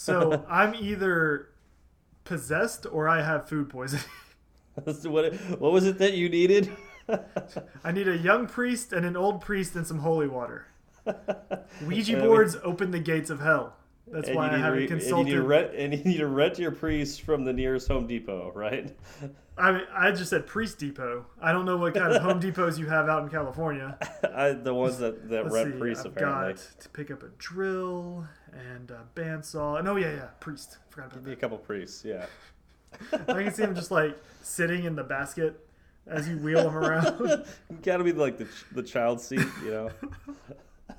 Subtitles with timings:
[0.00, 1.50] So I'm either
[2.24, 4.04] possessed or I have food poisoning.
[4.86, 6.70] So what what was it that you needed?
[7.84, 10.68] I need a young priest and an old priest and some holy water.
[11.84, 13.74] Ouija boards open the gates of hell.
[14.12, 15.30] That's and why you I haven't re- and you need consulted.
[15.32, 18.94] to rent and you need to rent your priest from the nearest Home Depot, right?
[19.56, 21.26] I mean, I just said priest depot.
[21.40, 23.98] I don't know what kind of Home Depots you have out in California.
[24.34, 25.78] I, the ones that, that Let's rent see.
[25.78, 26.54] priests I've apparently.
[26.54, 29.78] got to pick up a drill and a bandsaw.
[29.78, 30.78] And oh yeah, yeah, priest.
[30.88, 32.24] Forgot about Give me a couple priests, yeah.
[33.12, 35.60] I can see him just like sitting in the basket
[36.06, 37.44] as you wheel him around.
[37.82, 39.90] Gotta be like the the child seat, you know.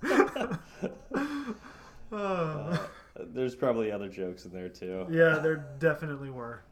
[2.11, 2.77] Uh,
[3.33, 5.05] There's probably other jokes in there too.
[5.09, 6.63] yeah, there definitely were.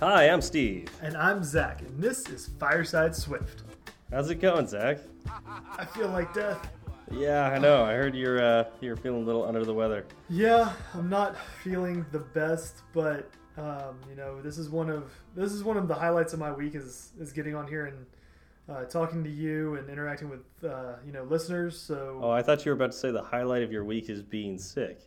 [0.00, 0.88] Hi, I'm Steve.
[1.02, 3.62] And I'm Zach, and this is Fireside Swift.
[4.10, 4.98] How's it going, Zach?
[5.78, 6.72] I feel like death.
[7.10, 7.84] Yeah, I know.
[7.84, 10.04] I heard you're uh, you're feeling a little under the weather.
[10.28, 15.52] Yeah, I'm not feeling the best, but um, you know, this is one of this
[15.52, 18.06] is one of the highlights of my week is is getting on here and
[18.68, 21.78] uh, talking to you and interacting with uh, you know listeners.
[21.78, 24.22] So Oh, I thought you were about to say the highlight of your week is
[24.22, 24.98] being sick.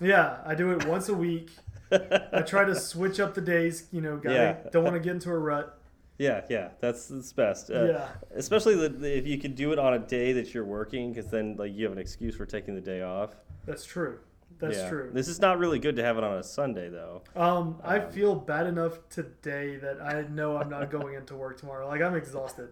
[0.00, 1.50] yeah, I do it once a week.
[1.92, 3.88] I try to switch up the days.
[3.92, 4.56] You know, guy, Yeah.
[4.72, 5.78] don't want to get into a rut.
[6.18, 7.70] Yeah, yeah, that's that's best.
[7.70, 10.64] Uh, yeah, Especially the, the, if you could do it on a day that you're
[10.64, 13.34] working, because then like you have an excuse for taking the day off.
[13.66, 14.18] that's true.
[14.58, 14.88] That's Yeah.
[14.90, 15.10] true.
[15.12, 17.22] This is not really good to have it on a Sunday though.
[17.34, 21.58] Um, I Um, feel bad enough today that I know I'm not going into work
[21.58, 21.88] tomorrow.
[21.88, 22.68] Like I'm exhausted,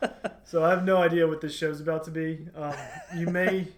[0.44, 2.48] so I have no idea what this show's about to be.
[2.54, 2.72] Um,
[3.16, 3.68] you may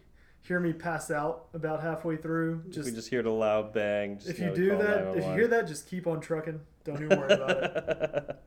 [0.42, 2.62] hear me pass out about halfway through.
[2.69, 4.19] Just, we Just, heard a loud bang.
[4.19, 6.61] Just if you do that, if you hear that, just keep on trucking.
[6.84, 8.37] Don't even worry about it.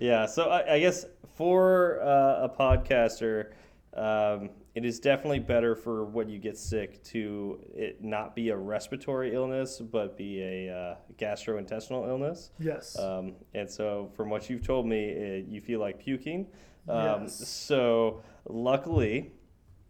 [0.00, 1.04] yeah, so I, I guess
[1.36, 3.52] for uh, a podcaster,
[3.94, 8.56] um, it is definitely better for when you get sick to it not be a
[8.56, 12.50] respiratory illness, but be a uh, gastrointestinal illness.
[12.58, 12.98] Yes.
[12.98, 16.46] Um, and so, from what you've told me, uh you feel like puking.
[16.88, 17.48] Um, Yes.
[17.48, 19.32] So, luckily,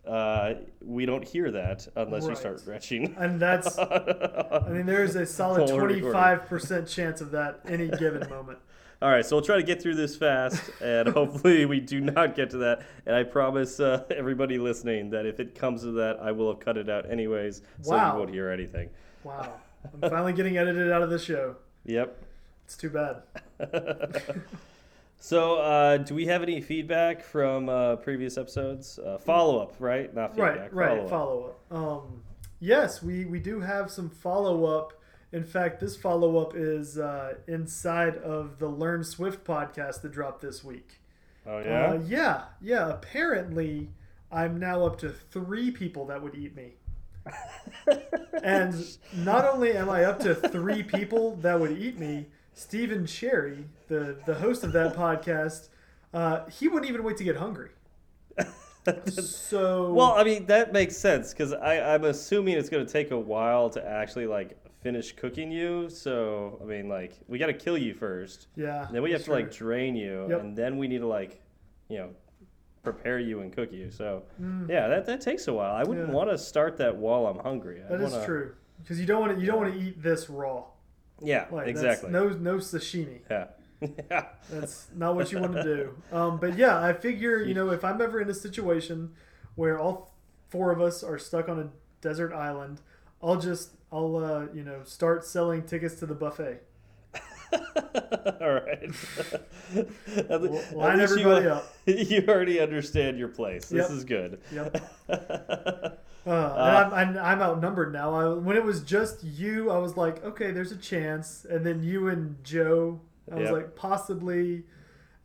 [0.06, 3.14] uh, we don't hear that unless you start retching.
[3.18, 3.78] and that's.
[3.78, 6.00] I mean, there's a solid While we're recording.
[6.10, 8.58] 25 percent chance of that any given moment.
[9.02, 12.36] All right, so we'll try to get through this fast, and hopefully we do not
[12.36, 12.82] get to that.
[13.06, 16.60] And I promise uh, everybody listening that if it comes to that, I will have
[16.60, 18.12] cut it out anyways, so Wow.
[18.12, 18.90] you won't hear anything.
[19.24, 19.54] Wow.
[20.02, 21.56] I'm finally getting edited out of this show.
[21.86, 22.22] Yep.
[22.66, 23.22] It's too bad.
[25.18, 28.98] so, uh, do we have any feedback from uh, previous episodes?
[28.98, 30.14] Uh, follow up, right?
[30.14, 30.58] Not feedback.
[30.58, 31.10] right right follow-up.
[31.10, 32.22] follow up um
[32.60, 34.92] yes we we do have some follow up
[35.32, 40.40] in fact this follow up is uh inside of the learn swift podcast that dropped
[40.40, 41.00] this week.
[41.46, 41.86] Oh yeah.
[41.86, 42.44] uh, yeah?
[42.60, 42.88] yeah.
[42.90, 43.88] Apparently
[44.32, 46.74] i'm now up to three people that would eat me.
[48.42, 48.74] And
[49.14, 54.16] not only am i up to three people that would eat me stephen cherry the
[54.24, 55.68] the host of that podcast
[56.12, 57.70] uh, he wouldn't even wait to get hungry.
[59.10, 63.18] So well, I mean that makes sense because I'm assuming it's going to take a
[63.18, 65.88] while to actually like finish cooking you.
[65.90, 68.48] So I mean, like we got to kill you first.
[68.56, 70.40] yeah Then we have to like drain you, Yep.
[70.40, 71.40] and then we need to like,
[71.88, 72.10] you know,
[72.82, 73.90] prepare you and cook you.
[73.90, 74.68] So Mm.
[74.68, 75.74] yeah, that, that takes a while.
[75.74, 76.14] I wouldn't Yeah.
[76.14, 77.82] want to start that while I'm hungry.
[77.84, 80.02] I That is wanna, true because you don't want to you don't want to eat
[80.02, 80.64] this raw.
[81.22, 82.10] Yeah, Like, exactly.
[82.10, 83.20] No no sashimi.
[83.30, 83.48] Yeah.
[84.10, 84.26] yeah.
[84.50, 86.02] That's not what you want to do.
[86.12, 89.12] Um, but yeah, I figure you know if I'm ever in a situation
[89.56, 90.14] where all
[90.48, 91.68] four of us are stuck on a
[92.00, 92.80] desert island,
[93.22, 96.62] I'll just I'll uh, you know start selling tickets to the buffet.
[97.52, 98.90] All right.
[100.30, 101.74] At le- L- at line everybody you, up.
[101.86, 103.68] You already understand your place.
[103.68, 103.96] This Yep.
[103.96, 104.40] is good.
[104.52, 104.76] Yep.
[105.08, 105.94] Uh,
[106.26, 108.14] and I'm, I'm, I'm outnumbered now.
[108.14, 111.46] I, when it was just you, I was like, okay, there's a chance.
[111.48, 113.00] And then you and Joe,
[113.32, 114.64] I was like, possibly.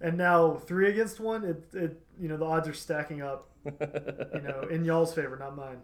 [0.02, 4.42] And now three against one, it, it you know the odds are stacking up, you
[4.42, 5.78] know, in y'all's favor, not mine.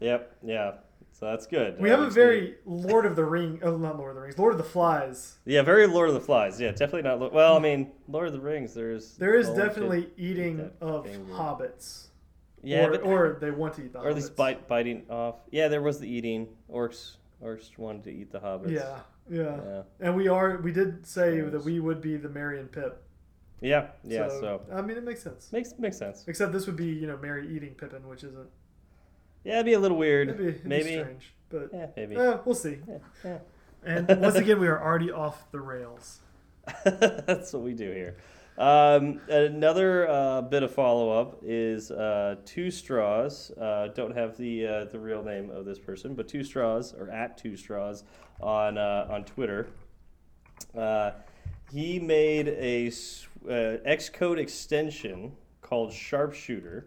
[0.00, 0.36] Yep.
[0.44, 0.72] Yeah.
[1.18, 1.80] So that's good.
[1.80, 4.52] We have a very Lord of the Ring, oh, not Lord of the Rings, Lord
[4.52, 5.38] of the Flies.
[5.46, 6.60] yeah, very Lord of the Flies.
[6.60, 7.18] Yeah, definitely not.
[7.18, 8.74] Lo- Well, I mean, Lord of the Rings.
[8.74, 11.32] There's There is definitely eating of kangaroo.
[11.34, 12.08] hobbits,
[12.62, 15.36] yeah, or, but, or they want to eat the or at least bite biting off.
[15.50, 16.48] Yeah, there was the eating.
[16.70, 18.72] Orcs orcs wanted to eat the hobbits.
[18.72, 18.98] Yeah,
[19.30, 19.82] yeah, Yeah.
[20.00, 20.58] and we are.
[20.58, 23.02] We did say that we would be the Merry and Pip.
[23.62, 23.86] Yeah.
[24.04, 24.28] Yeah.
[24.28, 25.50] So, I mean, it makes sense.
[25.50, 26.24] makes makes sense.
[26.28, 28.48] Except this would be, you know, Merry eating Pippin, which isn't.
[29.46, 30.28] Yeah, it'd be a little weird.
[30.28, 30.90] It'd be, it'd be maybe.
[30.98, 32.16] strange, but Yeah, maybe.
[32.16, 32.78] eh, we'll see.
[32.88, 33.38] Yeah, yeah.
[33.84, 36.18] And once again, we are already off the rails.
[36.84, 38.16] That's what we do here.
[38.58, 43.52] Um, another uh, bit of follow up is uh, Two Straws.
[43.52, 47.08] Uh, don't have the uh, the real name of this person, but Two Straws or
[47.10, 48.02] at Two Straws
[48.40, 49.68] on uh, on Twitter.
[50.76, 51.12] Uh,
[51.70, 56.86] he made a uh, Xcode extension called Sharpshooter,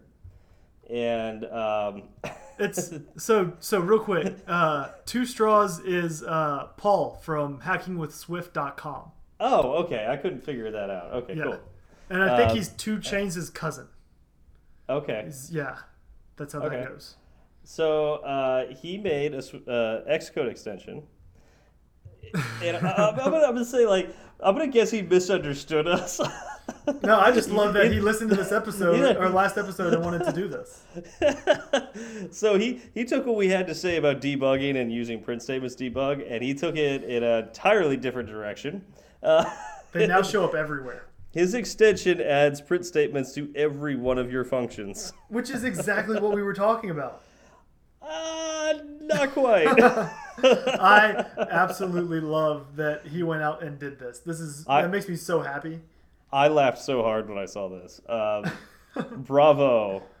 [0.92, 2.02] and um,
[2.58, 4.34] It's so so real quick.
[4.46, 9.10] Uh, Two Straws is uh, Paul from hackingwithswift.com.
[9.40, 11.12] oh, okay, I couldn't figure that out.
[11.14, 11.44] Okay, Yeah.
[11.44, 11.58] cool.
[12.10, 13.86] And I think Um, he's 2 Chainz' his cousin.
[14.90, 15.76] Okay, He's, yeah,
[16.36, 16.76] that's how Okay.
[16.80, 17.16] that goes.
[17.64, 21.04] So uh, he made a uh, Xcode extension,
[22.62, 26.20] and I, I'm, I'm, gonna, I'm gonna say like I'm gonna guess he misunderstood us.
[27.02, 29.22] No, I just love that he listened to this episode Yeah.
[29.22, 30.82] or last episode and wanted to do this.
[32.36, 35.74] so he he took what we had to say about debugging and using print statements
[35.76, 38.84] debug, and he took it in an entirely different direction.
[39.22, 39.44] Uh,
[39.92, 44.44] They now show up everywhere, his extension adds print statements to every one of your
[44.44, 45.12] functions.
[45.28, 47.22] which is exactly what we were talking about.
[48.00, 49.66] Uh, not quite.
[50.42, 54.20] I absolutely love that he went out and did this.
[54.20, 55.80] This is I- that makes me so happy.
[56.32, 58.00] I laughed so hard when I saw this.
[58.08, 58.50] Um,
[59.24, 60.02] bravo.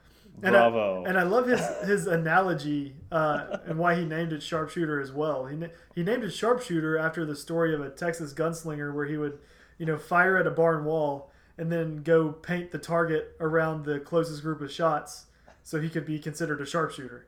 [0.42, 1.04] And Bravo.
[1.04, 5.12] I, and I love his his analogy uh, and why he named it sharpshooter as
[5.12, 5.44] well.
[5.44, 5.58] He
[5.94, 9.38] he named it sharpshooter after the story of a Texas gunslinger where he would,
[9.76, 14.00] you know, fire at a barn wall and then go paint the target around the
[14.00, 15.26] closest group of shots
[15.62, 17.26] so he could be considered a sharpshooter.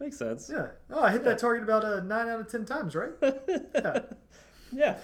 [0.00, 0.50] Makes sense.
[0.52, 0.68] Yeah.
[0.90, 3.12] Oh, I hit that target about uh, nine out of ten times, right?
[3.74, 4.00] Yeah.
[4.72, 4.98] Yeah.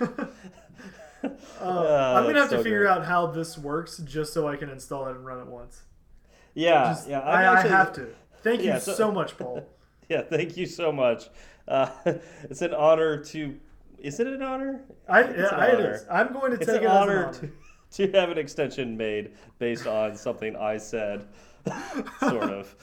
[1.60, 4.68] Uh, I'm gonna have that's to figure out how this works just so I can
[4.70, 5.82] install it and run it once.
[6.54, 6.84] Yeah.
[6.94, 7.20] Just- yeah.
[7.20, 8.08] I, actually- I have to.
[8.42, 9.66] Thank you so, so- much, Paul.
[10.08, 10.22] Yeah.
[10.22, 11.28] Thank you so much.
[11.66, 11.90] Uh,
[12.44, 13.56] it's an honor to.
[13.98, 14.82] Is it an honor?
[15.08, 15.94] I, It's yeah, an I, it honor.
[15.94, 16.04] is.
[16.08, 17.52] I'm going to It's take it honor, as an honor.
[17.90, 21.26] To, to have an extension made based on something I said,
[22.20, 22.76] sort of.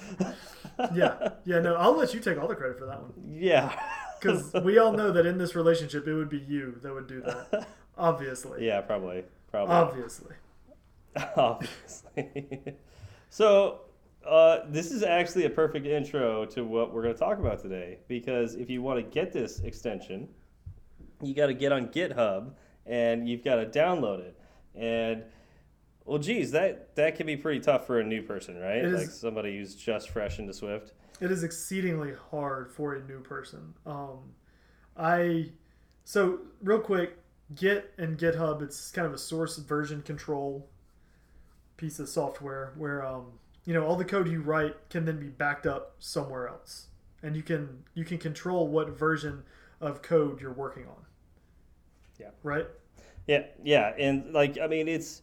[0.94, 1.60] yeah, yeah.
[1.60, 3.72] No, I'll let you take all the credit for that one Yeah.
[4.20, 7.22] because we all know that in this relationship, it would be you that would do
[7.22, 7.68] that.
[7.98, 8.66] Obviously.
[8.66, 9.24] yeah, probably.
[9.52, 9.76] Probably.
[9.76, 10.36] Obviously.
[11.36, 12.76] Obviously.
[13.30, 13.82] so,
[14.26, 18.00] uh, this is actually a perfect intro to what we're going to talk about today
[18.08, 20.28] because if you want to get this extension,
[21.22, 22.54] you got to get on GitHub
[22.86, 24.40] and you've got to download it.
[24.76, 25.24] And
[26.06, 28.84] well, geez, that that can be pretty tough for a new person, right?
[28.84, 30.94] Is- like somebody who's just fresh into Swift.
[31.22, 33.74] It is exceedingly hard for a new person.
[33.86, 34.34] Um,
[34.98, 35.52] I
[36.04, 37.18] so real quick,
[37.56, 38.62] Git and GitHub.
[38.62, 40.68] It's kind of a source version control
[41.78, 43.34] piece of software where um,
[43.66, 46.88] you know all the code you write can then be backed up somewhere else,
[47.22, 49.44] and you can you can control what version
[49.82, 51.06] of code you're working on.
[52.20, 52.30] Yeah.
[52.44, 52.68] Right.
[53.28, 55.22] Yeah, yeah, and like I mean, it's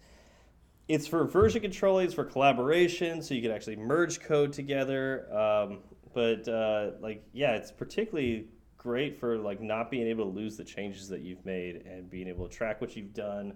[0.89, 5.27] it's for version control, it's for collaboration, so you can actually merge code together.
[5.33, 5.81] Um,
[6.15, 8.47] but uh, like, yeah, it's particularly
[8.81, 12.27] great for like not being able to lose the changes that you've made and being
[12.29, 13.53] able to track what you've done,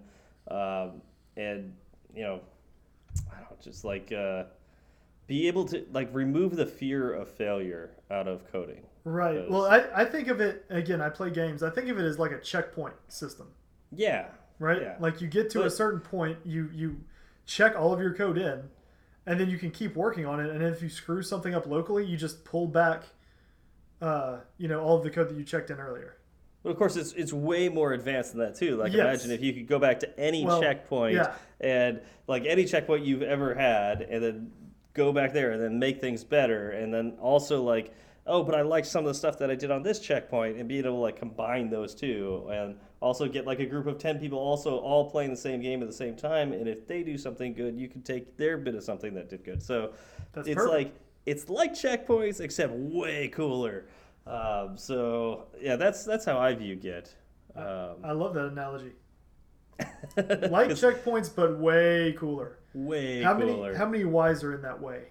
[0.49, 1.01] um,
[1.35, 1.73] and
[2.15, 2.39] you know,
[3.31, 4.43] I don't know, just like uh,
[5.27, 8.83] be able to like remove the fear of failure out of coding.
[9.03, 9.33] Right.
[9.35, 11.01] Because- Well, I, I think of it again.
[11.01, 11.63] I play games.
[11.63, 13.47] I think of it as like a checkpoint system.
[13.91, 14.27] Yeah,
[14.59, 14.81] right?
[14.81, 14.95] Yeah.
[14.99, 17.01] Like you get to a certain point, you you
[17.45, 18.63] check all of your code in,
[19.25, 20.49] and then you can keep working on it.
[20.51, 23.03] And if you screw something up locally, you just pull back,
[24.05, 26.17] uh, you know, all of the code that you checked in earlier.
[26.63, 28.75] Well, of course, it's it's way more advanced than that too.
[28.77, 29.01] Like, Yes.
[29.23, 31.33] imagine if you could go back to any Well, checkpoint yeah.
[31.59, 34.51] and like any checkpoint you've ever had, and then
[34.93, 37.93] go back there and then make things better, and then also like,
[38.25, 40.67] oh, but I like some of the stuff that I did on this checkpoint, and
[40.67, 44.17] being able to like combine those two, and also get like a group of ten
[44.17, 47.15] people also all playing the same game at the same time, and if they do
[47.17, 49.61] something good, you can take their bit of something that did good.
[49.61, 49.91] So
[50.33, 50.73] That's it's perfect.
[50.73, 50.93] like
[51.27, 53.85] it's like checkpoints except way cooler.
[54.27, 57.15] Um, so yeah, that's that's how I view Git.
[57.55, 58.91] Um, I love that analogy.
[60.17, 62.59] Like checkpoints, but way cooler.
[62.73, 63.63] way How cooler.
[63.67, 65.03] many how many Y's are in that way?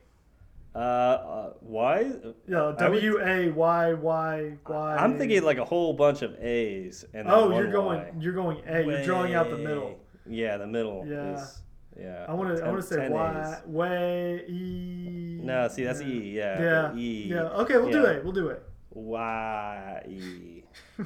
[0.75, 2.11] Uh, uh, why?
[2.49, 4.97] Yeah, W A Y Y Y.
[4.97, 8.13] I'm thinking like a whole bunch of A's and Oh, you're going Y.
[8.19, 8.83] you're going A.
[8.85, 9.99] You're drawing out the middle.
[10.29, 11.05] Yeah, the middle.
[11.07, 11.35] Yeah.
[11.43, 11.63] Is,
[12.01, 12.25] yeah.
[12.29, 13.67] I want to I want to say 10 Y A's.
[13.67, 15.41] way E.
[15.43, 16.31] No, see that's E.
[16.31, 16.61] Yeah.
[16.61, 16.97] Yeah.
[16.97, 17.27] E.
[17.29, 17.43] Yeah.
[17.63, 18.25] Okay, we'll do it.
[18.25, 18.63] We'll do it.
[18.95, 20.63] Y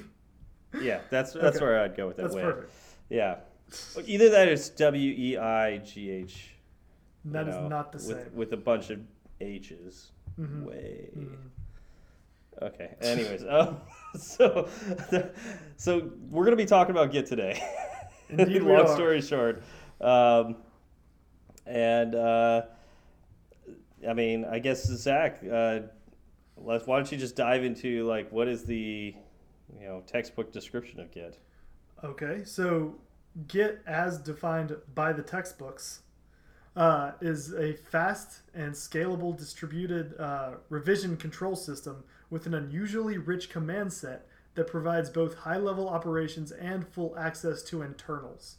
[0.80, 1.64] yeah, that's that's Okay.
[1.64, 2.42] where I'd go with that That's way.
[2.42, 2.72] perfect.
[3.08, 3.36] Yeah.
[4.06, 6.54] Either that or it's W E I G H.
[7.24, 8.34] you That is know, not the with, same.
[8.34, 9.00] With a bunch of
[9.40, 10.10] H's.
[10.38, 10.64] Mhm.
[10.64, 11.10] Way.
[11.16, 11.36] Mhm.
[12.62, 12.94] Okay.
[13.00, 13.78] Anyways, um,
[14.18, 14.68] so
[15.76, 17.62] so we're gonna be talking about Git today.
[18.30, 19.62] Indeed Long story short,
[20.00, 20.56] um,
[21.66, 22.62] and uh,
[24.08, 25.80] I mean, I guess Zach, uh,
[26.64, 29.14] let's, why don't you just dive into like what is the
[29.78, 31.38] you know textbook description of Git?
[32.04, 32.94] Okay, so
[33.46, 36.00] Git, as defined by the textbooks,
[36.76, 43.50] uh, is a fast and scalable distributed uh, revision control system with an unusually rich
[43.50, 48.56] command set that provides both high level operations and full access to internals.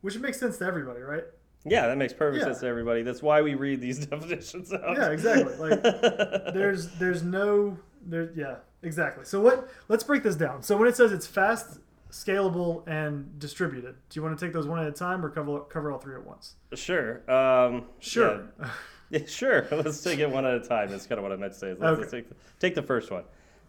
[0.00, 1.24] Which makes sense to everybody, right?
[1.66, 2.46] Yeah, that makes perfect Yeah.
[2.48, 3.02] sense to everybody.
[3.02, 4.96] That's why we read these definitions out.
[4.96, 5.54] Yeah, exactly.
[5.56, 5.82] Like
[6.54, 9.24] there's there's no there yeah, exactly.
[9.24, 10.62] So what let's break this down.
[10.62, 11.78] So when it says it's fast,
[12.10, 15.60] scalable, and distributed, do you want to take those one at a time or cover
[15.60, 16.54] cover all three at once?
[16.74, 17.22] Sure.
[17.30, 18.44] Um, Sure.
[18.60, 18.70] yeah.
[19.10, 19.68] Yeah, sure.
[19.70, 20.88] Let's take it one at a time.
[20.90, 21.68] That's kind of what I meant to say.
[21.68, 22.10] Let's, let's Okay.
[22.22, 23.22] take, the, take the first one.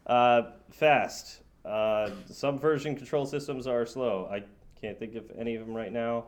[0.08, 1.42] Uh, fast.
[1.64, 4.28] Uh, some version control systems are slow.
[4.32, 4.44] I
[4.82, 6.26] can't think of any of them right now.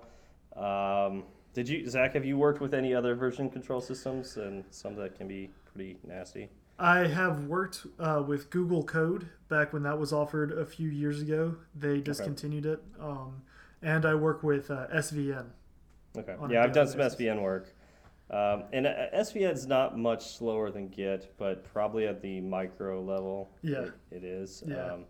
[0.56, 1.24] Um,
[1.58, 2.14] did you, Zach?
[2.14, 5.98] Have you worked with any other version control systems and some that can be pretty
[6.08, 6.50] nasty?
[6.78, 11.20] I have worked uh, with Google Code back when that was offered a few years
[11.20, 11.56] ago.
[11.74, 12.84] They discontinued it.
[13.00, 13.42] Um,
[13.82, 15.48] and I work with uh, SVN.
[16.16, 16.36] Okay.
[16.48, 17.20] Yeah, I've done daily some basis.
[17.22, 17.74] SVN work.
[18.30, 23.02] Um, and uh, SVN is not much slower than Git, but probably at the micro
[23.02, 23.80] level, Yeah.
[23.80, 24.64] it, it is.
[24.68, 24.94] Yeah.
[24.94, 25.06] Um,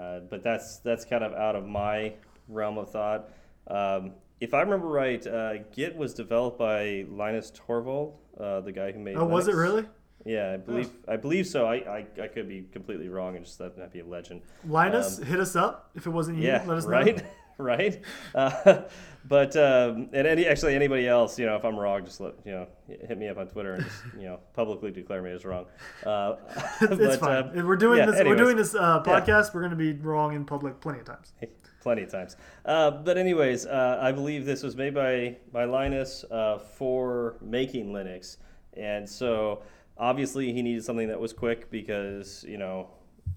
[0.00, 2.14] uh, but that's that's kind of out of my
[2.48, 3.28] realm of thought.
[3.66, 8.92] Um, if I remember right, uh, Git was developed by Linus Torvald, uh, the guy
[8.92, 9.16] who made.
[9.16, 9.86] Oh, was it really?
[10.24, 11.66] Yeah, I believe I believe so.
[11.66, 14.42] I, I, I could be completely wrong, and just that might be a legend.
[14.66, 16.48] Linus, hit us up if it wasn't you.
[16.50, 17.16] Um, Yeah, Let us know.
[17.62, 18.00] right.
[18.34, 18.82] Uh,
[19.28, 22.52] but um, and any actually anybody else, you know, if I'm wrong, just let you
[22.52, 25.66] know, hit me up on Twitter and just you know publicly declare me as wrong.
[26.06, 26.36] Uh,
[26.80, 27.36] it's but, fine.
[27.36, 28.16] um, If we're doing yeah, this.
[28.16, 28.38] anyways.
[28.38, 29.20] We're doing this uh, Yeah.
[29.20, 29.54] podcast.
[29.54, 31.32] We're going to be wrong in public plenty of times.
[31.80, 32.36] plenty of times.
[32.64, 37.92] Uh, but anyways, uh, I believe this was made by by Linus uh, for making
[37.92, 38.36] Linux,
[38.74, 39.62] and so
[39.98, 42.88] obviously he needed something that was quick because you know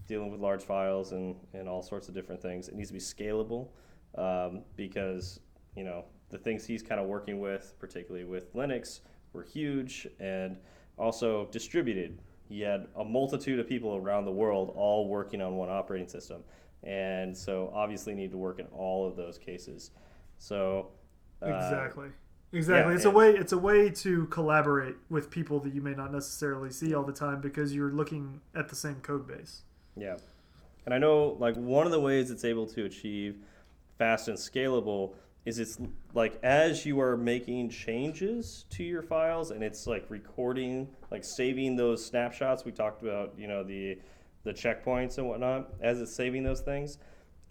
[0.08, 2.68] dealing with large files and and all sorts of different things.
[2.70, 3.70] It needs to be scalable
[4.16, 5.40] um, because
[5.76, 9.02] you know the things he's kind of working with, particularly with Linux,
[9.34, 10.58] were huge and
[10.98, 12.20] also distributed.
[12.48, 16.44] He had a multitude of people around the world all working on one operating system,
[16.84, 19.92] and so obviously need to work in all of those cases.
[20.38, 20.88] So
[21.42, 22.10] uh, Exactly.
[22.54, 22.92] Exactly.
[22.92, 26.12] yeah, it's a way it's a way to collaborate with people that you may not
[26.12, 29.62] necessarily see all the time because you're looking at the same code base.
[29.96, 30.18] Yeah.
[30.86, 33.38] And I know like one of the ways it's able to achieve
[34.02, 35.14] fast and scalable
[35.46, 35.78] is it's
[36.16, 41.76] like as you are making changes to your files and it's like recording like saving
[41.76, 43.96] those snapshots we talked about you know the
[44.44, 46.98] the checkpoints and whatnot as it's saving those things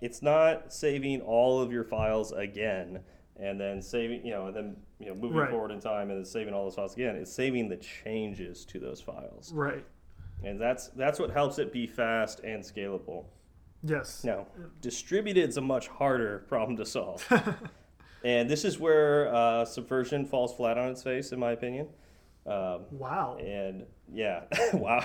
[0.01, 2.99] it's not saving all of your files again
[3.37, 5.51] and then saving you know and then you know moving Right.
[5.51, 8.81] forward in time and then saving all those files again it's saving the changes to
[8.81, 9.85] those files Right.
[10.43, 13.27] and that's that's what helps it be fast and scalable.
[13.83, 14.25] Yes.
[14.25, 14.47] Now,
[14.81, 17.27] distributed is a much harder problem to solve,
[18.25, 21.89] and this is where uh, subversion falls flat on its face, in my opinion.
[22.47, 23.37] Um, Wow.
[23.39, 24.45] and yeah,
[24.75, 25.05] wow.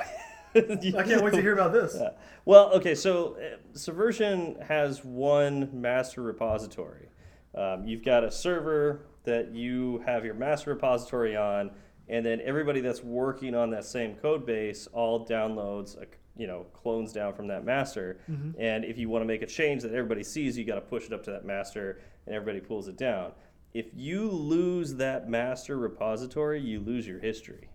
[0.56, 1.96] I can't wait to hear about this.
[2.00, 2.12] Yeah.
[2.46, 7.10] Well, okay, so uh, Subversion has one master repository.
[7.54, 11.72] Um, you've got a server that you have your master repository on,
[12.08, 16.06] and then everybody that's working on that same code base all downloads, a,
[16.38, 18.18] you know, clones down from that master.
[18.60, 21.06] And if you want to make a change that everybody sees, you got to push
[21.06, 23.32] it up to that master, and everybody pulls it down.
[23.74, 27.70] If you lose that master repository, you lose your history.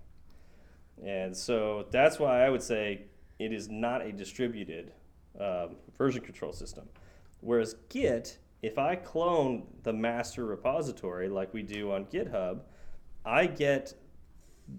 [1.05, 3.05] And so that's why I would say
[3.39, 4.93] it is not a distributed
[5.41, 6.89] um, version control system.
[7.41, 12.61] Whereas Git, if I clone the master repository like we do on GitHub,
[13.25, 13.95] I get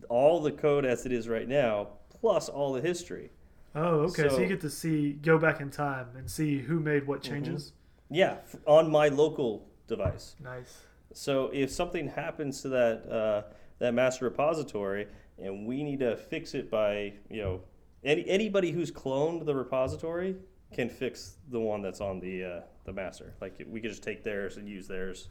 [0.10, 3.32] all the code as it is right now, plus all the history.
[3.76, 4.24] Oh, okay.
[4.24, 7.22] So, So- you get to see go back in time and see who made what
[7.22, 7.34] Mm-hmm.
[7.34, 7.74] changes.
[8.10, 10.36] Yeah, f- on my local device.
[10.44, 10.82] Nice.
[11.14, 13.44] So if something happens to that uh,
[13.80, 17.62] that master repository, and we need to fix it by you know
[18.04, 20.36] any anybody who's cloned the repository
[20.74, 23.34] can fix the one that's on the uh, the master.
[23.42, 25.30] Like we could just take theirs and use theirs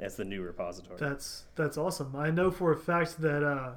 [0.00, 0.98] as the new repository.
[0.98, 2.14] That's that's awesome.
[2.16, 3.72] I know for a fact that uh,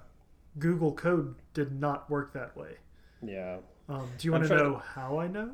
[0.60, 2.76] Google Code did not work that way.
[3.22, 3.58] yeah.
[3.94, 5.52] Um, do you want to trying to- know how I know?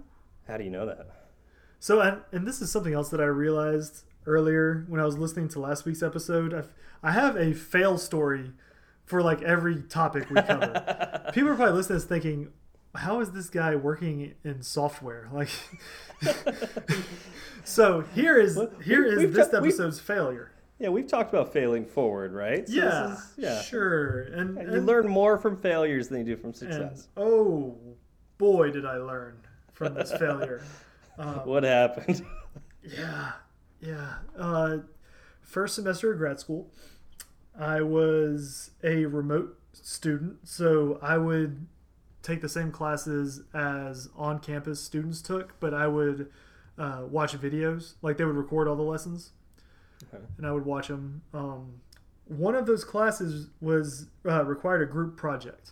[0.48, 1.08] How do you know that?
[1.80, 5.48] So, and, and this is something else that I realized earlier when I was listening
[5.50, 6.54] to last week's episode.
[6.54, 8.52] I've, I have a fail story
[9.06, 11.24] for like every topic we cover.
[11.34, 12.50] People are probably listening to this thinking,
[12.96, 15.30] how is this guy working in software?
[15.34, 15.50] Like,
[17.64, 20.52] so here is Well, here we- is we've this ta- episode's failure.
[20.80, 22.68] Yeah, we've talked about failing forward, right?
[22.68, 23.62] So this yeah, is- yeah.
[23.64, 24.22] sure.
[24.34, 27.08] And, You learn more from failures than you do from and, success.
[27.18, 27.76] oh
[28.38, 29.38] boy, did I learn
[29.74, 30.62] from this failure.
[31.20, 32.24] Um, What happened?
[32.84, 33.32] Yeah,
[33.82, 34.14] yeah.
[34.38, 34.78] Uh,
[35.42, 36.70] first semester of grad school,
[37.60, 41.66] I was a remote student, so I would
[42.22, 46.32] take the same classes as on campus students took, but I would
[46.78, 47.96] uh, watch videos.
[48.04, 49.32] Like they would record all the lessons,
[50.14, 50.24] Okay.
[50.38, 51.24] and I would watch them.
[51.34, 51.82] Um,
[52.26, 55.72] one of those classes was uh, required a group project.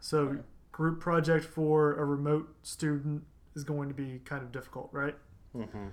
[0.00, 0.40] So, Okay.
[0.76, 5.16] Group project for a remote student is going to be kind of difficult, right?
[5.54, 5.88] hmm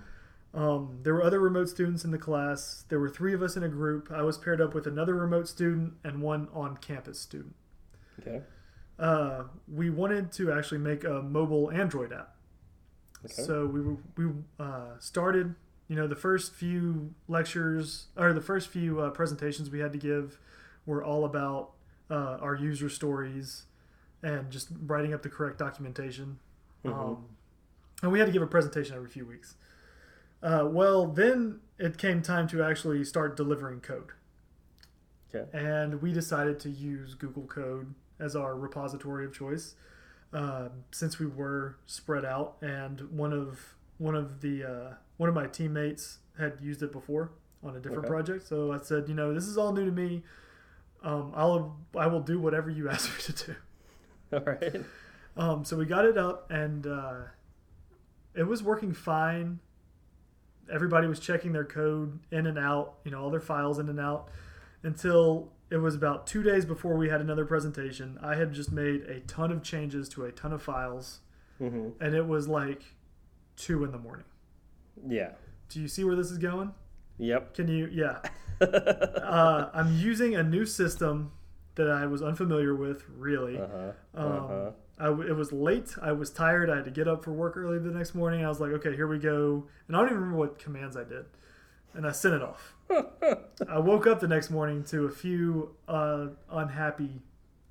[0.52, 2.84] Um, there were other remote students in the class.
[2.90, 4.12] There were three of us in a group.
[4.12, 7.54] I was paired up with another remote student and one on campus student.
[8.20, 8.42] Okay.
[8.98, 12.36] Uh, we wanted to actually make a mobile Android app.
[13.24, 13.42] Okay.
[13.42, 13.80] So we
[14.18, 15.54] we uh, started.
[15.88, 19.98] You know, the first few lectures or the first few uh, presentations we had to
[19.98, 20.38] give
[20.84, 21.70] were all about
[22.10, 23.64] uh, our user stories
[24.24, 26.38] and just writing up the correct documentation.
[26.84, 26.92] Mhm.
[26.92, 27.24] Um,
[28.02, 29.56] and we had to give a presentation every few weeks.
[30.42, 34.12] Uh, well, then it came time to actually start delivering code.
[35.34, 35.46] Okay.
[35.56, 39.74] And we decided to use Google Code as our repository of choice,
[40.32, 45.34] uh, since we were spread out, and one of one of the uh, one of
[45.34, 47.30] my teammates had used it before
[47.62, 48.08] on a different Okay.
[48.08, 48.46] project.
[48.46, 50.22] So I said, you know, this is all new to me.
[51.02, 53.54] Um, I'll I will do whatever you ask me to do.
[54.32, 54.84] All right.
[55.36, 57.14] Um, so we got it up and uh,
[58.34, 59.60] it was working fine.
[60.72, 64.00] Everybody was checking their code in and out, you know, all their files in and
[64.00, 64.28] out
[64.82, 68.18] until it was about two days before we had another presentation.
[68.22, 71.20] I had just made a ton of changes to a ton of files
[71.58, 72.82] hmm and it was like
[73.56, 74.24] two in the morning.
[75.06, 75.30] Yeah.
[75.68, 76.72] Do you see where this is going?
[77.18, 77.54] Yep.
[77.54, 77.88] Can you?
[77.92, 78.18] Yeah.
[78.60, 81.32] Uh, I'm using a new system
[81.76, 83.58] that I was unfamiliar with, really.
[83.58, 83.92] Uh-huh.
[84.14, 84.70] Um, Uh-huh.
[84.96, 85.92] I w it was late.
[86.00, 86.70] I was tired.
[86.70, 88.44] I had to get up for work early the next morning.
[88.44, 89.64] I was like, okay, here we go.
[89.88, 91.24] And I don't even remember what commands I did.
[91.94, 92.74] And I sent it off.
[93.68, 97.22] I woke up the next morning to a few uh, unhappy,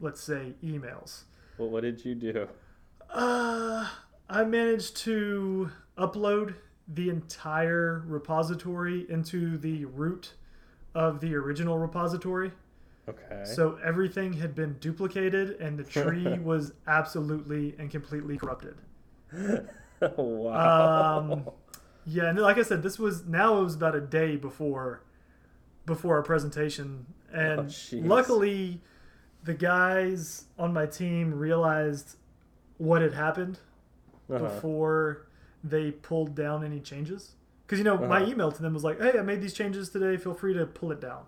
[0.02, 1.24] let's say, emails.
[1.58, 2.48] Well, what did you do?
[3.10, 3.88] Uh,
[4.30, 6.56] I managed to upload
[6.88, 10.34] the entire repository into the root
[10.94, 12.52] of the original repository.
[13.10, 13.44] Okay.
[13.46, 18.76] So everything had been duplicated and the tree was absolutely and completely corrupted.
[20.18, 21.20] wow.
[21.20, 21.46] Um,
[22.06, 25.04] yeah, and like I said, this was now it was about a day before
[25.86, 27.60] before our presentation, and
[27.94, 28.82] Oh, luckily
[29.44, 32.16] the guys on my team realized
[32.78, 33.60] what had happened
[34.30, 34.46] Uh-huh.
[34.46, 35.28] before
[35.64, 37.36] they pulled down any changes.
[37.66, 38.26] Because you know, my Uh-huh.
[38.26, 40.18] email to them was like, "Hey, I made these changes today.
[40.18, 41.26] Feel free to pull it down."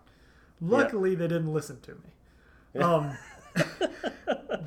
[0.62, 2.82] Luckily, they didn't listen to me.
[2.82, 3.18] Um,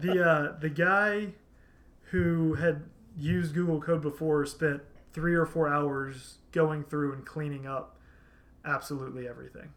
[0.00, 1.28] the uh, the guy
[2.10, 2.84] who had
[3.16, 7.96] used Google Code before spent three or four hours going through and cleaning up
[8.64, 9.70] absolutely everything.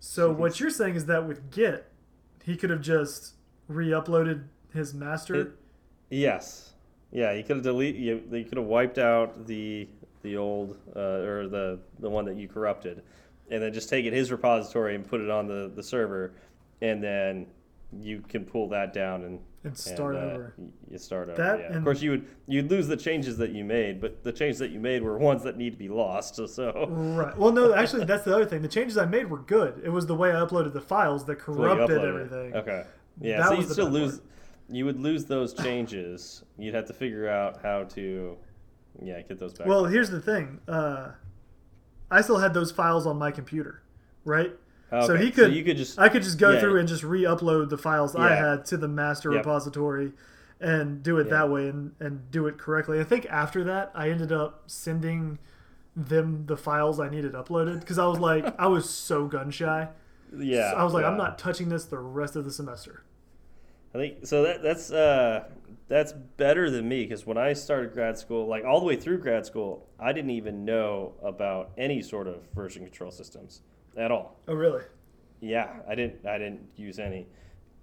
[0.00, 1.90] So what you're saying is that with Git,
[2.44, 3.34] he could have just
[3.66, 5.34] re-uploaded his master.
[5.34, 5.52] It-
[6.10, 6.72] Yes.
[7.12, 7.96] Yeah, you could have delete.
[7.96, 9.88] You, you could have wiped out the
[10.22, 13.02] the old uh, or the the one that you corrupted,
[13.50, 16.32] and then just take it his repository and put it on the the server,
[16.82, 17.46] and then
[18.00, 20.54] you can pull that down and and start and, uh, over.
[20.90, 21.36] You start over.
[21.42, 21.66] That yeah.
[21.66, 24.58] and- Of course, you would you'd lose the changes that you made, but the changes
[24.60, 26.38] that you made were ones that need to be lost.
[26.48, 27.36] So, Right.
[27.36, 28.62] Well, no, actually, that's the other thing.
[28.62, 29.80] The changes I made were good.
[29.84, 32.54] It was the way I uploaded the files that you corrupted everything.
[32.54, 32.84] Okay.
[33.20, 33.38] Yeah.
[33.38, 34.20] That so you'd still lose.
[34.70, 36.44] You would lose those changes.
[36.58, 38.36] You'd have to figure out how to,
[39.02, 39.66] yeah, get those back.
[39.66, 40.60] Well, here's the thing.
[40.68, 41.08] Uh,
[42.10, 43.82] I still had those files on my computer,
[44.24, 44.52] right?
[44.90, 45.98] Oh, so he could- you could just.
[45.98, 46.60] I could just go Yeah.
[46.60, 49.44] through and just re-upload the files I had to the master Yep.
[49.44, 50.12] repository
[50.60, 51.30] and do it Yeah.
[51.38, 52.98] that way and, and do it correctly.
[52.98, 55.38] I think after that, I ended up sending
[55.94, 59.88] them the files I needed uploaded because I was like, I was so gun shy.
[60.38, 60.72] yeah.
[60.76, 63.02] I was like, I'm not touching this the rest of the semester.
[63.94, 64.42] I think so.
[64.42, 65.44] That that's uh,
[65.88, 69.18] that's better than me because when I started grad school, like all the way through
[69.18, 73.62] grad school, I didn't even know about any sort of version control systems
[73.96, 74.36] at all.
[74.46, 74.82] Oh, really?
[75.40, 76.26] Yeah, I didn't.
[76.26, 77.26] I didn't use any,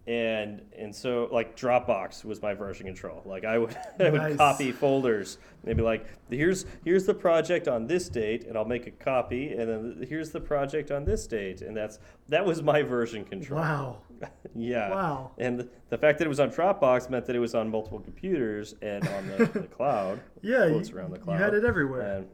[0.08, 3.22] and and so like Dropbox was my version control.
[3.26, 4.38] Like I would I would Nice.
[4.38, 5.38] copy folders.
[5.64, 9.54] They'd be like, here's here's the project on this date, and I'll make a copy,
[9.54, 13.60] and then here's the project on this date, and that's that was my version control.
[13.60, 13.98] Wow.
[14.58, 14.90] Yeah.
[14.90, 15.32] Wow.
[15.38, 18.00] And the, the fact that it was on Dropbox meant that it was on multiple
[18.00, 20.22] computers and on the, the cloud.
[20.42, 21.42] Yeah, you, Quotes around the you cloud.
[21.42, 22.20] had it everywhere.
[22.20, 22.28] And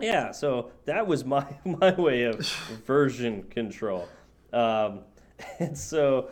[0.00, 2.40] yeah, so that was my my way of
[2.86, 4.08] version control.
[4.54, 5.00] Um,
[5.58, 6.30] and so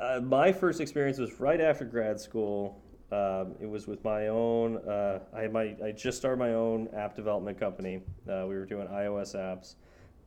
[0.00, 2.82] uh, my first experience was right after grad school.
[3.12, 4.78] Um, it was with my own.
[4.78, 5.76] Uh, I my.
[5.84, 8.00] I just started my own app development company.
[8.28, 9.76] Uh, we were doing iOS apps,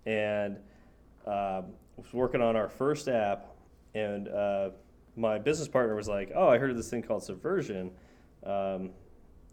[0.06, 0.58] and
[1.28, 3.48] um, was working on our first app.
[3.96, 4.70] And uh,
[5.18, 7.92] my business partner was like, "Oh, I heard of this thing called Subversion.
[8.46, 8.92] Um,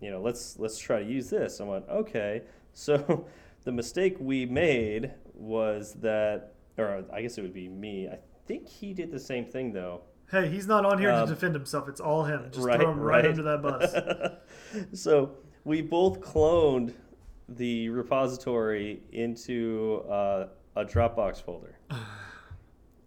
[0.00, 2.42] you know, let's let's try to use this." I went, "Okay."
[2.78, 3.26] So
[3.64, 8.06] the mistake we made was that, or I guess it would be me.
[8.06, 10.02] I think he did the same thing though.
[10.30, 11.88] hey, he's not on here Um, to defend himself.
[11.88, 12.48] It's all him.
[12.50, 13.30] Just right, throw him right, right.
[13.30, 14.92] under that bus.
[15.00, 15.30] so
[15.64, 16.94] we both cloned
[17.48, 21.78] the repository into uh, a Dropbox folder.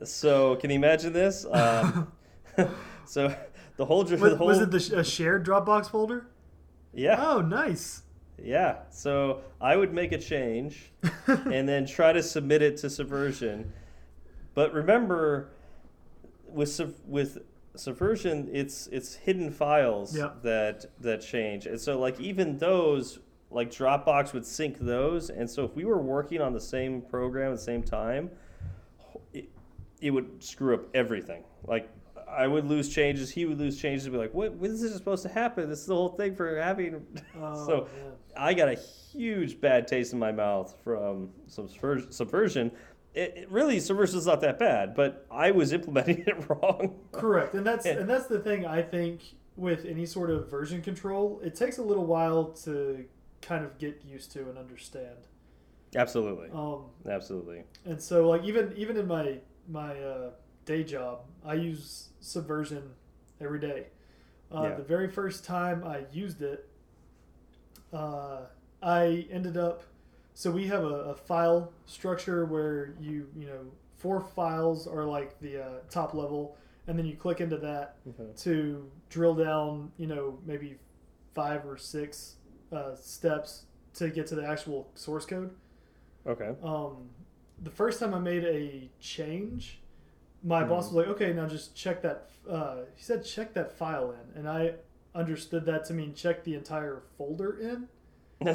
[0.03, 1.45] so can you imagine this?
[1.51, 2.11] Um,
[3.05, 3.35] so
[3.77, 6.27] the whole, was, the whole was it the, a shared Dropbox folder?
[6.93, 8.03] yeah Oh, nice.
[8.41, 8.77] yeah.
[8.91, 10.91] So I would make a change
[11.27, 13.71] and then try to submit it to Subversion.
[14.59, 15.51] But remember,
[16.45, 17.37] with with
[17.77, 23.19] Subversion, it's it's hidden files that that change, and so like even those,
[23.51, 27.53] like Dropbox would sync those, and so if we were working on the same program
[27.53, 28.31] at the same time,
[29.33, 29.47] it,
[30.01, 31.45] it would screw up everything.
[31.63, 31.89] Like
[32.29, 34.53] I would lose changes, he would lose changes, and be like, "What?
[34.55, 35.69] When is this supposed to happen?
[35.69, 37.05] This is the whole thing for having."
[37.41, 38.11] Oh, so man.
[38.35, 42.71] I got a huge bad taste in my mouth from subver- subversion.
[43.13, 46.99] It, it really subversion's not that bad, but I was implementing it wrong.
[47.11, 47.93] Correct, and that's Yeah.
[47.99, 48.65] and that's the thing.
[48.65, 49.21] I think
[49.55, 53.05] with any sort of version control, it takes a little while to
[53.41, 55.17] kind of get used to and understand.
[55.95, 57.63] Absolutely, Um, absolutely.
[57.85, 60.29] and so like even even in my my uh,
[60.65, 62.83] day job, I use Subversion
[63.41, 63.87] every day.
[64.53, 64.75] Uh, Yeah.
[64.75, 66.69] The very first time I used it,
[67.91, 68.41] uh,
[68.81, 69.83] I ended up.
[70.33, 73.65] So we have a, a file structure where you you know
[73.97, 76.55] four files are like the uh, top level,
[76.87, 78.31] and then you click into that Okay.
[78.37, 80.77] to drill down, you know, maybe
[81.33, 82.35] five or six
[82.71, 83.65] uh, steps
[83.95, 85.51] to get to the actual source code.
[86.25, 86.51] Okay.
[86.63, 87.09] Um,
[87.61, 89.81] the first time I made a change,
[90.43, 94.11] my boss was like, "Okay, now just check that." Uh, he said, "Check that file
[94.11, 94.75] in," and I
[95.13, 97.89] understood that to mean check the entire folder in.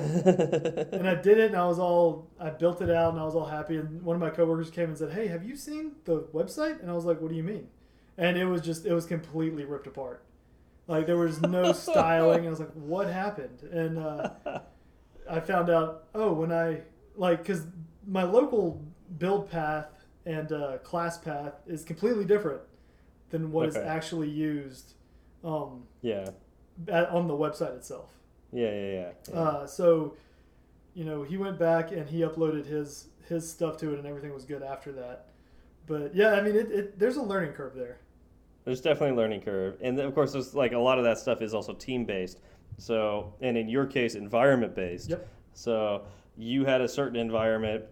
[0.93, 3.35] And I did it, and I was all, I built it out, and I was
[3.35, 3.77] all happy.
[3.77, 6.91] And one of my coworkers came and said, "Hey, have you seen the website?" And
[6.91, 7.69] I was like, "What do you mean?"
[8.17, 10.23] And it was just, it was completely ripped apart.
[10.87, 12.47] Like there was no styling.
[12.47, 14.31] I was like, "What happened?" And uh,
[15.29, 16.83] I found out, oh, when I
[17.17, 17.67] like, because
[18.07, 18.83] my local
[19.19, 19.89] build path
[20.27, 22.61] and uh, class path is completely different
[23.31, 23.87] than what is Okay.
[23.87, 24.95] actually used
[25.45, 26.31] um, yeah.
[26.89, 28.11] at, on the website itself.
[28.55, 28.71] Yeah.
[28.71, 28.93] Yeah.
[28.93, 29.11] Yeah.
[29.29, 29.39] yeah.
[29.39, 30.17] Uh, so,
[30.95, 34.33] you know, he went back and he uploaded his his stuff to it, and everything
[34.33, 35.27] was good after that.
[35.87, 37.99] But yeah, I mean, it, it there's a learning curve there.
[38.65, 41.43] There's definitely a learning curve, and of course, there's like a lot of that stuff
[41.43, 42.41] is also team based.
[42.79, 45.11] So, and in your case, environment based.
[45.11, 45.29] Yep.
[45.53, 47.85] So you had a certain environment,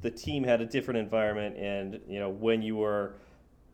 [0.00, 3.14] the team had a different environment, and you know when you were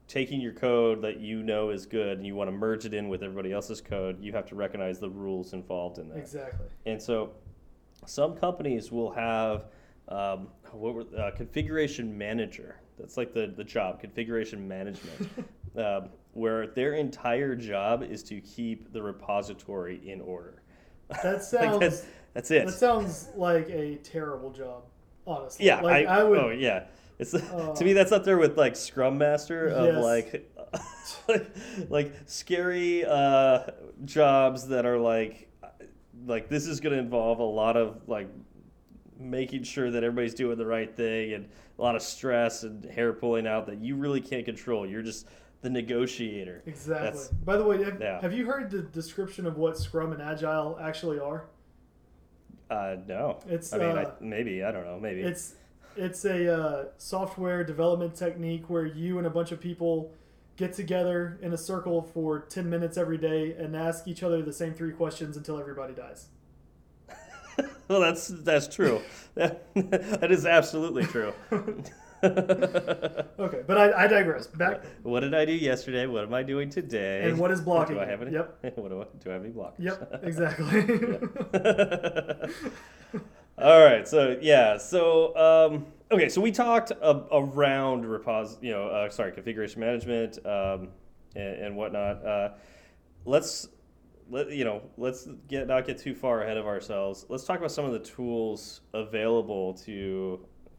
[0.06, 3.08] taking your code that you know is good and you want to merge it in
[3.08, 6.18] with everybody else's code, you have to recognize the rules involved in that.
[6.18, 6.66] Exactly.
[6.86, 7.30] And so,
[8.06, 9.66] some companies will have
[10.08, 12.76] um, what were, uh, configuration manager.
[12.98, 15.28] That's like the the job configuration management,
[15.76, 20.62] um, where their entire job is to keep the repository in order.
[21.08, 22.66] That Like, sounds that's, that's it.
[22.66, 24.84] that sounds like a terrible job,
[25.26, 25.66] honestly.
[25.66, 26.38] yeah, like I, would.
[26.38, 26.84] Oh yeah,
[27.18, 30.02] it's Uh, to me that's up there with like Scrum Master of Yes.
[30.04, 30.50] like.
[31.28, 31.46] like,
[31.90, 33.66] like scary uh,
[34.04, 35.48] jobs that are like
[36.26, 38.28] like this is going to involve a lot of like
[39.18, 41.48] making sure that everybody's doing the right thing and
[41.78, 44.86] a lot of stress and hair pulling out that you really can't control.
[44.86, 45.26] You're just
[45.62, 46.62] the negotiator.
[46.66, 47.04] Exactly.
[47.04, 48.20] That's- By the way, have, yeah.
[48.20, 51.46] have you heard the description of what Scrum and Agile actually are?
[52.70, 54.98] Uh, no, It's I mean, uh, I, maybe I don't know.
[54.98, 55.54] Maybe It's
[55.96, 60.12] it's a uh, software development technique where you and a bunch of people
[60.56, 64.52] get together in a circle for 10 minutes every day and ask each other the
[64.52, 66.28] same three questions until everybody dies.
[67.88, 69.00] well, that's that's true.
[69.34, 71.32] that, that is absolutely true.
[72.24, 74.46] Okay, but I, I digress.
[74.46, 76.06] Back what did I do yesterday?
[76.06, 77.28] What am I doing today?
[77.28, 77.96] and what is blocking?
[77.96, 78.32] do I have any?
[78.32, 78.60] Yep.
[78.76, 79.30] What do I do?
[79.30, 79.74] I have any blockers?
[79.78, 80.20] Yep.
[80.22, 80.86] Exactly.
[83.58, 84.06] All right.
[84.06, 84.76] So yeah.
[84.78, 86.28] So um, okay.
[86.28, 88.58] So we talked a, around repos.
[88.60, 90.88] You know, uh, sorry, configuration management um,
[91.36, 92.24] and, and whatnot.
[92.24, 92.50] Uh,
[93.24, 93.68] let's
[94.30, 94.82] let you know.
[94.96, 97.26] Let's get not get too far ahead of ourselves.
[97.28, 99.92] Let's talk about some of the tools available to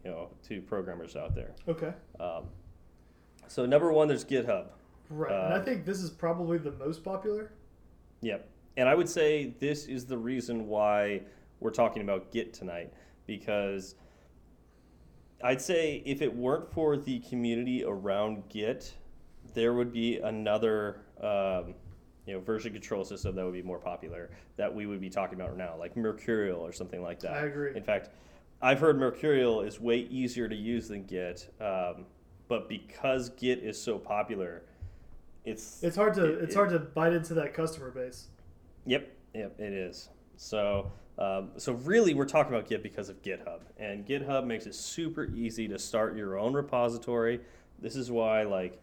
[0.04, 1.52] you know to programmers out there.
[1.68, 1.94] okay.
[2.20, 2.46] Um,
[3.48, 4.66] so number one, there's GitHub.
[5.10, 5.32] Right.
[5.32, 7.52] and I Um, think this is probably the most popular.
[8.22, 8.50] Yep.
[8.76, 11.22] And I would say this is the reason why
[11.60, 12.94] we're talking about Git tonight
[13.26, 13.96] because
[15.44, 18.94] I'd say if it weren't for the community around Git,
[19.54, 21.76] there would be another um,
[22.26, 25.40] you know version control system that would be more popular that we would be talking
[25.40, 27.34] about now, like Mercurial or something like that.
[27.34, 27.76] I agree.
[27.76, 28.10] In fact,
[28.62, 32.06] I've heard Mercurial is way easier to use than Git, um,
[32.48, 34.64] but because Git is so popular,
[35.44, 38.30] it's It's hard to it- it's it- hard to bite into that customer base.
[38.88, 40.10] Yep, yep, it is.
[40.38, 44.76] So, um, so really, we're talking about Git because of GitHub, and GitHub makes it
[44.76, 47.40] super easy to start your own repository.
[47.82, 48.82] This is why, like,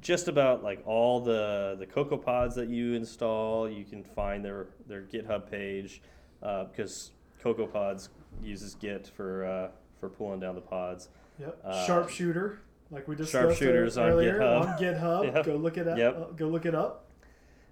[0.00, 4.68] just about like all the the Cocoa Pods that you install, you can find their
[4.86, 6.00] their GitHub page
[6.42, 7.10] uh, because
[7.40, 8.08] Cocoa Pods
[8.42, 11.08] uses Git for uh, for pulling down the pods.
[11.40, 11.60] Yep.
[11.64, 12.60] Uh, Sharpshooter,
[12.90, 14.60] like we discussed Sharpshooters on earlier GitHub.
[14.60, 15.34] on GitHub.
[15.34, 15.46] Yep.
[15.46, 15.98] Go look it up.
[15.98, 16.36] Yep.
[16.36, 17.06] go look it up.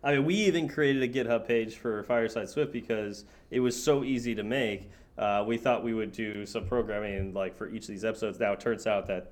[0.04, 4.02] I mean, we even created a GitHub page for Fireside Swift because it was so
[4.04, 4.90] easy to make.
[5.16, 8.40] Uh, we thought we would do some programming like for each of these episodes.
[8.40, 9.30] Now it turns out that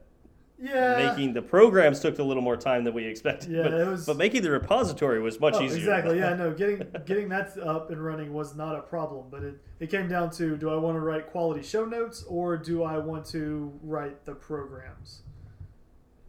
[0.63, 1.09] Yeah.
[1.09, 3.51] making the programs took a little more time than we expected.
[3.51, 5.79] Yeah, but, it was- but making the repository was much Oh, easier.
[5.79, 6.19] exactly.
[6.19, 6.35] Yeah.
[6.35, 6.53] No.
[6.63, 10.31] Getting getting that up and running was not a problem, but it it came down
[10.33, 14.25] to do I want to write quality show notes or do I want to write
[14.27, 15.23] the programs?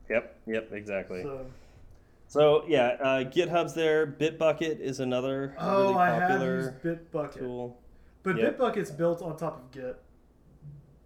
[0.10, 0.40] Yep.
[0.48, 0.72] Yep.
[0.74, 1.24] Exactly.
[1.24, 1.46] So.
[2.32, 4.08] So yeah, uh, GitHub's there.
[4.08, 7.78] Bitbucket is another Oh, really I have popular used Bitbucket, tool.
[8.24, 8.58] but Yep.
[8.58, 10.02] Bitbucket's built on top of Git.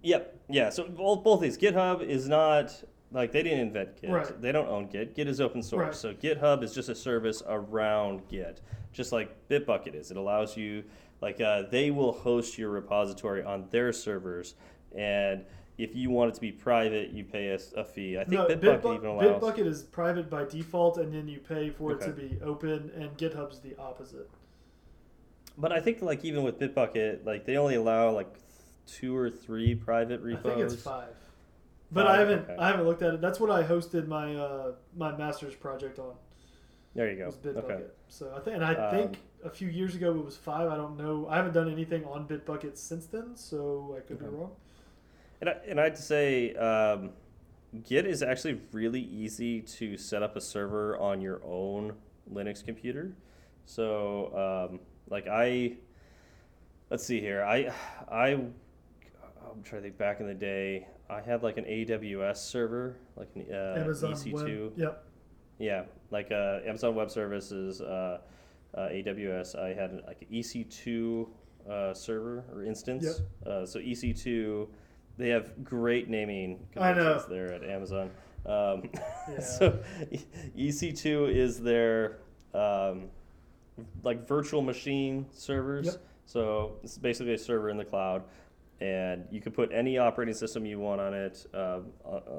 [0.03, 0.39] Yep.
[0.49, 0.69] Yeah.
[0.69, 2.79] So both, both these GitHub is not
[3.11, 4.11] like they didn't invent Git.
[4.11, 4.39] Right.
[4.39, 5.15] They don't own Git.
[5.15, 5.83] Git is open source.
[5.83, 5.95] Right.
[5.95, 8.61] So GitHub is just a service around Git,
[8.93, 10.11] just like Bitbucket is.
[10.11, 10.83] It allows you
[11.21, 14.53] like uh, they will host your repository on their servers,
[14.95, 15.43] and
[15.77, 18.17] if you want it to be private, you pay a, a fee.
[18.17, 19.41] I think No, Bitbucket Bitbu- even allows.
[19.41, 23.15] Bitbucket is private by default, and then you pay for it to be open, and
[23.17, 24.29] GitHub's the opposite.
[25.57, 28.33] But I think like even with Bitbucket, like they only allow like
[28.87, 30.45] two or three private repos.
[30.45, 31.09] I think it's five.
[31.91, 32.55] But Five, I haven't okay.
[32.57, 33.21] I haven't looked at it.
[33.21, 36.15] That's what I hosted my uh, my master's project on.
[36.93, 37.25] There you go.
[37.27, 37.63] Was Bitbucket.
[37.71, 37.83] Okay.
[38.07, 40.69] So I think and I Um, think a few years ago it was five.
[40.69, 41.27] I don't know.
[41.29, 44.51] I haven't done anything on Bitbucket since then, so I could be wrong.
[45.45, 47.11] And, I, and I'd say um,
[47.83, 51.93] Git is actually really easy to set up a server on your own
[52.33, 53.13] Linux computer.
[53.65, 55.75] So, um, like I,
[56.89, 57.43] let's see here.
[57.43, 57.71] I,
[58.11, 59.99] I, I'm trying to think.
[59.99, 64.63] Back in the day, I had like an AWS server, like an uh, Amazon EC2.
[64.63, 64.73] Web.
[64.77, 65.03] Yep.
[65.59, 68.19] Yeah, like uh, Amazon Web Services, uh,
[68.73, 69.57] uh, AWS.
[69.57, 71.27] I had like an EC2
[71.69, 73.21] uh, server or instance.
[73.45, 74.67] Uh, so EC2,
[75.17, 78.11] they have great naming conventions there at Amazon.
[78.45, 78.83] Um,
[79.27, 79.39] Yeah.
[79.39, 79.79] so
[80.55, 82.17] EC2 is their
[82.53, 83.09] um,
[84.03, 85.87] like virtual machine servers.
[85.87, 85.95] Yep.
[86.27, 88.23] So it's basically a server in the cloud,
[88.81, 91.79] and you can put any operating system you want on it, uh,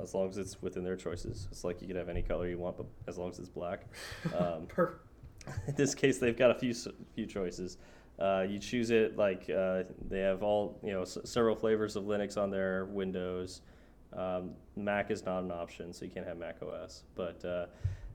[0.03, 1.49] as long as it's within their choices.
[1.51, 3.87] It's like you could have any color you want, but as long as it's black.
[4.37, 5.01] Um, Perfect.
[5.69, 6.75] in this case, they've got a few
[7.15, 7.79] few choices.
[8.18, 12.05] Uh, you choose it like uh, they have all you know s- several flavors of
[12.05, 13.61] Linux on their Windows.
[14.12, 17.02] Um, Mac is not an option, so you can't have Mac OS.
[17.14, 17.66] But uh,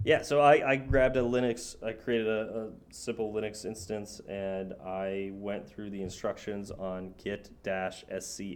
[0.03, 4.73] yeah, so I, I grabbed a Linux, I created a, a simple Linux instance, and
[4.83, 7.13] I went through the instructions on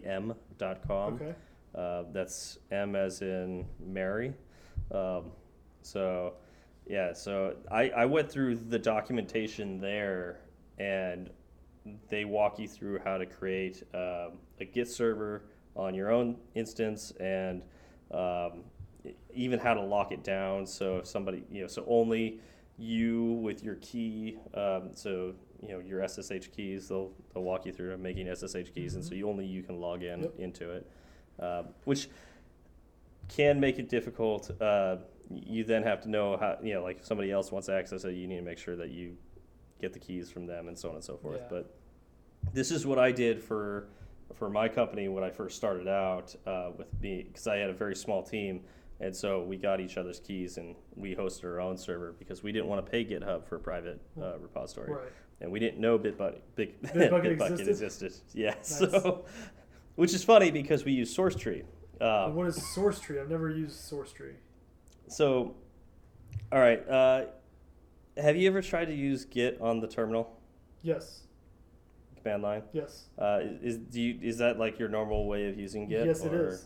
[0.04, 1.14] git-scm.com.
[1.16, 1.36] Okay.
[1.76, 4.34] Uh, that's M as in Mary.
[4.92, 5.26] Um,
[5.82, 6.34] so,
[6.88, 10.40] yeah, so I, I went through the documentation there,
[10.78, 11.30] and
[12.10, 15.44] they walk you through how to create um, a Git server
[15.76, 17.64] on your own instance and
[18.12, 18.64] um,
[19.34, 20.66] even how to lock it down.
[20.66, 22.40] So if somebody, you know, so only
[22.78, 27.72] you with your key, um, so you know your SSH keys, they'll they'll walk you
[27.72, 30.34] through making SSH keys, and so you only you can log in Yep.
[30.40, 30.90] into it,
[31.40, 32.10] um, which
[33.28, 34.52] can make it difficult.
[34.62, 34.98] Uh,
[35.30, 38.04] you then have to know how, you know, like if somebody else wants to access
[38.04, 39.18] it, you need to make sure that you
[39.86, 41.40] get the keys from them and so on and so forth.
[41.42, 41.48] Yeah.
[41.50, 41.76] But
[42.54, 43.88] this is what I did for
[44.34, 47.74] for my company when I first started out uh, with me because I had a
[47.74, 48.62] very small team,
[49.00, 52.52] and so we got each other's keys and we hosted our own server because we
[52.52, 55.12] didn't want to pay GitHub for a private uh, repository, Right.
[55.42, 57.68] and we didn't know Bitbucket, Big, Bitbucket Bitbucket existed?
[57.70, 58.14] existed.
[58.34, 58.80] Yeah, Nice.
[58.80, 59.26] so
[59.96, 61.64] which is funny because we use SourceTree.
[62.02, 63.20] Uh, And what is source tree?
[63.20, 64.34] I've never used source tree.
[65.08, 65.54] so,
[66.52, 67.26] all right, uh,
[68.18, 70.40] have you ever tried to use Git on the terminal
[70.82, 71.24] Yes.
[72.22, 72.64] command line?
[72.74, 73.06] Yes.
[73.18, 76.06] Uh, is do you is that like your normal way of using Git?
[76.06, 76.66] yes, it or- is.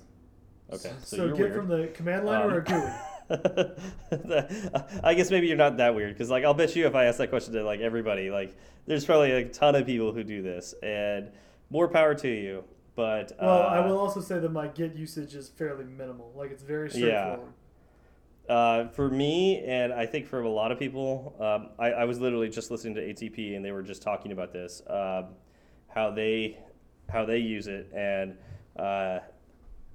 [0.72, 1.54] Okay, so, you're get weird.
[1.56, 2.92] from the command line or a Um,
[3.30, 5.00] GUI?
[5.04, 7.18] I guess maybe you're not that weird because like I'll bet you if I ask
[7.18, 10.76] that question to like everybody, like there's probably a ton of people who do this,
[10.84, 11.32] and
[11.72, 12.64] more power to you.
[12.96, 16.34] But Well, uh, I will also say that my Git usage is fairly minimal.
[16.36, 16.92] Like it's very Yeah.
[16.92, 17.54] straightforward.
[18.50, 22.20] Uh, for me, and I think for a lot of people, um, I, I was
[22.20, 25.28] literally just listening to ATP, and they were just talking about this, um,
[25.88, 26.58] how they
[27.10, 28.36] how they use it, and
[28.78, 29.20] uh,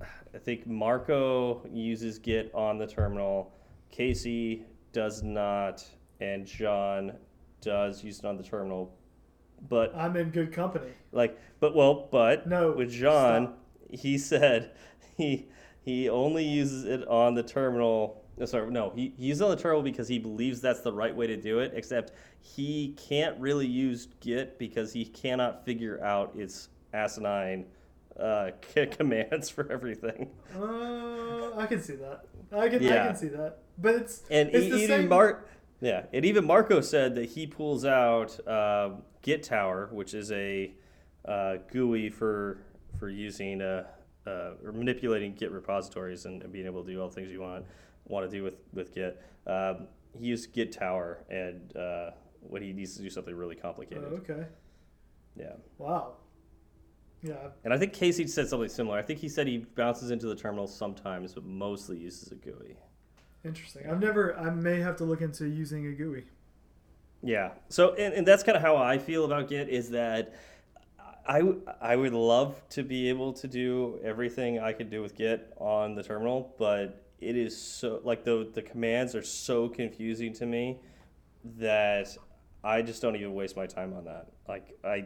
[0.01, 3.53] I think Marco uses Git on the terminal,
[3.91, 5.85] Casey does not,
[6.21, 7.13] and John
[7.61, 8.97] does use it on the terminal,
[9.69, 10.91] but I'm in good company.
[11.11, 13.59] like, but well, but No, with John, stop.
[13.91, 14.71] he said
[15.17, 15.49] he
[15.83, 18.24] he only uses it on the terminal.
[18.37, 20.93] No, Sorry, no, he, he uses it on the terminal because he believes that's the
[20.93, 21.73] right way to do it.
[21.75, 27.67] Except he can't really use Git because he cannot figure out its asinine
[28.19, 28.51] uh,
[28.91, 30.31] commands for everything.
[30.55, 32.25] Uh, I can see that.
[32.53, 33.59] I can I can see that.
[33.79, 35.09] But it's And it's e- the even same.
[35.09, 35.49] Mark,
[35.81, 38.91] yeah, and even Marco said that he pulls out uh,
[39.23, 40.73] Git Tower, which is a
[41.25, 42.59] uh, GUI for
[42.99, 43.85] for using uh,
[44.27, 47.41] uh, or manipulating Git repositories and, and being able to do all the things you
[47.41, 47.65] want
[48.07, 49.23] want to do with with Git.
[49.47, 49.87] Um,
[50.19, 54.05] he used Git Tower, and uh, when he needs to do something really Oh, complicated,
[54.05, 54.47] okay.
[55.37, 55.53] yeah.
[55.79, 56.15] Wow.
[57.23, 57.49] Yeah.
[57.65, 58.99] And I think Casey said something similar.
[58.99, 62.77] I think he said he bounces into the terminal sometimes, but mostly uses a GUI.
[63.45, 63.89] Interesting.
[63.91, 64.39] I've never.
[64.39, 66.25] I may have to look into using a GUI.
[67.23, 67.53] Yeah.
[67.71, 70.35] So, and, and that's kind of how I feel about Git is that
[71.27, 75.17] I, w- I would love to be able to do everything I could do with
[75.17, 80.33] Git on the terminal, but it is so, like the, the commands are so confusing
[80.35, 80.79] to me
[81.59, 82.09] that
[82.63, 84.29] I just don't even waste my time on that.
[84.49, 85.05] Like, I,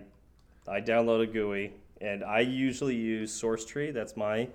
[0.69, 3.93] I download a GUI and I usually use SourceTree.
[3.95, 4.49] That's my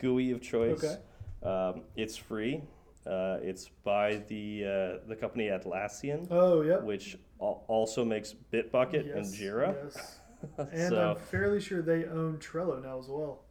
[0.00, 0.82] GUI of choice.
[0.84, 0.96] Okay.
[1.42, 2.62] Um, it's free.
[3.06, 6.84] Uh, it's by the uh, the company Atlassian Oh, yep.
[6.84, 9.74] which al- also makes Bitbucket and Jira.
[9.84, 10.18] Yes.
[10.58, 13.42] And so I'm fairly sure they own Trello now as well.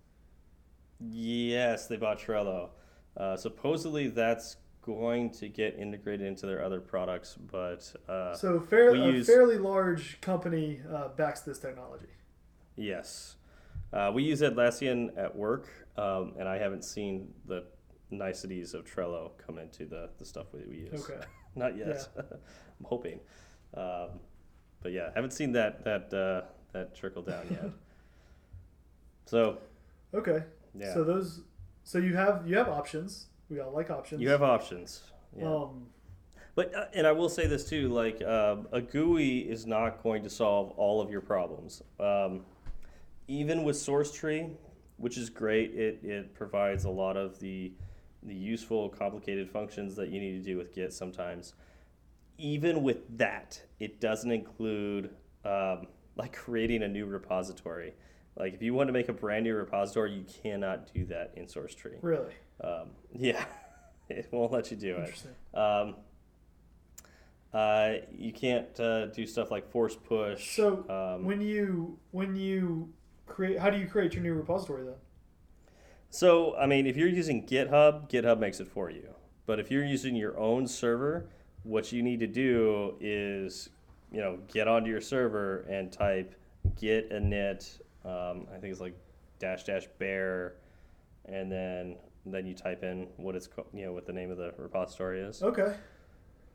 [0.99, 2.69] yes, they bought Trello.
[3.17, 8.89] Uh, supposedly that's going to get integrated into their other products, but uh, So fair,
[8.89, 12.07] a use- fairly large company uh, backs this technology.
[12.75, 13.35] yes,
[13.93, 17.65] uh, we use Atlassian at work, um, and I haven't seen the
[18.09, 21.07] niceties of Trello come into the, the stuff that we use.
[21.09, 21.21] Okay.
[21.55, 22.07] Not yet.
[22.17, 23.19] I'm hoping,
[23.75, 24.19] um,
[24.81, 27.65] but yeah, haven't seen that that uh, that trickle down yet.
[29.25, 29.57] so
[30.13, 30.43] Okay.
[30.73, 30.93] yeah.
[30.93, 31.41] So those.
[31.83, 33.27] So you have you have options.
[33.49, 34.21] We all like options.
[34.21, 35.01] You have options.
[35.37, 35.45] Yeah.
[35.45, 35.87] Um.
[36.55, 40.23] but uh, and I will say this too, like um, a GUI is not going
[40.23, 41.81] to solve all of your problems.
[41.99, 42.41] Um,
[43.27, 44.51] even with SourceTree,
[44.97, 47.71] which is great, it, it provides a lot of the
[48.23, 51.53] the useful, complicated functions that you need to do with Git sometimes.
[52.37, 55.09] Even with that, it doesn't include
[55.43, 57.93] um, like creating a new repository.
[58.37, 61.45] Like if you want to make a brand new repository, you cannot do that in
[61.45, 61.97] SourceTree.
[62.01, 63.43] Really Um, yeah,
[64.09, 64.99] it won't let you do it.
[64.99, 65.31] interesting.
[65.53, 65.95] Um,
[67.53, 70.55] uh, you can't uh, do stuff like force push.
[70.55, 72.93] So um, when you when you
[73.27, 74.95] create, how do you create your new repository then?
[76.09, 79.09] so I mean, if you're using GitHub, GitHub makes it for you.
[79.45, 81.29] But if you're using your own server,
[81.63, 83.69] what you need to do is,
[84.11, 86.35] you know, get onto your server and type
[86.79, 87.79] git init.
[88.05, 88.95] Um, I think it's like
[89.39, 90.55] dash dash bare,
[91.25, 94.37] and then then you type in what it's co- you know what the name of
[94.37, 95.41] the repository is.
[95.41, 95.73] Okay.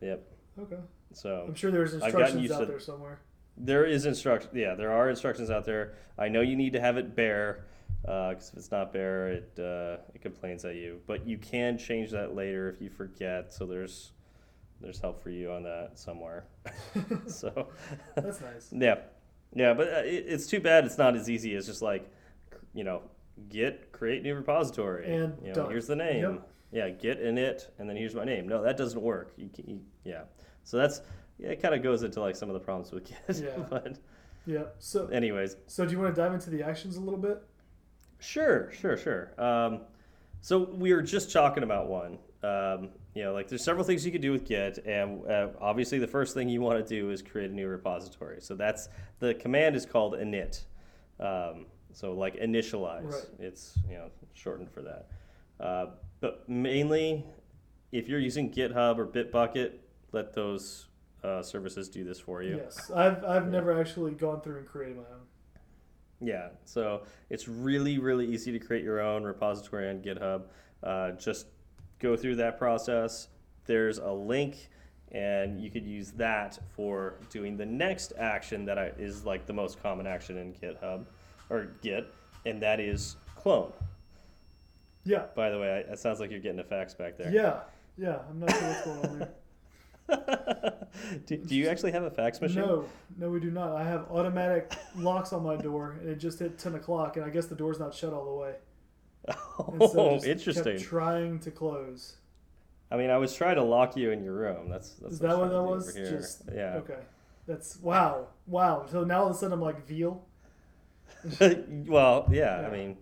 [0.01, 0.23] Yep.
[0.59, 0.79] Okay.
[1.13, 3.19] So I'm sure there's instructions out to- there somewhere.
[3.59, 4.51] There is instruction.
[4.53, 5.95] Yeah, there are instructions out there.
[6.17, 7.65] I know you need to have it bare,
[8.01, 11.01] because if it's not bare, it uh, it complains at you.
[11.07, 13.51] But you can change that later if you forget.
[13.51, 14.11] So there's
[14.79, 16.45] there's help for you on that somewhere.
[17.27, 17.69] so
[18.15, 18.69] That's nice.
[18.71, 18.97] yeah,
[19.53, 19.73] yeah.
[19.73, 22.11] But uh, it's too bad it's not as easy as just like
[22.73, 23.01] you know
[23.49, 26.21] get create new repository And you know, here's the name.
[26.21, 26.49] Yep.
[26.69, 28.47] Yeah, get in it, and then here's my name.
[28.47, 29.31] No, that doesn't work.
[29.37, 30.23] You, can, you yeah.
[30.63, 31.01] So that's
[31.39, 33.43] yeah, it kind of goes into like some of the problems with Git.
[33.43, 33.63] Yeah.
[33.69, 33.97] but
[34.45, 34.63] Yeah.
[34.79, 37.43] So, anyways, so do you want to dive into the actions a little bit?
[38.19, 39.31] Sure, sure, sure.
[39.37, 39.81] Um,
[40.41, 42.17] so we were just talking about one.
[42.43, 45.97] Um, you know, like there's several things you could do with Git, and uh, obviously
[45.97, 48.39] the first thing you want to do is create a new repository.
[48.41, 50.65] So that's the command is called init.
[51.19, 53.25] Um, so like initialize, Right.
[53.39, 55.07] it's you know shortened for that.
[55.59, 55.85] Uh,
[56.19, 57.25] but mainly,
[57.91, 59.71] if you're using GitHub or Bitbucket,
[60.11, 60.85] let those
[61.23, 62.57] uh, services do this for you.
[62.57, 62.91] Yes.
[62.91, 65.21] I've I've never actually gone through and created my own.
[66.19, 70.43] Yeah, so it's really, really easy to create your own repository on GitHub.
[70.83, 71.47] Uh, just
[71.99, 73.27] go through that process.
[73.65, 74.69] There's a link,
[75.11, 79.53] and you could use that for doing the next action that I, is like the
[79.53, 81.05] most common action in GitHub
[81.49, 82.13] or Git,
[82.45, 83.71] and that is clone.
[85.03, 85.25] Yeah.
[85.35, 87.31] By the way, I, it sounds like you're getting a fax back there.
[87.31, 87.59] Yeah.
[87.97, 88.19] Yeah.
[88.29, 89.29] I'm not sure what's going on there.
[91.25, 92.59] do, do you actually have a fax machine?
[92.59, 92.85] No,
[93.17, 93.73] no, we do not.
[93.73, 97.29] I have automatic locks on my door, and it just hit ten o'clock, and I
[97.29, 98.55] guess the door's not shut all the way.
[99.27, 99.35] So
[99.79, 100.79] Oh, just interesting.
[100.79, 102.17] Trying to close.
[102.89, 104.69] I mean, I was trying to lock you in your room.
[104.69, 105.93] That's, that's Is what that what that was?
[105.93, 106.75] Just yeah.
[106.77, 106.99] Okay,
[107.45, 108.85] that's wow, wow.
[108.89, 110.23] So now all of a sudden I'm like veal.
[111.39, 112.67] well, yeah, Yeah.
[112.67, 112.97] I mean,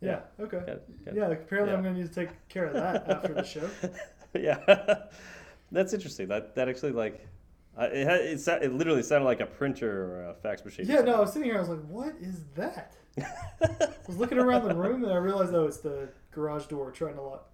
[0.00, 0.20] Yeah.
[0.38, 0.58] Okay.
[0.66, 1.28] got- got- Yeah.
[1.28, 1.78] Apparently yeah.
[1.78, 3.68] I'm gonna need to take care of that after the show.
[4.34, 4.96] yeah,
[5.72, 6.28] that's interesting.
[6.28, 7.26] That that actually like,
[7.76, 10.86] I- it had, it, it literally sounded like a printer or a fax machine.
[10.86, 11.00] Yeah.
[11.00, 11.56] No, I was sitting here.
[11.56, 12.94] I was like, what is that?
[13.20, 17.14] I was looking around the room and I realized, oh, it's the garage door trying
[17.14, 17.50] to lock.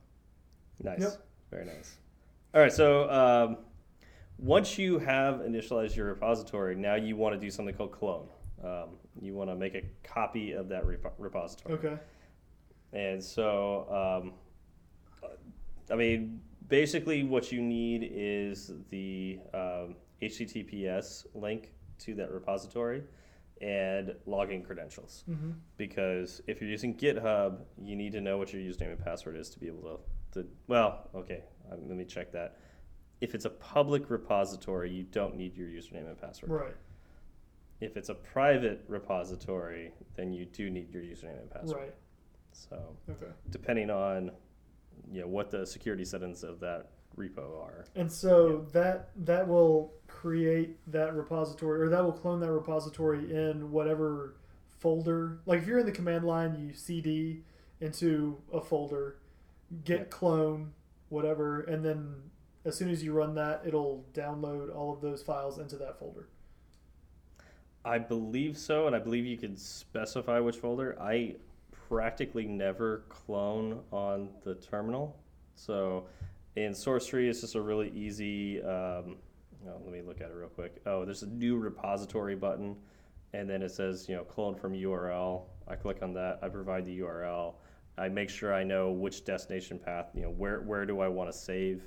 [0.82, 1.12] nice, Yep.
[1.50, 1.96] very nice.
[2.54, 3.58] All right, so um,
[4.38, 8.28] once you have initialized your repository, now you want to do something called clone.
[8.64, 11.74] Um, you want to make a copy of that repo- repository.
[11.74, 11.96] Okay.
[12.92, 14.22] And so,
[15.22, 15.30] um,
[15.90, 23.02] I mean, basically, what you need is the um, HTTPS link to that repository
[23.60, 25.24] and login credentials.
[25.26, 29.36] hmm Because if you're using GitHub, you need to know what your username and password
[29.36, 30.00] is to be able
[30.32, 30.40] to.
[30.42, 32.56] to well, okay, um, let me check that.
[33.20, 36.50] If it's a public repository, you don't need your username and password.
[36.52, 36.76] Right.
[37.80, 41.80] If it's a private repository, then you do need your username and password.
[41.80, 41.94] Right.
[42.52, 43.30] So Okay.
[43.50, 44.30] depending on
[45.10, 47.84] you know what the security settings of that repo are.
[47.94, 53.70] And so that that will create that repository, or that will clone that repository in
[53.70, 54.34] whatever
[54.78, 55.38] folder.
[55.46, 57.42] Like if you're in the command line, you cd
[57.80, 59.16] into a folder,
[59.84, 60.04] get Yeah.
[60.04, 60.72] clone,
[61.08, 62.30] whatever, and then
[62.66, 66.28] as soon as you run that, it'll download all of those files into that folder.
[67.82, 71.00] I believe so, and I believe you could specify which folder.
[71.00, 71.36] I
[71.88, 75.16] practically never clone on the terminal,
[75.54, 76.06] so
[76.56, 78.62] in Source Tree, it's just a really easy.
[78.62, 79.16] Um,
[79.66, 80.80] oh, let me look at it real quick.
[80.86, 82.76] Oh, there's a new repository button,
[83.32, 85.44] and then it says you know clone from URL.
[85.68, 86.38] I click on that.
[86.42, 87.54] I provide the URL.
[87.98, 90.10] I make sure I know which destination path.
[90.14, 91.82] You know where where do I want to save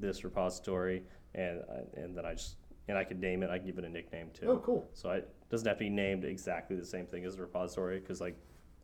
[0.00, 1.02] this repository,
[1.34, 1.62] and
[1.96, 2.56] and then I just
[2.88, 3.50] and I can name it.
[3.50, 4.46] I can give it a nickname too.
[4.48, 4.88] Oh, cool.
[4.92, 8.00] So I, it doesn't have to be named exactly the same thing as a repository
[8.00, 8.36] because like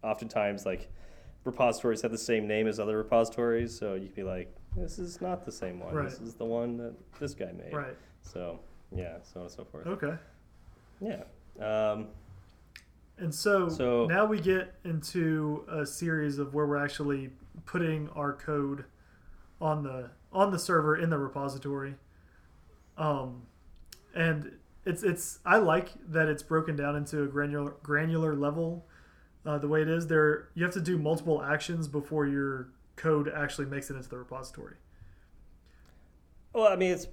[0.03, 0.91] oftentimes like
[1.45, 3.77] repositories have the same name as other repositories.
[3.77, 6.05] So you could be like, this is not the same one.
[6.05, 7.73] This is the one that this guy made.
[7.73, 7.97] Right.
[8.23, 8.61] So
[8.95, 9.87] yeah, so on and so forth.
[9.87, 10.15] Okay.
[11.01, 11.23] Yeah.
[11.61, 12.09] Um,
[13.19, 17.31] And so, So- now we get into a series of where we're actually
[17.67, 18.85] putting our code
[19.61, 21.97] on the on the server in the repository.
[22.97, 23.43] Um,
[24.15, 24.53] and
[24.87, 28.87] it's it's I like that it's broken down into a granular granular level.
[29.45, 33.29] Uh, the way it is, there you have to do multiple actions before your code
[33.35, 34.77] actually makes it into the repository.
[36.55, 37.07] well, I mean, it's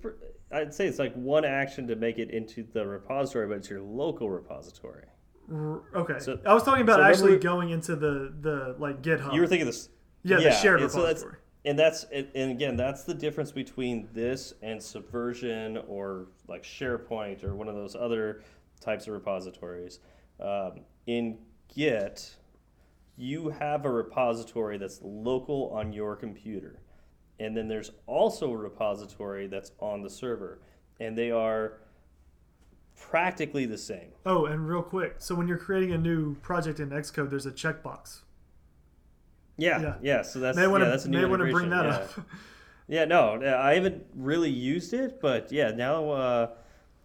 [0.52, 3.82] I'd say it's like one action to make it into the repository, but it's your
[3.82, 5.04] local repository.
[5.52, 9.34] R- okay, So- I was talking about so actually going into the the like GitHub.
[9.34, 9.90] You were thinking this.
[10.24, 11.38] yeah, the shared and so that's- repository.
[11.66, 12.04] and that's
[12.36, 17.76] and again that's the difference between this and subversion or like sharepoint or one of
[17.76, 18.42] those other
[18.80, 20.00] types of repositories
[20.40, 21.38] um, in
[21.74, 22.36] git
[23.18, 26.80] you have a repository that's local on your computer
[27.40, 30.60] and then there's also a repository that's on the server
[31.00, 31.80] and they are
[32.96, 36.90] practically the same Oh, and real quick, so when you're creating a new project in
[36.90, 38.22] Xcode, there's a checkbox.
[39.58, 39.96] yeah Yeah.
[40.02, 41.92] yeah, so that's want yeah, that's a new may want to bring that yeah.
[41.96, 42.10] up.
[42.90, 46.48] Yeah, no, I haven't really used it, but yeah, now uh,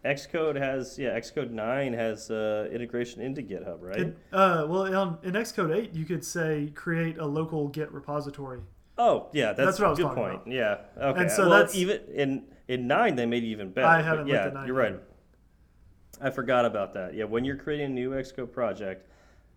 [0.05, 3.99] Xcode has yeah Xcode nine has uh, integration into GitHub, right?
[4.01, 8.61] It, uh, well, on, in Xcode 8, you could say create a local Git repository.
[9.03, 10.35] Oh, yeah, that's, That's what I was good talking point.
[10.35, 10.49] about.
[10.49, 11.21] Yeah, okay.
[11.23, 13.87] And so well, that's- even in in nine they made it even better.
[13.87, 14.97] I haven't looked yeah, at nine you're right.
[16.21, 17.15] I forgot about that.
[17.15, 19.09] Yeah, when you're creating a new Xcode project,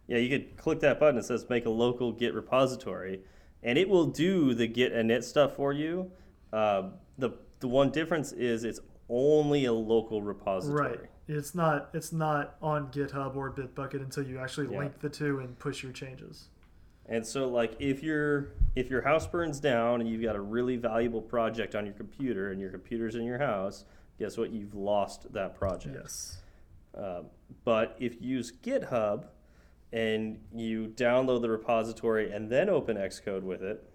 [0.08, 3.22] yeah, you could click that button It says make a local Git repository,
[3.62, 6.12] and it will do the Git init stuff for you.
[6.52, 8.80] Uh, the the one difference is it's
[9.10, 10.90] only a local repository.
[10.90, 11.00] Right.
[11.28, 14.80] It's not it's not on GitHub or Bitbucket until you actually Yeah.
[14.80, 16.50] link the two and push your changes.
[17.08, 20.76] And so like if your if your house burns down and you've got a really
[20.76, 23.86] valuable project on your computer and your computer's in your house,
[24.20, 24.52] guess what?
[24.52, 25.98] You've lost that project.
[26.02, 26.38] Yes.
[26.96, 27.26] Um,
[27.64, 29.26] but if you use GitHub
[29.92, 33.88] and you download the repository and then open Xcode with it,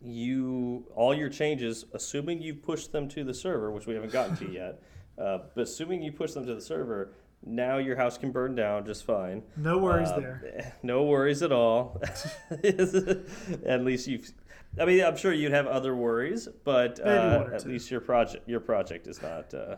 [0.00, 4.36] you all your changes, assuming you push them to the server, which we haven't gotten
[4.36, 4.82] to yet,
[5.18, 8.84] uh, but assuming you push them to the server, now your house can burn down
[8.86, 9.42] just fine.
[9.56, 10.74] No worries Uh, there.
[10.82, 12.00] No worries at all.
[12.50, 14.30] at least you've.
[14.78, 17.70] I mean, I'm sure you'd have other worries, but uh, at two.
[17.70, 19.76] least your project your project is not uh,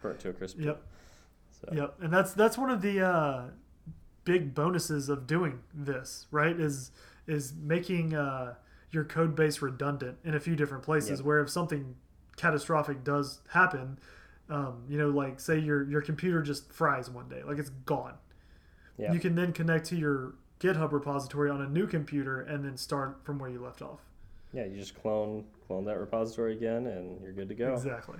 [0.00, 0.58] burnt to a crisp.
[0.60, 0.82] Yep.
[1.60, 1.68] So.
[1.74, 1.94] Yep.
[2.02, 3.42] And that's that's one of the uh,
[4.24, 6.58] big bonuses of doing this, right?
[6.58, 6.92] Is
[7.26, 8.54] is making uh,
[8.90, 11.26] your code base redundant in a few different places Yep.
[11.26, 11.96] where if something
[12.36, 13.98] catastrophic does happen,
[14.50, 18.14] um, you know, like say your your computer just fries one day, like it's gone.
[18.96, 19.12] Yeah.
[19.12, 23.24] You can then connect to your GitHub repository on a new computer and then start
[23.24, 24.00] from where you left off.
[24.52, 27.74] Yeah, you just clone clone that repository again, and you're good to go.
[27.74, 28.18] Exactly.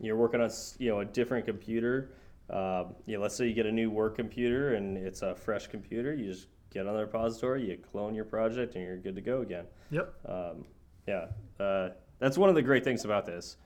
[0.00, 2.10] You're working on you know a different computer.
[2.50, 5.68] Um, you know, let's say you get a new work computer and it's a fresh
[5.68, 6.12] computer.
[6.12, 9.40] You just get on the repository, you clone your project, and you're good to go
[9.40, 9.64] again.
[9.90, 10.14] Yep.
[10.26, 10.64] Um,
[11.06, 11.26] yeah,
[11.58, 13.56] uh, that's one of the great things about this.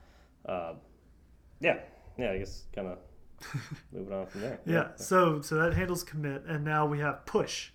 [0.48, 0.76] Um,
[1.60, 1.78] yeah,
[2.18, 2.32] yeah.
[2.32, 2.98] I guess kind of
[3.92, 4.60] moving on from there.
[4.66, 4.88] Yeah.
[4.96, 7.70] So so that handles commit, and now we have push.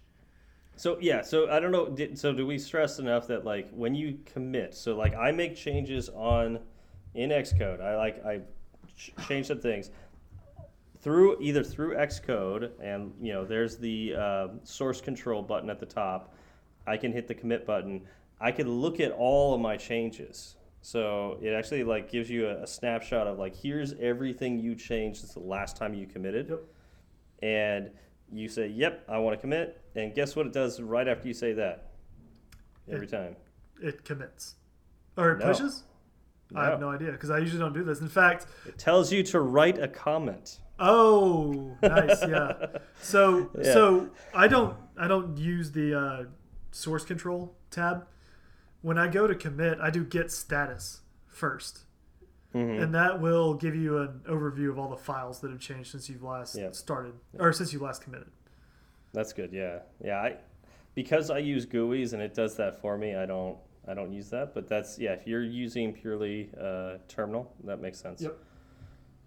[0.75, 1.89] So yeah, so I don't know.
[1.89, 5.55] Did, so do we stress enough that like when you commit, so like I make
[5.55, 6.59] changes on
[7.13, 8.41] in Xcode, I like I
[8.97, 9.91] ch- change some things
[11.01, 15.85] through either through Xcode, and you know there's the uh, source control button at the
[15.85, 16.33] top.
[16.87, 18.01] I can hit the commit button.
[18.39, 20.55] I can look at all of my changes.
[20.82, 25.19] So it actually like gives you a, a snapshot of like here's everything you changed
[25.21, 26.63] since the last time you committed Yep.
[27.43, 27.91] and
[28.32, 31.34] you say, "Yep, I want to commit," and guess what it does right after you
[31.34, 31.91] say that?
[32.89, 33.36] Every time.
[33.82, 34.55] It commits,
[35.17, 35.47] or it No.
[35.47, 35.84] pushes.
[36.55, 36.89] I have No.
[36.89, 38.01] no idea because I usually don't do this.
[38.01, 40.59] In fact, It tells you to write a comment.
[40.79, 42.67] oh, nice, yeah.
[43.01, 43.63] So Yeah.
[43.73, 46.23] so I don't I don't use the uh,
[46.71, 48.07] source control tab.
[48.82, 51.86] When I go to commit, I do git status first,
[52.53, 52.82] Mhm.
[52.82, 56.09] and that will give you an overview of all the files that have changed since
[56.09, 56.75] you've last Yep.
[56.75, 58.29] started or since you last committed.
[59.13, 59.51] That's good.
[59.53, 60.19] Yeah, yeah.
[60.21, 60.38] I
[60.93, 63.15] because I use GUIs and it does that for me.
[63.15, 63.57] I don't
[63.88, 65.13] I don't use that, but that's yeah.
[65.13, 68.21] If you're using purely uh, terminal, that makes sense.
[68.21, 68.38] Yep.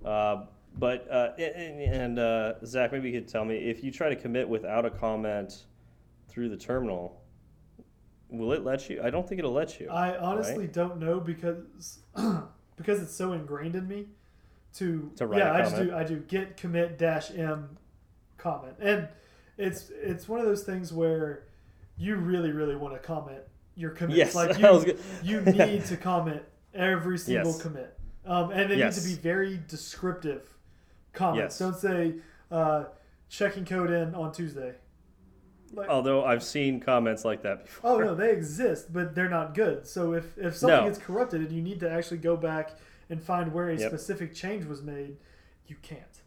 [0.04, 0.46] Uh,
[0.78, 4.16] but uh, and, and uh, Zach, maybe you could tell me if you try to
[4.16, 5.66] commit without a comment
[6.28, 7.20] through the terminal,
[8.38, 9.00] will it let you?
[9.02, 9.88] I don't think it'll let you.
[9.90, 11.98] I honestly don't know because
[12.76, 14.06] because it's so ingrained in me
[14.74, 17.76] to, To write yeah I just do I do git commit dash m
[18.38, 19.08] comment and
[19.56, 21.44] it's it's one of those things where
[21.96, 23.40] you really really want to comment
[23.76, 26.42] your commits Yes, like you you need to comment
[26.74, 27.62] every single Yes.
[27.62, 28.96] commit um, and they Yes.
[28.96, 30.42] need to be very descriptive
[31.12, 31.58] comments Yes.
[31.58, 32.14] don't say
[32.50, 32.84] uh,
[33.28, 34.74] checking code in on Tuesday
[35.74, 37.90] like, Although I've seen comments like that before.
[37.90, 39.86] Oh no, they exist, but they're not good.
[39.86, 40.86] So if if something No.
[40.86, 42.72] gets corrupted and you need to actually go back
[43.10, 43.88] and find where a Yep.
[43.90, 45.16] specific change was made,
[45.66, 46.22] you can't.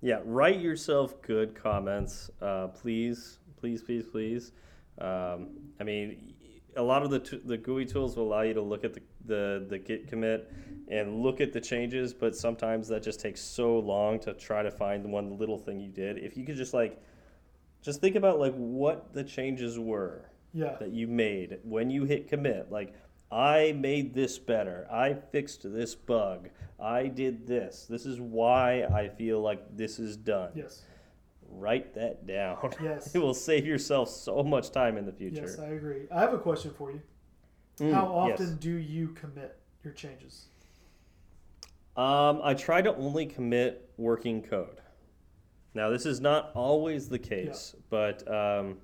[0.00, 4.52] Yeah, write yourself good comments, uh, please, please, please, please.
[4.98, 6.34] Um, I mean,
[6.76, 9.02] a lot of the t- the GUI tools will allow you to look at the,
[9.24, 10.50] the the Git commit
[10.88, 14.70] and look at the changes, but sometimes that just takes so long to try to
[14.70, 16.18] find the one little thing you did.
[16.18, 17.00] If you could just like,
[17.82, 20.76] just think about like what the changes were Yeah.
[20.78, 22.70] that you made when you hit commit.
[22.70, 22.94] Like,
[23.30, 24.86] I made this better.
[24.90, 26.50] I fixed this bug.
[26.78, 27.86] I did this.
[27.88, 30.50] This is why I feel like this is done.
[30.54, 30.82] Yes.
[31.48, 32.58] Write that down.
[32.82, 33.14] Yes.
[33.14, 35.42] it will save yourself so much time in the future.
[35.42, 36.06] Yes, I agree.
[36.10, 37.02] I have a question for you.
[37.78, 38.40] Mm, How yes.
[38.40, 40.46] often do you commit your changes?
[41.96, 44.80] Um, I try to only commit working code.
[45.74, 48.78] Now, this is not always the case, but um,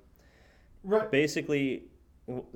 [0.83, 1.11] Right.
[1.11, 1.83] basically,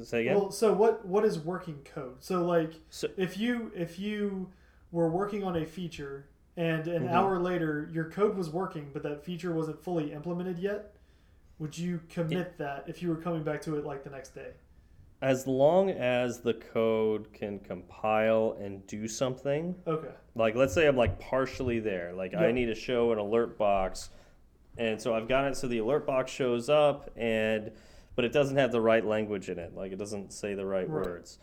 [0.02, 0.36] say again.
[0.36, 2.16] Well, so what what is working code?
[2.20, 4.50] So like So- if you if you
[4.92, 7.12] were working on a feature and an Mhm.
[7.12, 10.96] hour later your code was working but that feature wasn't fully implemented yet,
[11.60, 14.52] would you commit that if you were coming back to it like the next day?
[15.22, 20.12] As long as the code can compile and do something, Okay.
[20.36, 24.12] like let's say I'm like partially there, like I need to show an alert box,
[24.78, 27.72] and so I've got it so the alert box shows up, and
[28.16, 30.88] but it doesn't have the right language in it, like it doesn't say the right,
[30.90, 31.06] Right.
[31.06, 31.40] words.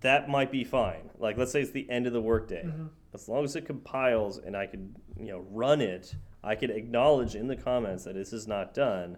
[0.00, 1.10] That might be fine.
[1.18, 2.88] Like let's say it's the end of the workday, Mhm.
[3.14, 7.34] as long as it compiles and I can you know run it, I can acknowledge
[7.34, 9.16] in the comments that this is not done,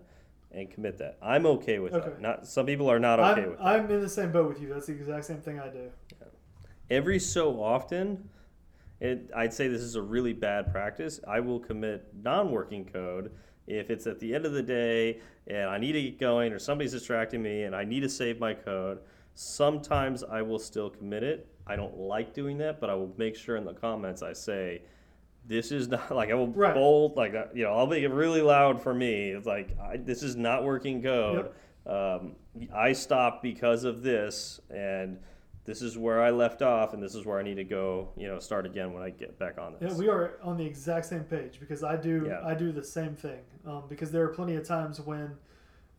[0.51, 1.19] and commit that.
[1.21, 2.09] I'm okay with Okay.
[2.11, 2.21] that.
[2.21, 3.61] Not some people are not okay I'm, with.
[3.61, 4.69] I'm in the same boat with you.
[4.69, 5.91] That's the exact same thing I do.
[6.91, 8.31] every so often,
[9.01, 11.21] it, I'd say this is a really bad practice.
[11.27, 13.31] I will commit non-working code
[13.67, 16.59] if it's at the end of the day and I need to get going or
[16.59, 18.99] somebody's distracting me and I need to save my code.
[19.35, 21.47] Sometimes I will still commit it.
[21.67, 24.83] I don't like doing that, but I will make sure in the comments I say,
[25.47, 26.75] this is not like I will Right.
[26.75, 29.31] bold like uh, you know I'll make it really loud for me.
[29.31, 31.51] It's like I, this is not working code.
[31.87, 32.33] Um,
[32.75, 35.19] I stopped because of this, and
[35.69, 38.09] this is where I left off, and this is where I need to go.
[38.17, 39.93] You know, start again when I get back on this.
[39.93, 42.41] Yeah, we are on the exact same page because I do Yeah.
[42.43, 43.41] I do the same thing.
[43.67, 45.37] Um, because there are plenty of times when,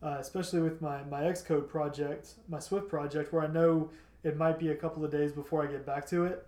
[0.02, 3.90] uh, especially with my my Xcode project, my Swift project, where I know
[4.24, 6.44] it might be a couple of days before I get back to it,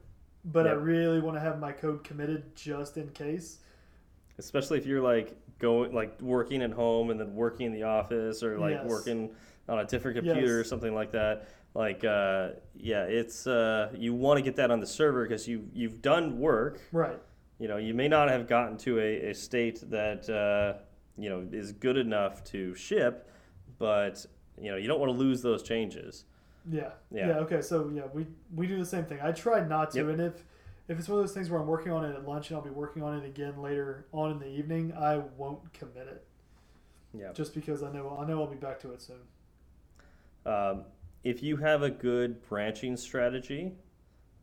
[0.47, 3.61] but I really want to have my code committed just in case.
[4.39, 8.43] Especially if you're like going like working at home and then working in the office
[8.43, 8.91] or like Yes.
[8.91, 9.31] working
[9.69, 11.47] on a different computer or something like that.
[11.75, 15.69] Like uh, yeah, it's uh, you want to get that on the server because you
[15.73, 16.81] you've done work.
[16.93, 17.19] Right.
[17.59, 20.83] You know, you may not have gotten to a, a state that uh,
[21.17, 23.31] you know is good enough to ship,
[23.79, 24.27] but
[24.61, 26.25] you know you don't want to lose those changes.
[26.71, 26.91] Yeah.
[27.11, 27.29] Yeah.
[27.29, 27.33] Yeah.
[27.39, 27.63] Okay.
[27.63, 29.21] So yeah, we we do the same thing.
[29.23, 30.09] I try not to, Yep.
[30.09, 30.45] and if
[30.89, 32.63] if it's one of those things where I'm working on it at lunch and I'll
[32.65, 36.27] be working on it again later on in the evening, I won't commit it
[37.19, 37.33] Yeah.
[37.33, 39.17] just because I know I know I'll be back to it soon.
[40.45, 40.85] Um,
[41.25, 43.73] if you have a good branching strategy,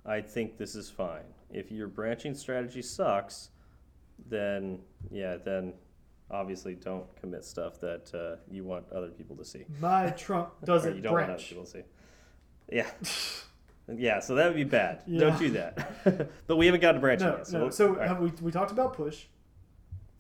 [0.06, 1.24] I think this is fine.
[1.52, 3.50] If your branching strategy sucks,
[4.28, 4.80] then
[5.12, 5.74] yeah, then
[6.32, 9.66] obviously don't commit stuff that uh, you want other people to see.
[9.80, 11.50] My trunk doesn't you don't want other branch.
[11.50, 11.84] people to see.
[12.72, 12.90] Yeah.
[13.98, 15.02] Yeah, so that would be bad.
[15.08, 15.20] Yeah.
[15.22, 16.30] Don't do that.
[16.46, 17.52] but we haven't got to branch No, yet.
[17.52, 17.60] no.
[17.62, 18.08] we'll- So right.
[18.08, 19.26] have we we talked about push.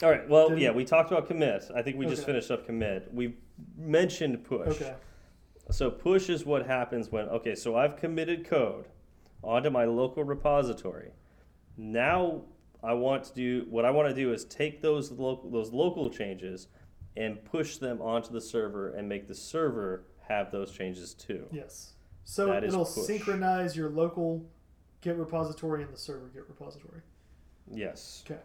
[0.01, 0.27] All right.
[0.27, 1.69] Well, Did- yeah, we talked about commit.
[1.75, 3.13] I think we just finished up commit.
[3.13, 3.35] We
[3.77, 4.69] mentioned push.
[4.69, 4.95] Okay.
[5.71, 8.85] So push is what happens when okay, so I've committed code
[9.43, 11.11] onto my local repository.
[11.77, 12.41] Now
[12.83, 16.09] I want to do what I want to do is take those local those local
[16.09, 16.67] changes
[17.17, 21.45] and push them onto the server and make the server have those changes too.
[21.51, 21.93] Yes.
[22.23, 24.45] So That it'll synchronize your local
[25.01, 27.01] Git repository and the server Git repository.
[27.71, 28.23] Yes.
[28.29, 28.39] Okay.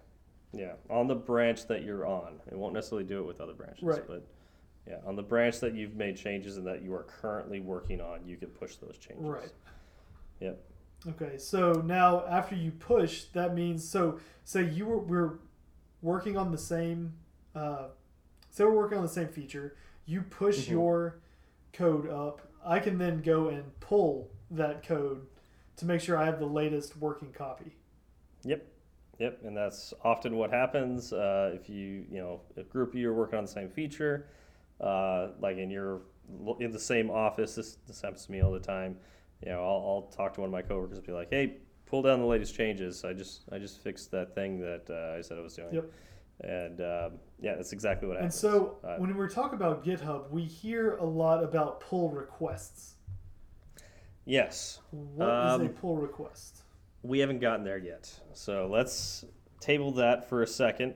[0.53, 2.41] Yeah, on the branch that you're on.
[2.51, 4.07] It won't necessarily do it with other branches, Right.
[4.07, 4.25] but
[4.89, 8.21] yeah, on the branch that you've made changes and that you are currently working on,
[8.27, 9.25] you can push those changes.
[9.25, 9.53] Right.
[10.41, 10.63] Yep.
[11.09, 11.39] Okay.
[11.39, 15.33] So now after you push, that means so say you were we're
[16.03, 17.15] working on the same.
[17.55, 17.89] Uh,
[18.51, 19.77] say we're working on the same feature.
[20.07, 20.71] You push Mhm.
[20.71, 21.19] your
[21.73, 22.43] code up.
[22.65, 25.27] I can then go and pull that code
[25.77, 27.77] to make sure I have the latest working copy.
[28.45, 28.67] Yep.
[29.19, 33.09] Yep, and that's often what happens uh, if you, you know, a group of you
[33.11, 34.27] are working on the same feature,
[34.81, 36.03] uh, like in your
[36.61, 37.55] in the same office.
[37.55, 38.97] This this happens to me all the time.
[39.45, 42.03] You know, I'll, I'll talk to one of my coworkers and be like, "Hey, pull
[42.03, 43.05] down the latest changes.
[43.05, 45.91] I just I just fixed that thing that uh, I said I was doing." Yep.
[46.41, 48.43] And um, yeah, that's exactly what happens.
[48.43, 52.95] And so Uh, when we talk about GitHub, we hear a lot about pull requests.
[54.25, 56.63] yes, What is Um, a pull request?
[57.03, 58.13] we haven't gotten there yet.
[58.33, 59.25] So let's
[59.61, 60.95] table that for a second.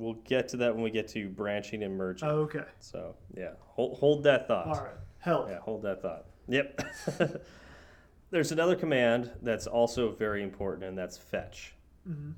[0.00, 2.26] We'll get to that when we get to branching and merging.
[2.26, 2.64] Oh, okay.
[2.78, 4.66] So yeah, hold, hold that thought.
[4.66, 4.94] All right.
[5.18, 5.50] Help.
[5.50, 6.24] Yeah, hold that thought.
[6.48, 6.80] Yep.
[8.30, 11.74] There's another command that's also very important, and that's fetch.
[12.06, 12.30] hmm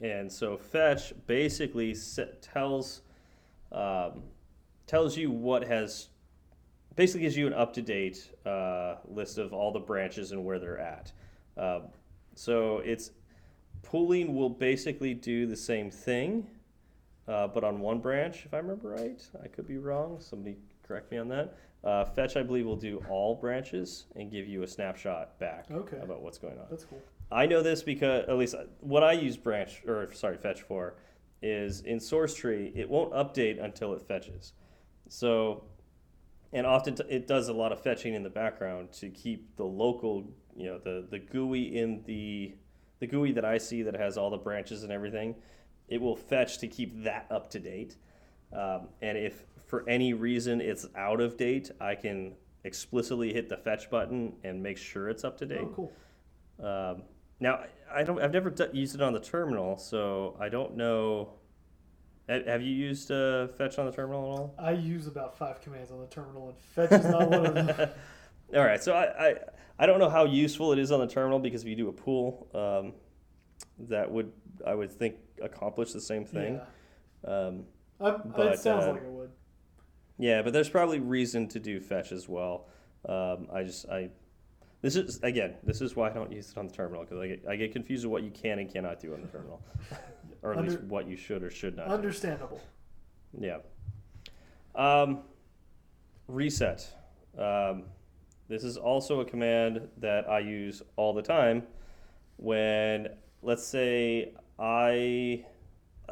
[0.00, 3.02] And so fetch basically set, tells
[3.72, 4.22] um,
[4.86, 6.08] tells you what has
[6.94, 10.58] basically gives you an up to date uh, list of all the branches and where
[10.58, 11.12] they're at.
[11.56, 11.82] Um,
[12.34, 13.10] so it's
[13.82, 16.46] pulling will basically do the same thing,
[17.28, 19.20] uh, but on one branch, if I remember right.
[19.42, 20.18] I could be wrong.
[20.20, 20.56] Somebody
[20.86, 21.56] correct me on that.
[21.84, 25.98] Uh, fetch, I believe, will do all branches and give you a snapshot back Okay.
[26.02, 26.66] about what's going on.
[26.70, 27.00] That's cool.
[27.30, 30.94] I know this because at least what I use branch or sorry fetch for
[31.42, 34.54] is in source tree it won't update until it fetches.
[35.08, 35.64] So
[36.52, 39.64] and often t- it does a lot of fetching in the background to keep the
[39.64, 40.24] local
[40.56, 42.54] you know the the GUI in the
[43.00, 45.34] the GUI that I see that has all the branches and everything.
[45.88, 47.96] It will fetch to keep that up to date.
[48.52, 52.34] Um, and if for any reason it's out of date, I can
[52.64, 55.60] explicitly hit the fetch button and make sure it's up to date.
[55.62, 55.92] Oh, cool.
[56.66, 57.02] Um,
[57.40, 58.20] now, I don't.
[58.20, 61.34] I've never d- used it on the terminal, so I don't know.
[62.28, 64.54] Have you used uh, fetch on the terminal at all?
[64.58, 67.90] I use about five commands on the terminal, and fetch is not one of them.
[68.56, 69.34] All right, so I, I
[69.78, 71.92] I don't know how useful it is on the terminal because if you do a
[71.92, 72.92] pull, um,
[73.88, 74.32] that would
[74.66, 76.60] I would think accomplish the same thing.
[77.24, 77.30] Yeah.
[77.30, 77.64] Um,
[78.00, 79.30] I, But, it sounds uh, like it would.
[80.18, 82.66] yeah, but there's probably reason to do fetch as well.
[83.08, 84.10] Um, I just I
[84.82, 87.26] this is again this is why I don't use it on the terminal because I
[87.28, 89.60] get I get confused with what you can and cannot do on the terminal,
[90.42, 91.88] or at least what you should or should not.
[91.88, 91.94] do.
[91.94, 92.60] Understandable.
[93.38, 93.58] Yeah.
[94.74, 95.22] Um,
[96.28, 96.88] reset.
[97.36, 97.84] Um,
[98.48, 101.64] this is also a command that I use all the time
[102.36, 103.08] when,
[103.42, 105.44] let's say, I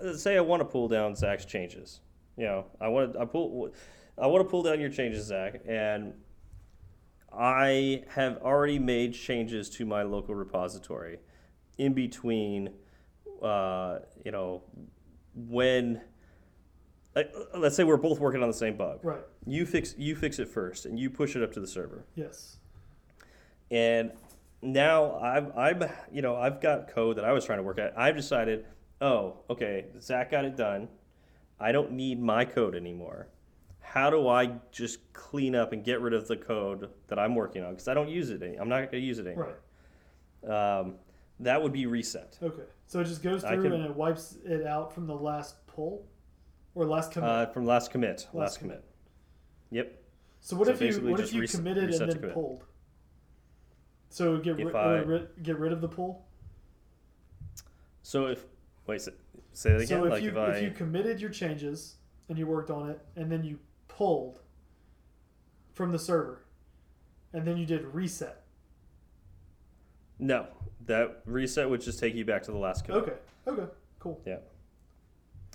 [0.02, 2.00] let's say I want to pull down Zach's changes.
[2.36, 3.70] You know, I want to I pull
[4.18, 6.14] I want to pull down your changes, Zach, and
[7.32, 11.18] I have already made changes to my local repository
[11.76, 12.70] in between,
[13.42, 14.62] uh, you know,
[15.34, 16.00] when
[17.14, 17.24] uh,
[17.56, 19.00] let's say we're both working on the same bug.
[19.02, 19.20] Right.
[19.46, 22.06] You fix you fix it first, and you push it up to the server.
[22.14, 22.58] Yes.
[23.70, 24.12] And
[24.62, 27.98] now I've I'm you know I've got code that I was trying to work at.
[27.98, 28.64] I've decided,
[29.00, 30.88] oh, okay, Zach got it done.
[31.58, 33.28] I don't need my code anymore.
[33.80, 37.62] How do I just clean up and get rid of the code that I'm working
[37.62, 37.70] on?
[37.70, 38.42] Because I don't use it.
[38.42, 39.56] Any, I'm not going to use it anymore.
[40.44, 40.80] Right.
[40.80, 40.94] Um,
[41.40, 42.36] that would be reset.
[42.42, 42.62] Okay.
[42.86, 46.04] So it just goes through can- and it wipes it out from the last pull,
[46.74, 47.28] or last commit.
[47.30, 48.26] Uh, from last commit.
[48.32, 48.84] Last, Last commit.
[49.70, 50.02] Yep.
[50.40, 52.34] so what so if you what if you reset- committed and then commit.
[52.34, 52.64] pulled?
[54.10, 56.24] So get ri- I- uh, ri- get rid of the pull.
[58.02, 58.44] So if
[58.86, 59.12] wait, say,
[59.52, 59.88] say that again.
[59.88, 61.96] So if like you if I if you committed your changes
[62.28, 64.40] and you worked on it, and then you pulled
[65.74, 66.44] from the server,
[67.32, 68.42] and then you did reset.
[70.18, 70.46] no,
[70.86, 73.02] that reset would just take you back to the last commit.
[73.02, 73.12] Okay.
[73.48, 73.66] Okay.
[73.98, 74.20] Cool.
[74.24, 74.38] Yeah.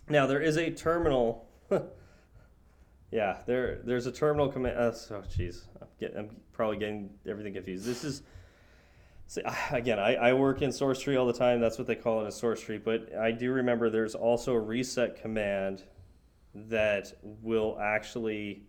[0.10, 1.48] Now there is a terminal.
[3.12, 4.78] yeah, there there's a terminal command.
[4.78, 7.86] Uh, oh, jeez, I'm, I'm probably getting everything confused.
[7.86, 8.24] This is
[9.32, 11.60] see, again, I, I work in source tree all the time.
[11.60, 12.78] That's what they call it in source tree.
[12.78, 15.84] But I do remember there's also a reset command
[16.54, 18.64] that will actually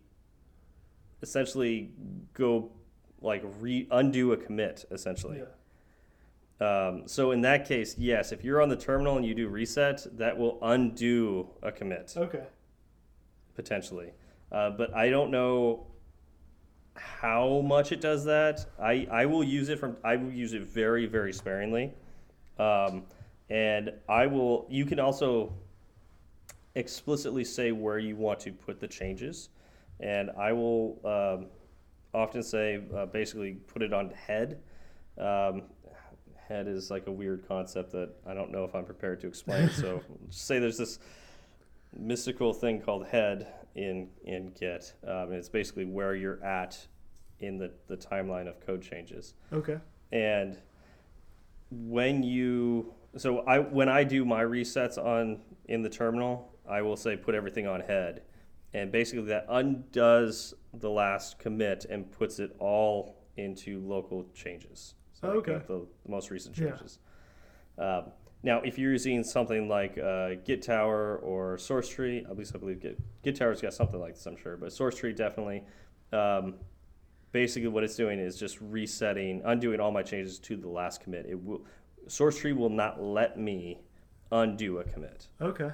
[1.20, 1.90] essentially
[2.32, 2.70] go
[3.20, 5.38] like re undo a commit essentially.
[5.40, 5.46] Yeah.
[6.60, 10.06] Um, so in that case, yes, if you're on the terminal and you do reset,
[10.16, 12.44] that will undo a commit Okay.
[13.56, 14.12] potentially.
[14.52, 15.86] Uh, but I don't know
[16.94, 18.66] how much it does that.
[18.80, 21.92] I, I will use it from I will use it very very sparingly,
[22.58, 23.04] um,
[23.50, 24.66] and I will.
[24.70, 25.52] You can also
[26.74, 29.48] explicitly say where you want to put the changes,
[30.00, 31.46] and I will um,
[32.14, 34.60] often say uh, basically put it on head.
[35.18, 35.62] Um,
[36.48, 39.70] head is like a weird concept that I don't know if I'm prepared to explain.
[39.70, 40.98] so say there's this
[41.96, 44.94] mystical thing called head in in Git.
[45.06, 46.86] Um, it's basically where you're at
[47.40, 49.34] in the, the timeline of code changes.
[49.52, 49.78] Okay.
[50.12, 50.58] And
[51.70, 56.96] when you so I when I do my resets on in the terminal, I will
[56.96, 58.22] say put everything on head.
[58.74, 64.94] And basically that undoes the last commit and puts it all into local changes.
[65.12, 65.60] So Okay.
[65.66, 66.70] the, the most recent Yeah.
[66.70, 66.98] changes.
[67.78, 68.12] Um,
[68.42, 72.58] now, if you're using something like uh, Git Tower or Source Tree, at least I
[72.58, 75.62] believe Git, Git Tower's got something like this, I'm sure, but Source Tree definitely.
[76.12, 76.54] Um,
[77.30, 81.26] basically, what it's doing is just resetting, undoing all my changes to the last commit.
[81.28, 81.64] It will,
[82.08, 83.80] Source Tree will not let me
[84.32, 85.28] undo a commit.
[85.40, 85.70] Okay.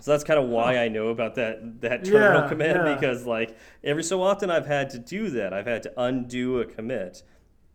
[0.00, 2.94] So that's kind of why I know about that that terminal Yeah, commit yeah.
[2.94, 5.54] because like every so often I've had to do that.
[5.54, 7.22] I've had to undo a commit,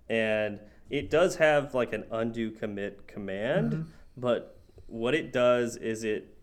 [0.07, 0.59] and
[0.91, 3.85] it does have like an undo commit command, Mhm.
[4.17, 6.35] but what it does is it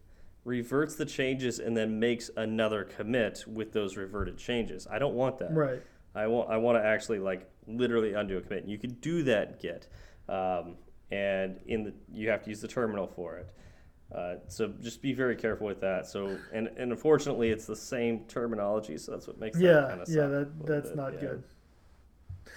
[0.45, 4.87] reverts the changes and then makes another commit with those reverted changes.
[4.91, 5.53] I don't want that.
[5.53, 5.83] Right.
[6.15, 8.63] I want I want to actually like literally undo a commit.
[8.63, 9.87] And you can do that Git,
[10.29, 10.77] um,
[11.11, 13.53] and in the you have to use the terminal for it.
[14.11, 16.07] Uh, so just be very careful with that.
[16.07, 19.87] So and, and unfortunately, it's the same terminology, so that's what makes that Yeah.
[19.91, 20.27] kind of Yeah.
[20.29, 21.21] That that's not yeah.
[21.21, 21.43] good.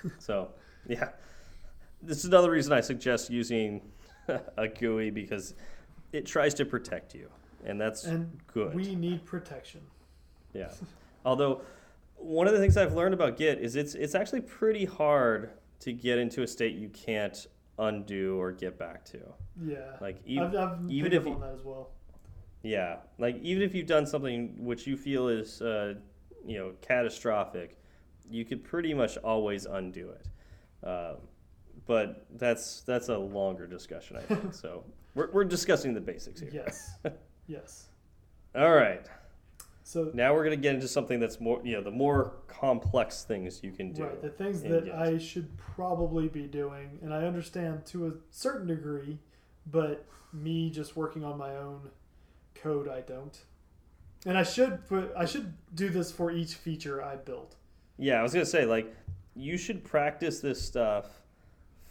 [0.20, 0.54] So
[0.88, 1.10] yeah,
[2.02, 3.82] this is another reason I suggest using
[4.58, 5.54] a GUI because
[6.12, 7.30] it tries to protect you,
[7.66, 8.74] and that's And good.
[8.76, 9.82] we need protection.
[10.54, 10.72] Yeah.
[11.26, 11.62] Although
[12.16, 15.94] one of the things I've learned about Git is it's it's actually pretty hard to
[15.94, 17.48] get into a state you can't
[17.80, 19.20] undo or get back to.
[19.64, 19.78] Yeah.
[20.02, 21.92] Like even I've, I've even if you- on that as well.
[22.64, 25.96] yeah, like even if you've done something which you feel is uh,
[26.46, 27.78] you know catastrophic,
[28.30, 30.28] you could pretty much always undo it.
[30.88, 31.18] Um,
[31.92, 34.54] but that's that's a longer discussion, I think.
[34.54, 36.50] so we're, we're discussing the basics here.
[36.54, 36.94] Yes.
[37.48, 37.88] yes.
[38.56, 39.06] All right.
[39.84, 43.26] So Now we're going to get into something that's more, you know, the more complex
[43.26, 44.06] things you can do.
[44.06, 44.94] right, the things that Git.
[44.94, 49.20] I should probably be doing, and I understand to a certain degree,
[49.70, 51.90] but me just working on my own
[52.56, 53.38] code, I don't.
[54.26, 57.58] And I should put I should do this for each feature I build.
[57.98, 58.96] Yeah, I was gonna say like
[59.36, 61.21] you should practice this stuff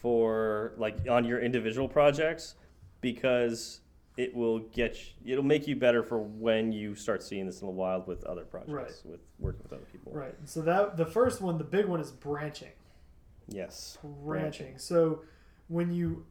[0.01, 2.55] for like on your individual projects
[3.01, 3.81] because
[4.17, 7.67] it will get you, it'll make you better for when you start seeing this in
[7.67, 8.93] the wild with other projects Right.
[9.13, 10.13] with working with other people.
[10.13, 10.35] Right.
[10.45, 12.73] So that the first one, the big one is branching.
[13.49, 13.99] Yes.
[14.25, 14.79] branching.
[14.79, 15.23] So
[15.69, 16.25] when you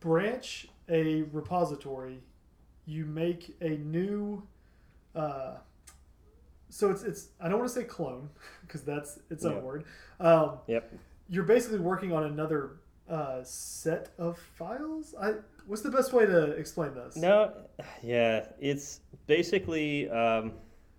[0.00, 2.20] branch a repository,
[2.86, 4.42] you make a new.
[5.14, 5.54] Uh,
[6.68, 8.28] so it's it's I don't want to say clone
[8.62, 9.60] because that's its own Yeah.
[9.60, 9.84] word.
[10.20, 10.92] Um, Yep.
[11.28, 12.72] you're basically working on another
[13.10, 15.14] uh, set of files.
[15.20, 15.34] I
[15.66, 17.16] what's the best way to explain this?
[17.16, 17.52] No,
[18.02, 20.52] yeah, it's basically um,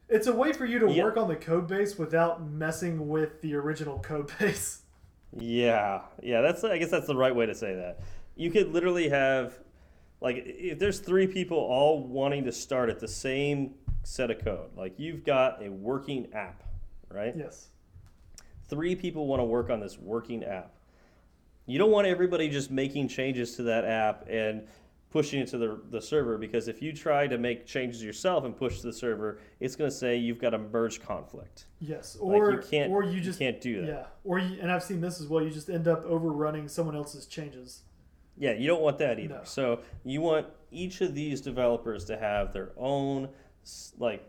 [0.10, 1.04] It's a way for you to Yeah.
[1.06, 4.82] work on the code base without messing with the original code base.
[5.38, 8.00] Yeah, yeah, that's I guess that's the right way to say that.
[8.36, 9.58] You could literally have
[10.20, 14.76] like if there's three people all wanting to start at the same set of code.
[14.76, 16.64] Like you've got a working app,
[17.10, 17.34] right?
[17.38, 17.70] yes.
[18.68, 20.74] Three people want to work on this working app.
[21.72, 24.64] You don't want everybody just making changes to that app and
[25.10, 28.56] pushing it to the, the server because if you try to make changes yourself and
[28.56, 31.68] push to the server, it's going to say you've got a merge conflict.
[31.80, 32.18] Yes.
[32.20, 33.88] Like, Or you can't- or you you just can't do that.
[33.88, 35.42] Yeah, or you, and I've seen this as well.
[35.44, 37.84] You just end up overrunning someone else's changes.
[38.38, 39.36] Yeah, you don't want that either.
[39.36, 39.42] No.
[39.44, 43.30] So you want each of these developers to have their own,
[43.98, 44.26] like,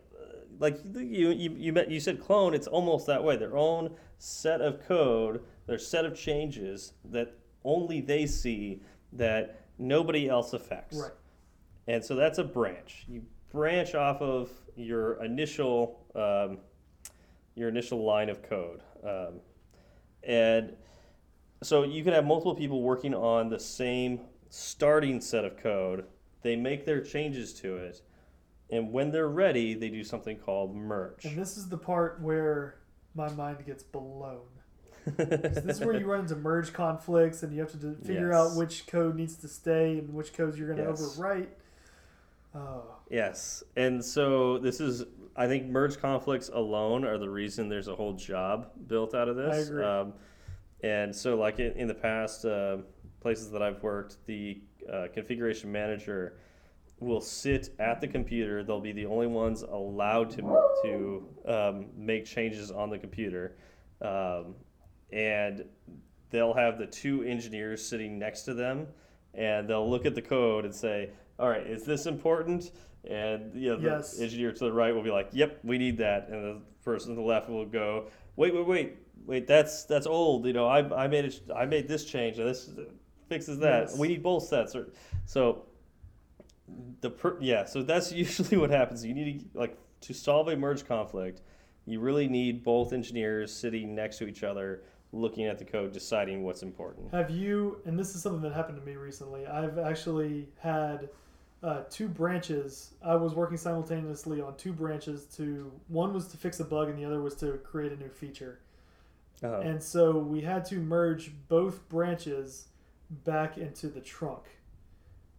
[0.60, 2.54] like you you you, met, you said clone.
[2.54, 3.36] It's almost that way.
[3.36, 7.34] Their own set of code, their set of changes that
[7.64, 8.82] only they see
[9.12, 10.96] that nobody else affects.
[10.96, 11.12] Right.
[11.86, 13.04] And so that's a branch.
[13.08, 16.58] You branch off of your initial um,
[17.54, 19.40] your initial line of code, um,
[20.22, 20.74] and
[21.62, 26.06] so you can have multiple people working on the same starting set of code.
[26.42, 28.00] They make their changes to it,
[28.70, 31.24] and when they're ready, they do something called merge.
[31.24, 32.78] And this is the part where
[33.14, 34.40] my mind gets blown.
[35.16, 38.36] This is where you run into merge conflicts, and you have to do, figure Yes.
[38.52, 41.00] out which code needs to stay and which codes you're going to Yes.
[41.18, 41.48] overwrite.
[42.54, 45.04] Oh, Yes, and so this is.
[45.34, 49.36] I think merge conflicts alone are the reason there's a whole job built out of
[49.36, 49.54] this.
[49.54, 49.84] I agree.
[49.84, 50.12] Um,
[50.82, 52.78] and so, like in, in the past uh,
[53.20, 54.60] places that I've worked, the
[54.92, 56.36] uh, configuration manager
[57.00, 58.62] will sit at the computer.
[58.62, 60.42] They'll be the only ones allowed to
[60.84, 63.56] to um, make changes on the computer,
[64.02, 64.54] um,
[65.12, 65.64] and
[66.30, 68.86] they'll have the two engineers sitting next to them,
[69.34, 72.70] and they'll look at the code and say, "All right, is this important?"
[73.04, 74.20] And you know, the Yes.
[74.20, 77.14] engineer to the right will be like, "Yep, we need that," and the person to
[77.16, 78.96] the left will go, "Wait, wait, wait,
[79.26, 80.46] wait, that's that's old.
[80.46, 81.40] You know, I, I made it.
[81.54, 82.70] I made this change, and this
[83.28, 83.88] fixes that.
[83.88, 83.98] Yes.
[83.98, 84.88] We need both sets." Or
[85.26, 85.64] so
[87.00, 87.64] the per, yeah.
[87.64, 89.04] So that's usually what happens.
[89.04, 91.42] You need to like to solve a merge conflict.
[91.84, 94.82] You really need both engineers sitting next to each other,
[95.12, 97.12] looking at the code, deciding what's important.
[97.12, 101.10] Have you, and this is something that happened to me recently, I've actually had
[101.62, 102.94] uh, two branches.
[103.04, 106.98] I was working simultaneously on two branches to, one was to fix a bug and
[106.98, 108.60] the other was to create a new feature.
[109.44, 112.68] Uh, And so we had to merge both branches
[113.24, 114.44] back into the trunk.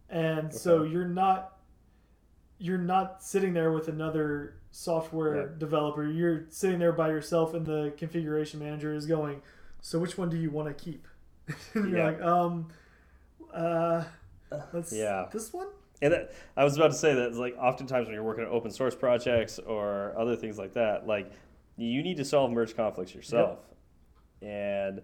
[0.08, 1.50] And so you're not
[2.58, 5.48] you're not sitting there with another software Yeah.
[5.58, 6.04] developer.
[6.06, 9.42] You're sitting there by yourself and the configuration manager is going,
[9.84, 11.06] "So which one do you want to keep?"
[11.74, 12.04] and you're Yeah.
[12.06, 12.68] like, "Um
[13.52, 14.04] uh
[14.72, 15.26] let's Yeah.
[15.30, 15.68] this one?"
[16.00, 18.50] And that, I was about to say that it's like oftentimes when you're working on
[18.50, 21.30] open source projects or other things like that, like
[21.76, 23.58] you need to solve merge conflicts yourself,
[24.40, 25.02] and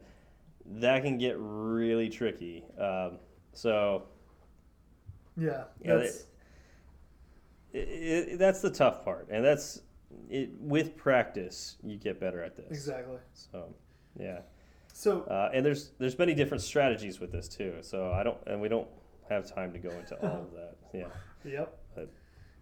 [0.66, 2.64] that can get really tricky.
[2.78, 3.18] Um,
[3.52, 4.04] so
[5.36, 5.64] Yeah.
[5.84, 6.26] Yeah, That's
[7.72, 9.82] it, it, that's the tough part, and that's
[10.30, 10.50] it.
[10.58, 12.66] With practice, you get better at this.
[12.70, 13.18] exactly.
[13.34, 13.74] So,
[14.18, 14.40] yeah,
[15.00, 17.76] So uh, and there's there's many different strategies with this too.
[17.80, 18.86] So I don't, and we don't
[19.30, 20.76] have time to go into all of that.
[20.92, 21.06] Yeah.
[21.44, 21.78] Yep.
[21.94, 22.10] But-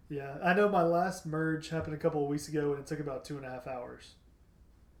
[0.07, 2.99] yeah, I know my last merge happened a couple of weeks ago, and it took
[3.01, 4.15] about two and a half hours.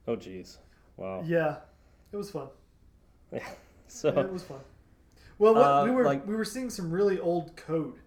[0.07, 0.57] Oh, geez.
[0.97, 1.23] Wow.
[1.25, 1.57] Yeah,
[2.11, 2.47] it was fun.
[3.31, 3.47] Yeah.
[3.87, 4.09] So.
[4.09, 4.59] it was fun.
[5.37, 7.99] Well, what, Uh, we were like- we were seeing some really old code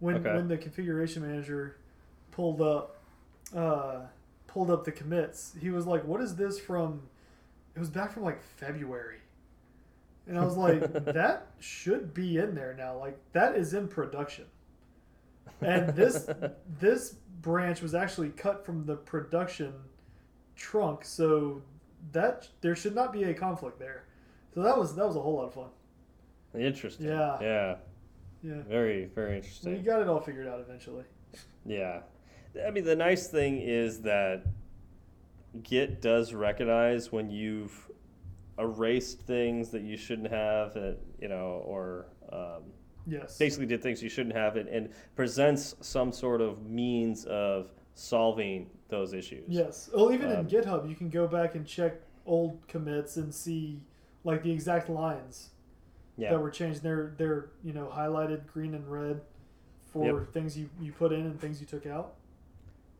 [0.00, 0.34] when Okay.
[0.34, 1.76] when the configuration manager
[2.32, 2.96] pulled up
[3.54, 4.00] uh,
[4.48, 5.54] pulled up the commits.
[5.60, 7.02] He was like, "What is this from
[7.76, 9.18] it was back from like February.
[10.26, 12.98] And I was like, that should be in there now.
[12.98, 14.46] Like that is in production.
[15.60, 16.28] And this
[16.80, 19.74] this branch was actually cut from the production
[20.56, 21.62] trunk, so
[22.12, 24.04] that there should not be a conflict there.
[24.54, 25.68] So that was that was a whole lot of fun.
[26.58, 27.06] Interesting.
[27.06, 27.38] Yeah.
[27.40, 27.76] Yeah.
[28.42, 28.62] Yeah.
[28.68, 29.72] Very, very interesting.
[29.72, 30.00] We interesting.
[30.00, 31.04] got it all figured out eventually.
[31.64, 32.00] Yeah.
[32.66, 34.44] I mean, the nice thing is that
[35.62, 37.90] Git does recognize when you've
[38.58, 42.62] erased things that you shouldn't have, uh, you know, or um,
[43.08, 43.38] Yes.
[43.38, 48.68] basically did things you shouldn't have, and, and presents some sort of means of solving
[48.88, 49.44] those issues.
[49.48, 49.88] Yes.
[49.94, 51.94] Well, even Um, in GitHub, you can go back and check
[52.26, 53.80] old commits and see
[54.24, 55.50] like the exact lines
[56.16, 56.30] Yeah.
[56.32, 56.82] that were changed.
[56.82, 59.20] They're they're you know highlighted green and red
[59.92, 62.14] for things you you put in and things you took out.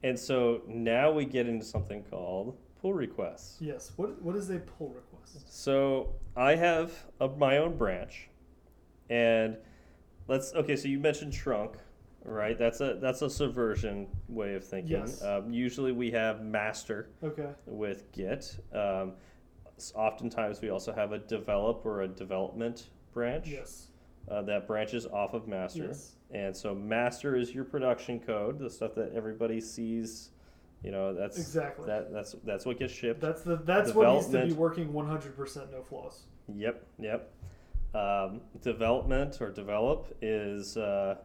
[0.07, 3.57] And so now we get into something called pull requests.
[3.61, 3.91] Yes.
[3.97, 5.53] What what is a pull request?
[5.53, 8.29] So I have a, my own branch,
[9.11, 9.57] and
[10.29, 10.77] let's okay.
[10.77, 11.73] So you mentioned trunk,
[12.25, 12.57] right?
[12.57, 14.93] That's a that's a subversion way of thinking.
[14.93, 15.25] Yes.
[15.25, 17.49] Um, usually we have master Okay.
[17.67, 18.59] with Git.
[18.73, 19.15] Um,
[19.97, 23.89] oftentimes we also have a develop or a development branch Yes.
[24.31, 25.87] Uh, that branches off of master.
[25.87, 26.17] Yes.
[26.31, 30.31] And so master is your production code, the stuff that everybody sees.
[30.83, 31.87] You know, that's Exactly.
[31.87, 33.21] that that's that's what gets shipped.
[33.21, 36.25] That's the that's what needs to be working 100% no flaws.
[36.55, 37.33] Yep, yep.
[37.95, 41.17] Um, development or develop is, uh,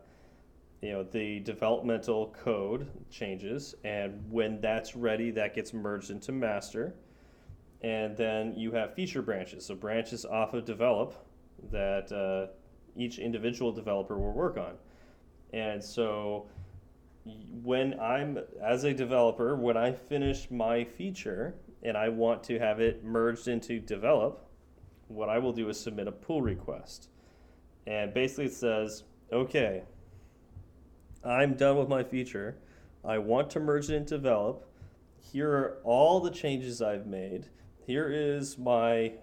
[0.82, 6.96] you know, the developmental code changes, and when that's ready, that gets merged into master.
[7.82, 11.14] And then you have feature branches, so branches off of develop
[11.72, 12.52] that uh,
[12.96, 14.74] each individual developer will work on.
[15.54, 16.48] And so
[17.62, 22.80] when I'm, as a developer, when I finish my feature and I want to have
[22.80, 24.48] it merged into develop,
[25.08, 27.10] what I will do is submit a pull request.
[27.86, 29.84] And basically it says, okay,
[31.24, 32.58] I'm done with my feature.
[33.04, 34.68] I want to merge it into develop.
[35.20, 37.48] Here are all the changes I've made.
[37.86, 39.14] Here is my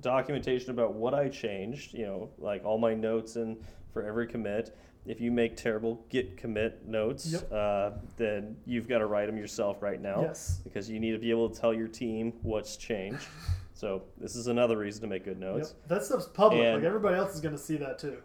[0.00, 3.56] documentation about what I changed, you know, like all my notes and
[3.92, 4.76] for every commit.
[5.06, 7.52] If you make terrible git commit notes, Yep.
[7.52, 10.60] uh, then you've got to write them yourself right now Yes.
[10.64, 13.26] because you need to be able to tell your team what's changed.
[13.76, 15.54] So this is another reason to make good Yep.
[15.56, 15.74] notes.
[15.88, 16.62] That stuff's public.
[16.62, 18.18] And- like everybody else is going to see that too.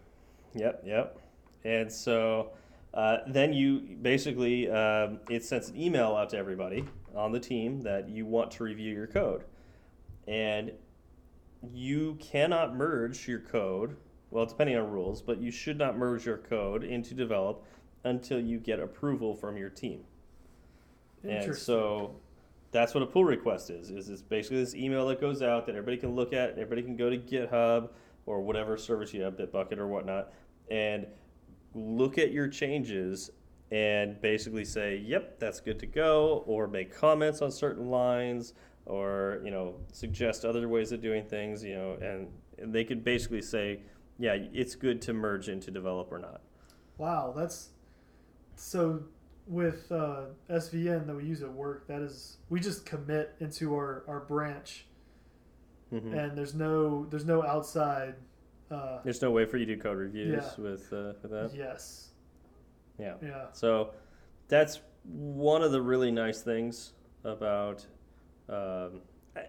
[0.53, 1.19] Yep, yep.
[1.65, 2.51] And so
[2.93, 7.81] uh, then you basically um, it sends an email out to everybody on the team
[7.81, 9.43] that you want to review your code,
[10.27, 10.71] and
[11.73, 13.95] you cannot merge your code.
[14.31, 17.63] Well, depending on rules, but you should not merge your code into develop
[18.03, 20.03] until you get approval from your team.
[21.23, 22.15] And so
[22.71, 23.89] that's what a pull request is.
[23.89, 26.51] Is it's basically this email that goes out that everybody can look at.
[26.51, 27.89] Everybody can go to GitHub
[28.25, 30.31] or whatever service you have, Bitbucket or whatnot,
[30.69, 31.07] and
[31.73, 33.31] look at your changes
[33.71, 38.53] and basically say, "Yep, that's good to go," or make comments on certain lines,
[38.89, 41.63] or you know, suggest other ways of doing things.
[41.63, 42.27] You know, and,
[42.57, 43.81] and they could basically say,
[44.17, 46.41] "Yeah, it's good to merge into develop or not."
[46.97, 47.69] Wow, that's
[48.55, 49.03] so
[49.47, 51.87] with uh, SVN that we use at work.
[51.87, 54.85] That is, we just commit into our, our branch,
[55.93, 56.13] Mhm.
[56.17, 58.15] and there's no there's no outside.
[58.71, 60.63] Uh, There's no way for you to do code reviews Yeah.
[60.63, 61.51] with uh, with that.
[61.55, 62.11] yes.
[62.99, 63.15] Yeah.
[63.21, 63.47] Yeah.
[63.53, 63.93] So
[64.47, 67.85] that's one of the really nice things about.
[68.49, 69.01] Um,
[69.35, 69.41] I,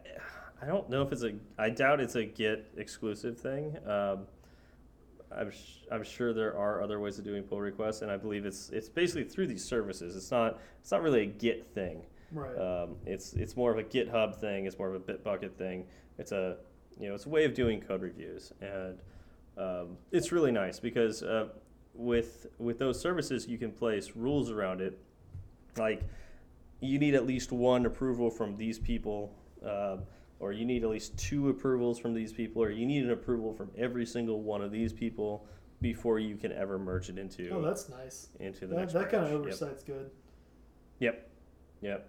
[0.63, 1.35] I don't know if it's a.
[1.59, 3.77] I doubt it's a Git exclusive thing.
[3.87, 4.27] Um,
[5.37, 8.45] I'm sh- I'm sure there are other ways of doing pull requests, and I believe
[8.45, 10.17] it's it's basically through these services.
[10.17, 12.03] It's not it's not really a Git thing.
[12.33, 12.57] Right.
[12.57, 14.67] Um, it's it's more of a GitHub thing.
[14.67, 15.87] It's more of a Bitbucket thing.
[16.19, 16.59] It's a
[16.99, 18.99] you know it's a way of doing code reviews, and
[19.57, 21.49] um, it's really nice because uh,
[21.95, 24.99] with with those services you can place rules around it,
[25.77, 26.03] like
[26.81, 30.01] you need at least one approval from these people, um,
[30.39, 33.53] or you need at least two approvals from these people, or you need an approval
[33.53, 35.47] from every single one of these people
[35.83, 38.29] before you can ever merge it into oh, that's nice.
[38.39, 39.33] into the That, next that kind of branch.
[39.33, 39.63] Yep.
[39.63, 40.11] oversight's good.
[40.99, 41.31] Yep.
[41.83, 42.09] Yep.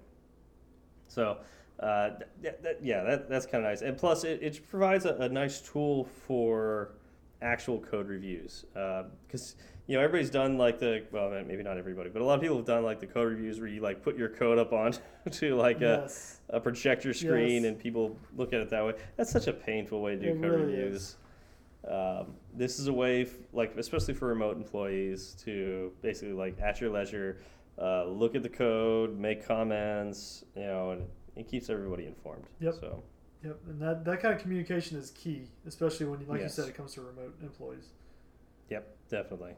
[1.08, 1.38] So,
[1.80, 3.82] uh, th- th- th- yeah, that, that's kind of nice.
[3.82, 6.92] And plus, it, it provides a, a nice tool for
[7.42, 8.66] actual code reviews.
[8.74, 9.56] Because,
[9.92, 12.56] you know, everybody's done like the, well, maybe not everybody, but a lot of people
[12.56, 14.94] have done like the code reviews where you like put your code up on
[15.32, 16.40] to like a, yes.
[16.50, 17.66] a projector screen Yes.
[17.66, 18.94] and people look at it that way.
[19.18, 21.18] That's such a painful way to do It code really reviews.
[21.86, 26.80] Um, this is a way, f- like especially for remote employees, to basically like at
[26.80, 27.42] your leisure,
[27.78, 32.46] uh, look at the code, make comments, you know, and it keeps everybody informed.
[32.62, 32.76] Yep.
[32.80, 33.04] So
[33.44, 36.56] Yep, and that, that kind of communication is key, especially when, like Yes.
[36.56, 37.90] you said, it comes to remote employees.
[38.70, 39.52] Yep, definitely.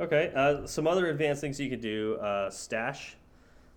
[0.00, 2.16] Okay, uh, some other advanced things you could do.
[2.16, 3.16] Uh, stash.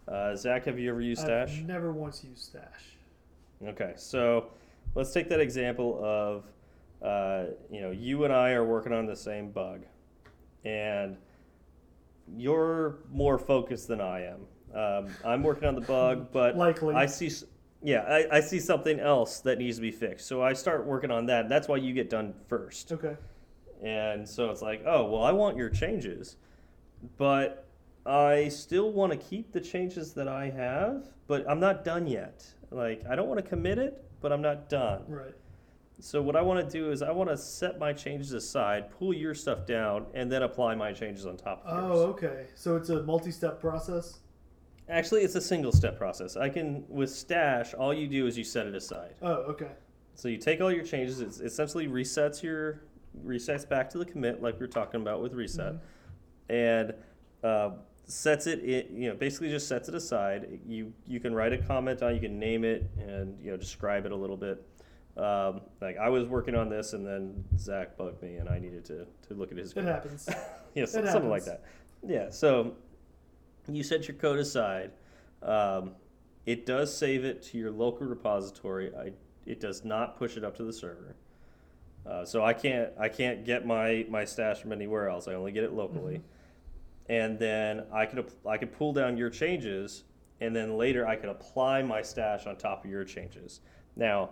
[0.08, 1.58] Uh, Zach, have you ever used Stash?
[1.60, 2.96] I've never once used Stash.
[3.66, 4.48] Okay, so
[4.96, 6.46] let's take that example of,
[7.02, 9.82] uh, you know, you and I are working on the same bug,
[10.64, 11.18] and
[12.36, 14.40] you're more focused than I am.
[14.74, 16.96] Um, I'm working on the bug, but Likely.
[16.96, 17.30] I see,
[17.84, 20.28] yeah, I, I see something else that needs to be fixed.
[20.28, 21.42] So I start working on that.
[21.44, 22.92] And that's why you get done first.
[22.92, 23.16] Okay.
[23.84, 26.38] And so it's like, oh, well, I want your changes,
[27.18, 27.68] but
[28.06, 32.46] I still want to keep the changes that I have, but I'm not done yet.
[32.72, 35.04] Like, I don't want to commit it, but I'm not done.
[35.08, 35.34] Right.
[36.00, 39.14] So what I want to do is I want to set my changes aside, pull
[39.14, 42.46] your stuff down, and then apply my changes on top of Oh, okay.
[42.56, 44.20] So it's a multi-step process.
[44.90, 46.38] Actually, it's a single step process.
[46.38, 49.16] I can with Stash, all you do is you set it aside.
[49.22, 49.72] Oh, okay.
[50.14, 51.20] So you take all your changes.
[51.20, 52.84] It essentially resets your
[53.26, 55.80] resets back to the commit, like we were talking about with reset, Mhm.
[56.50, 56.94] and
[57.44, 57.72] uh,
[58.06, 58.60] sets it.
[58.64, 60.60] it you know, basically just sets it aside.
[60.68, 62.14] You you can write a comment on.
[62.16, 64.64] You can name it and you know describe it a little bit.
[65.18, 68.86] Um, like I was working on this, and then Zach bugged me, and I needed
[68.86, 69.72] to to look at his.
[69.72, 69.86] It code.
[69.86, 70.28] happens.
[70.76, 71.64] yeah, It something like that.
[72.06, 72.76] Yeah, so
[73.68, 74.92] you set your code aside.
[75.42, 75.92] Um,
[76.46, 78.96] it does save it to your local repository.
[78.96, 79.12] I,
[79.46, 81.16] it does not push it up to the server.
[82.08, 85.28] Uh, so I can't I can't get my, my stash from anywhere else.
[85.28, 86.22] I only get it locally.
[87.10, 90.04] And then I could I could pull down your changes,
[90.42, 93.62] and then later I could apply my stash on top of your changes.
[93.96, 94.32] Now,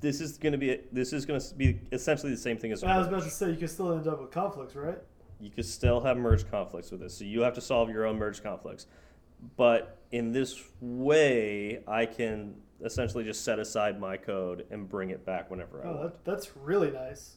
[0.00, 2.82] this is going to be this is going to be essentially the same thing as
[2.82, 4.98] I was about to say you can still end up with conflicts, right?
[5.40, 7.18] you could still have merge conflicts with this.
[7.18, 8.86] So you have to solve your own merge conflicts.
[9.56, 15.24] But in this way, I can essentially just set aside my code and bring it
[15.24, 16.02] back whenever I Oh, want.
[16.02, 17.36] that, that's really nice.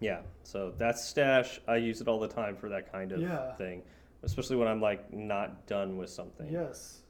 [0.00, 0.20] Yeah.
[0.42, 1.60] So that's stash.
[1.68, 3.52] I use it all the time for that kind of Yeah.
[3.54, 3.82] thing,
[4.22, 6.50] especially when I'm like not done with something.
[6.50, 7.02] Yes.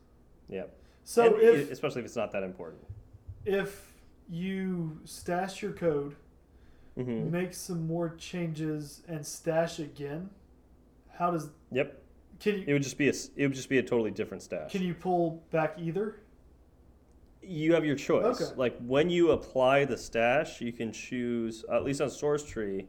[0.48, 0.64] Yeah.
[1.04, 2.82] So And if especially if it's not that important.
[3.44, 3.92] if
[4.28, 6.14] you stash your code,
[6.94, 10.28] hmm make some more changes, and stash again,
[11.12, 12.01] how does Yep.
[12.42, 14.72] Can you It would just be a it would just be a totally different stash.
[14.72, 16.16] can you pull back either?
[17.44, 18.40] You have your choice.
[18.40, 18.52] Okay.
[18.56, 22.86] Like when you apply the stash, you can choose, at least on Source Tree,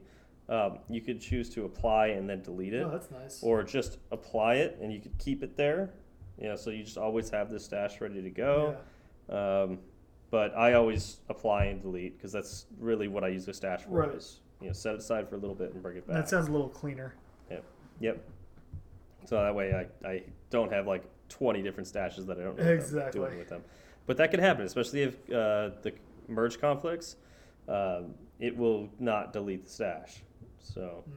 [0.48, 3.42] um, you could choose to apply and then delete it, Oh, that's nice.
[3.42, 5.90] or just apply it and you could keep it there.
[6.40, 8.76] You know, so you just always have this stash ready to go.
[9.28, 9.62] Yeah.
[9.62, 9.78] Um,
[10.30, 13.90] but I always apply and delete because that's really what I use the stash for.
[13.90, 14.14] Right.
[14.14, 16.16] Is, you know, set it aside for a little bit and bring it back.
[16.16, 17.14] That sounds a little cleaner.
[18.00, 18.18] Yep.
[19.24, 19.72] So that way
[20.04, 23.20] I, I don't have like 20 different stashes that I don't know Exactly.
[23.20, 23.62] doing with them.
[24.06, 25.94] But that could happen, especially if uh, the
[26.28, 27.16] merge conflicts,
[27.68, 30.22] um, it will not delete the stash.
[30.58, 31.12] So Mm.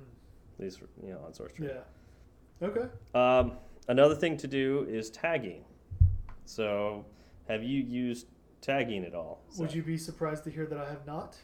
[0.57, 1.67] at least you know on source tree.
[1.67, 2.67] Yeah.
[2.67, 2.87] Okay.
[3.13, 3.53] Um,
[3.87, 5.63] another thing to do is tagging.
[6.45, 7.05] So
[7.47, 8.27] have you used
[8.61, 9.41] tagging at all?
[9.57, 11.37] Would you be surprised to hear that I have not?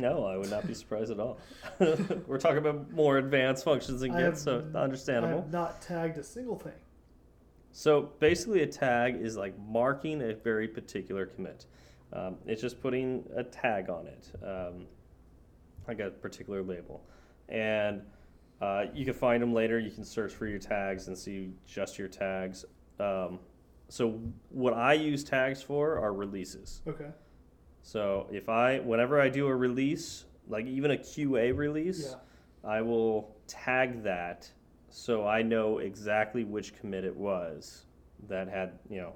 [0.00, 1.38] No, I would not be surprised at all.
[2.26, 5.38] We're talking about more advanced functions and I gets, so understandable.
[5.38, 6.72] I have not tagged a single thing.
[7.72, 11.66] So basically, a tag is like marking a very particular commit.
[12.12, 14.86] Um, it's just putting a tag on it, um,
[15.86, 17.04] like a particular label.
[17.48, 18.02] And
[18.60, 19.78] uh, you can find them later.
[19.78, 22.64] You can search for your tags and see just your tags.
[22.98, 23.38] Um,
[23.88, 24.20] so
[24.50, 26.82] what I use tags for are releases.
[26.86, 27.10] Okay.
[27.82, 32.16] So if I, whenever I do a release, like even a QA release, Yeah.
[32.70, 34.50] I will tag that
[34.90, 37.86] so I know exactly which commit it was
[38.28, 39.14] that had, you know,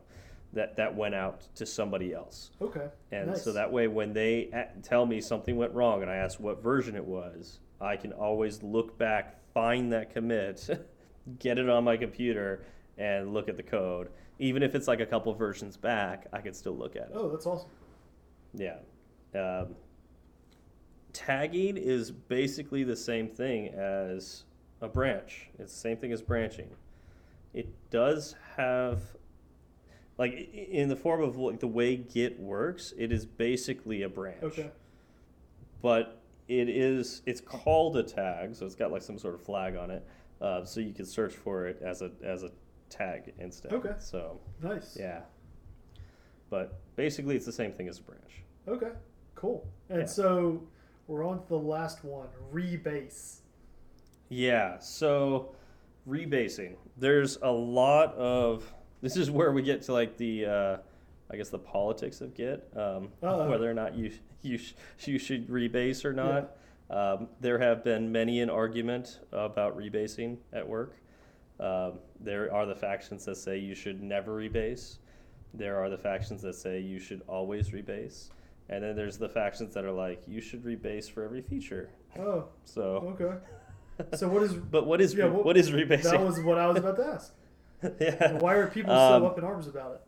[0.54, 2.52] that, that went out to somebody else.
[2.62, 2.88] Okay.
[3.10, 4.50] And so that way, when they
[4.82, 8.62] tell me something went wrong and I ask what version it was, I can always
[8.62, 10.68] look back, find that commit,
[11.40, 12.64] get it on my computer,
[12.96, 14.08] and look at the code.
[14.38, 17.12] Even if it's like a couple versions back, I can still look at it.
[17.14, 17.68] Oh, that's awesome.
[18.54, 18.76] Yeah.
[19.34, 19.74] Um,
[21.12, 24.44] tagging is basically the same thing as
[24.80, 25.48] a branch.
[25.58, 26.70] It's the same thing as branching.
[27.52, 29.00] It does have,
[30.18, 34.42] like, in the form of like the way Git works, it is basically a branch.
[34.42, 34.70] Okay.
[35.82, 39.76] But it is, it's called a tag, so it's got like some sort of flag
[39.76, 40.06] on it.
[40.40, 42.50] Uh, so you can search for it as a as a
[42.90, 43.72] tag instead.
[43.72, 43.94] Okay.
[43.98, 44.96] So Nice.
[44.98, 45.20] yeah.
[46.50, 48.42] But basically, it's the same thing as a branch.
[48.66, 48.90] Okay.
[49.34, 49.66] Cool.
[49.88, 50.06] And Yeah.
[50.06, 50.62] so
[51.06, 53.40] we're on to the last one, rebase.
[54.28, 55.54] Yeah, so
[56.08, 56.76] rebasing.
[56.96, 58.72] There's a lot of
[59.02, 60.76] this is where we get to like the uh,
[61.30, 64.12] I guess the politics of Git, um, whether or not you
[64.42, 64.74] you sh-
[65.04, 66.56] you should rebase or not.
[66.90, 70.96] Um, there have been many an argument about rebasing at work.
[71.58, 74.98] Um, there are the factions that say you should never rebase.
[75.54, 78.28] There are the factions that say you should always rebase.
[78.68, 81.90] And then there's the factions that are like you should rebase for every feature.
[82.18, 83.36] Oh, So, okay.
[84.16, 84.54] So what is?
[84.54, 87.34] but what is Yeah, what- what is That was what I was about to ask.
[88.00, 88.32] yeah.
[88.38, 90.00] Why are people Um, so up in arms about it?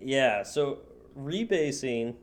[0.00, 0.80] Yeah, so
[1.18, 2.14] rebasing.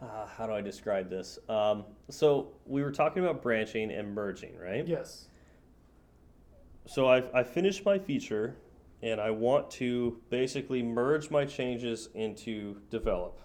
[0.00, 1.38] Uh, how do I describe this?
[1.48, 4.86] Um, so we were talking about branching and merging, right?
[4.86, 5.28] Yes.
[6.86, 8.56] So I've I finished my feature,
[9.02, 13.38] and I want to basically merge my changes into develop.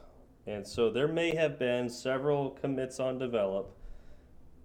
[0.48, 3.76] And so there may have been several commits on develop,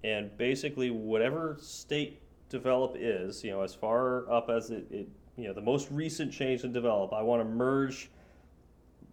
[0.05, 5.49] and basically whatever state develop is, you know, as far up as it, it you
[5.49, 8.11] know, the most recent change in develop, I want to merge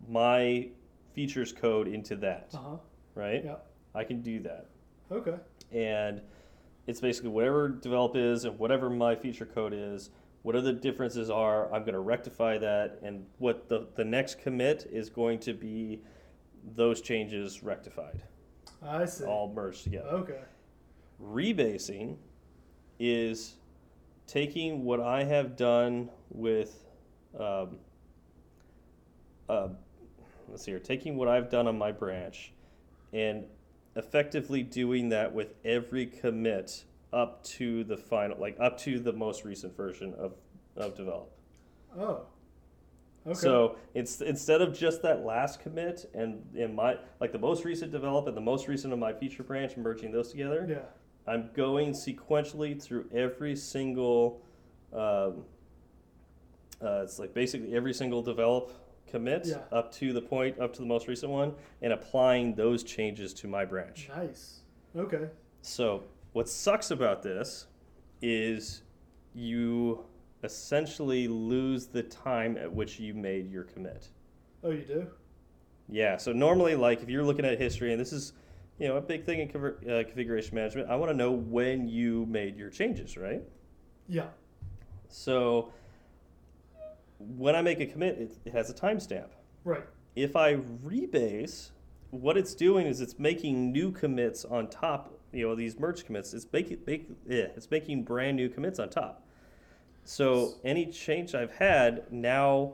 [0.07, 0.67] my
[1.13, 2.77] features code into that, Uh huh.
[3.15, 3.43] right?
[3.43, 3.55] Yeah.
[3.95, 4.67] I can do that
[5.11, 5.35] Okay.
[5.71, 6.21] and
[6.85, 10.11] it's basically whatever develop is and whatever my feature code is
[10.43, 14.87] whatever the differences are i'm going to rectify that and what the, the next commit
[14.91, 15.99] is going to be
[16.75, 18.21] those changes rectified
[18.81, 19.25] I see.
[19.25, 20.41] all merged together Okay.
[21.21, 22.17] rebasing
[22.99, 23.55] is
[24.27, 26.85] taking what i have done with
[27.39, 27.77] um,
[29.47, 29.69] uh,
[30.47, 32.53] let's see here taking what i've done on my branch
[33.13, 33.45] and
[33.95, 39.43] effectively doing that with every commit up to the final like up to the most
[39.43, 40.33] recent version of,
[40.77, 41.31] of develop
[41.97, 42.21] Oh.
[43.27, 43.37] Okay.
[43.37, 47.91] so it's instead of just that last commit and in my like the most recent
[47.91, 50.79] develop and the most recent of my feature branch merging those together yeah.
[51.27, 54.41] I'm going sequentially through every single,
[54.91, 55.43] um,
[56.81, 58.71] uh, it's like basically every single develop
[59.05, 59.59] commit Yeah.
[59.71, 63.47] up to the point, up to the most recent one, and applying those changes to
[63.47, 64.09] my branch.
[64.09, 64.61] Nice.
[64.95, 65.29] Okay.
[65.61, 67.67] So, what sucks about this
[68.23, 68.81] is
[69.35, 70.05] you
[70.44, 74.10] essentially lose the time at which you made your commit.
[74.64, 75.07] Oh, you do?
[75.88, 78.34] Yeah, so normally, like if you're looking at history, and this is,
[78.78, 81.88] you know, a big thing in conver- uh, configuration management, I want to know when
[81.88, 83.41] you made your changes, right?
[84.07, 84.28] Yeah.
[85.07, 85.74] So
[87.18, 89.30] when I make a commit, it, it has a timestamp.
[89.64, 89.84] Right.
[90.16, 91.72] If I rebase,
[92.11, 95.14] what it's doing is it's making new commits on top.
[95.32, 96.34] You know, these merge commits.
[96.34, 99.26] It's making make, yeah, it's making brand new commits on top.
[100.03, 102.73] So any change I've had now,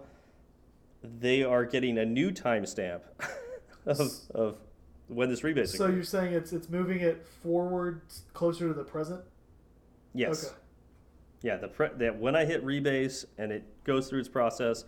[1.03, 3.01] they are getting a new timestamp
[3.85, 3.99] of,
[4.33, 4.57] of
[5.07, 5.69] when this rebase.
[5.75, 5.95] So occurred.
[5.95, 8.01] you're saying it's it's moving it forward
[8.33, 9.21] closer to the present?
[10.13, 10.45] yes.
[10.45, 10.55] Okay.
[11.41, 14.85] Yeah, the pre- that when I hit rebase and it goes through its process,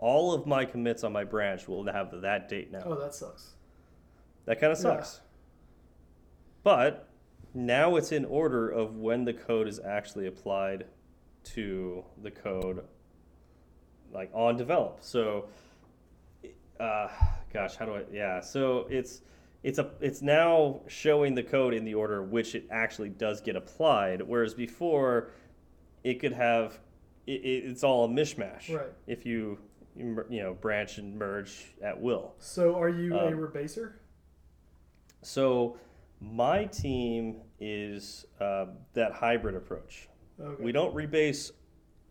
[0.00, 2.82] all of my commits on my branch will have that date now.
[2.84, 3.50] Oh, that sucks.
[4.46, 4.82] That kind of Yeah.
[4.82, 5.20] sucks.
[6.64, 7.08] But
[7.54, 10.86] now it's in order of when the code is actually applied
[11.44, 12.84] to the code,
[14.12, 14.98] like on develop.
[15.00, 15.46] So,
[16.78, 17.08] uh,
[17.52, 18.02] gosh, how do I?
[18.12, 19.22] Yeah, so it's
[19.62, 23.56] it's a it's now showing the code in the order which it actually does get
[23.56, 25.30] applied, whereas before
[26.04, 26.78] it could have
[27.26, 28.86] it, it, it's all a mishmash Right.
[29.06, 29.58] if you
[29.96, 32.34] you know branch and merge at will.
[32.38, 33.92] So are you a Um, rebaser?
[35.22, 35.76] So
[36.20, 40.08] my team is uh, that hybrid approach.
[40.40, 40.62] Okay.
[40.62, 41.52] We don't rebase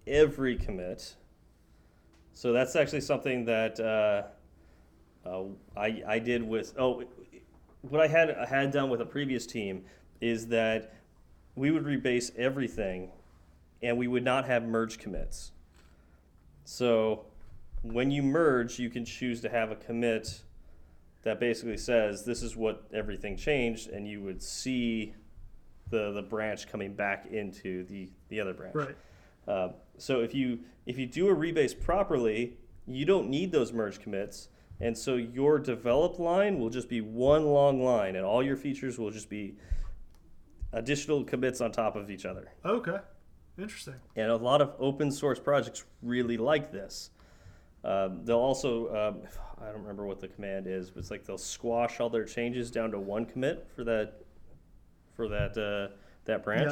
[0.05, 1.15] every commit.
[2.33, 4.23] So that's actually something that uh,
[5.27, 5.43] uh,
[5.75, 7.03] I, I did with oh
[7.81, 9.83] what I had I had done with a previous team
[10.21, 10.93] is that
[11.55, 13.09] we would rebase everything
[13.81, 15.51] and we would not have merge commits.
[16.65, 17.25] So
[17.81, 20.41] when you merge, you can choose to have a commit
[21.23, 25.13] that basically says this is what everything changed, and you would see
[25.89, 28.75] the the branch coming back into the the other branch.
[28.75, 28.95] Right.
[29.47, 32.57] Uh, so if you if you do a rebase properly,
[32.87, 34.49] you don't need those merge commits,
[34.79, 38.97] and so your develop line will just be one long line, and all your features
[38.97, 39.55] will just be
[40.73, 42.51] additional commits on top of each other.
[42.65, 42.97] Okay.
[43.57, 43.95] Interesting.
[44.15, 47.09] And a lot of open source projects really like this.
[47.83, 49.21] Um, they'll also, um,
[49.61, 52.71] I don't remember what the command is, but it's like they'll squash all their changes
[52.71, 54.21] down to one commit for that
[55.19, 55.93] for that uh,
[56.23, 56.71] that branch.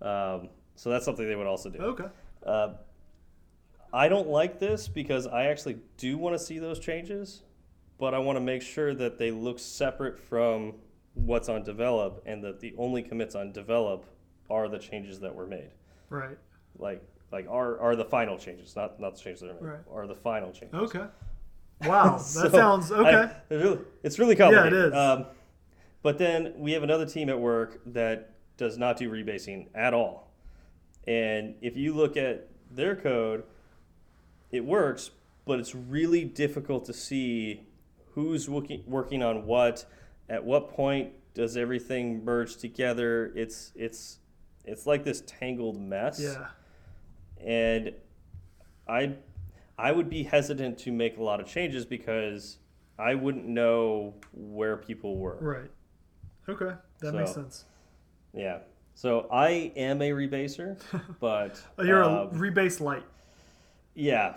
[0.00, 1.78] Um, so that's something they would also do.
[1.80, 2.04] Okay.
[2.46, 2.74] Uh,
[3.92, 7.42] I don't like this because I actually do want to see those changes,
[7.98, 10.74] but I want to make sure that they look separate from
[11.14, 14.04] what's on develop and that the only commits on develop
[14.48, 15.70] are the changes that were made.
[16.10, 16.38] Right.
[16.78, 17.02] Like
[17.32, 19.80] like are are the final changes, not not the changes that are made, Right.
[19.92, 20.74] are the final changes.
[20.78, 21.06] Okay.
[21.84, 23.32] Wow, that So, sounds I- okay.
[23.50, 24.86] it's really, it's really complicated.
[24.86, 24.94] is.
[24.94, 25.26] Um,
[26.08, 30.32] but then we have another team at work that does not do rebasing at all.
[31.06, 33.44] And if you look at their code,
[34.50, 35.10] it works,
[35.44, 37.66] but it's really difficult to see
[38.14, 39.84] who's working working on what,
[40.30, 43.30] at what point does everything merge together.
[43.34, 44.18] It's it's
[44.64, 46.46] it's like this tangled mess yeah.
[47.46, 47.92] and
[48.88, 49.12] I
[49.78, 52.56] I would be hesitant to make a lot of changes because
[52.98, 55.36] I wouldn't know where people were.
[55.38, 55.70] Right.
[56.48, 57.64] Okay, that makes sense.
[58.32, 58.58] Yeah.
[58.94, 60.76] So I am a rebaser,
[61.20, 63.04] but Oh, you're um, a rebase light.
[63.94, 64.34] yeah,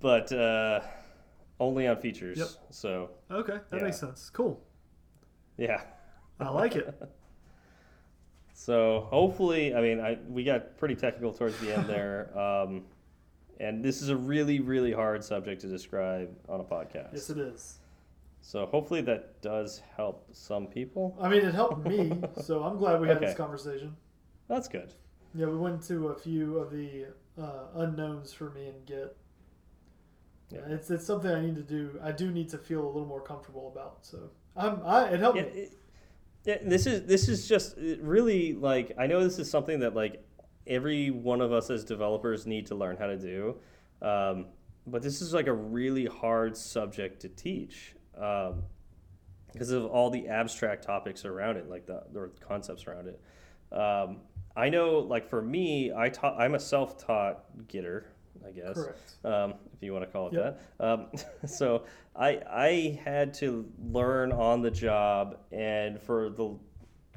[0.00, 0.80] but uh,
[1.60, 2.38] only on features.
[2.38, 2.48] Yep.
[2.70, 3.84] So Okay, that yeah.
[3.84, 4.28] makes sense.
[4.30, 4.60] Cool.
[5.56, 5.82] yeah.
[6.40, 6.94] I like it.
[8.54, 12.84] So hopefully, I mean, I we got pretty technical towards the end there, um,
[13.58, 17.08] and this is a really really hard subject to describe on a podcast.
[17.12, 17.78] yes, it is.
[18.44, 21.16] So hopefully that does help some people.
[21.20, 22.12] I mean, it helped me,
[22.42, 23.96] so I'm glad we had this conversation.
[24.48, 24.92] That's good.
[25.34, 27.06] Yeah, we went to a few of the
[27.40, 29.16] uh, unknowns for me and Git.
[30.50, 30.58] Yeah.
[30.66, 31.98] It's it's something I need to do.
[32.02, 33.98] I do need to feel a little more comfortable about.
[34.04, 35.48] So I'm I it helped Yeah, me.
[35.50, 35.78] it-
[36.44, 39.94] yeah, this is this is just it really like I know this is something that
[39.94, 40.22] like
[40.66, 43.56] every one of us as developers need to learn how to do,
[44.02, 44.46] um,
[44.86, 48.62] but this is like a really hard subject to teach um,
[49.52, 53.20] because of all the abstract topics around it, like the, the concepts around it.
[53.76, 54.18] Um,
[54.56, 56.38] I know, like for me, I taught.
[56.38, 58.06] I'm a self-taught getter,
[58.46, 58.78] I guess
[59.24, 60.60] um, if you want to call it Yep.
[60.78, 60.86] that.
[60.86, 61.06] Um,
[61.46, 61.84] so
[62.14, 66.56] I I had to learn on the job, and for the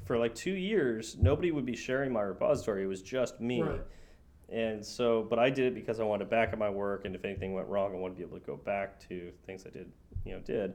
[0.04, 2.84] for like two years, nobody would be sharing my repository.
[2.84, 3.62] It was just me.
[3.62, 3.80] Right.
[4.48, 7.16] And so, but I did it because I wanted to back up my work, and
[7.16, 9.70] if anything went wrong, I wanted to be able to go back to things I
[9.70, 9.90] did,
[10.26, 10.74] you know, did.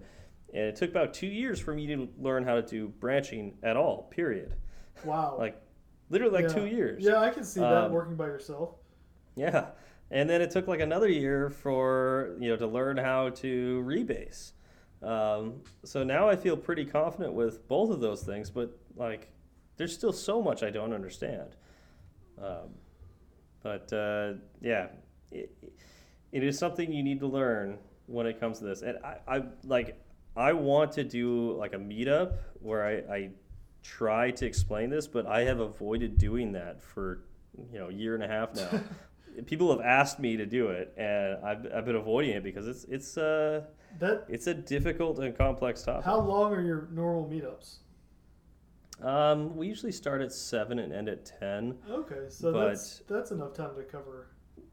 [0.54, 3.78] And it took about two years for me to learn how to do branching at
[3.78, 4.04] all.
[4.12, 4.56] Period.
[5.06, 5.36] Wow.
[5.38, 5.62] Like
[6.10, 6.62] literally like Yeah.
[6.62, 7.04] two years.
[7.04, 8.76] Yeah, I can see that Um, working by yourself.
[9.36, 9.68] Yeah.
[10.10, 14.52] And then it took like another year for, you know, to learn how to rebase.
[15.02, 19.32] Um, so now I feel pretty confident with both of those things, but like
[19.78, 21.56] there's still so much I don't understand.
[22.38, 22.76] Um,
[23.64, 24.90] but uh, yeah,
[25.32, 25.52] it,
[26.34, 27.80] it is something you need to learn
[28.12, 28.82] when it comes to this.
[28.82, 29.98] And I, I like,
[30.36, 33.30] I want to do like a meetup where I, I
[33.84, 37.24] try to explain this, but I have avoided doing that for,
[37.72, 38.82] you know, a year and a half now.
[39.46, 42.84] People have asked me to do it, and I've, I've been avoiding it because it's
[42.84, 43.62] it's uh
[44.00, 46.04] That it's a difficult and complex topic.
[46.04, 47.78] how long are your normal meetups?
[49.02, 51.78] Um, we usually start at seven and end at ten.
[51.90, 54.28] Okay, so But- that's that's enough time to cover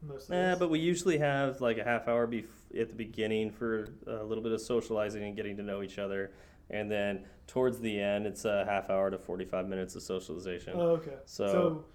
[0.05, 0.59] most of this.
[0.59, 2.45] but we usually have like a half hour bef-
[2.77, 6.31] at the beginning for a little bit of socializing and getting to know each other,
[6.69, 10.73] and then towards the end, it's a half hour to forty-five minutes of socialization.
[10.75, 11.15] Oh, okay.
[11.25, 11.47] so,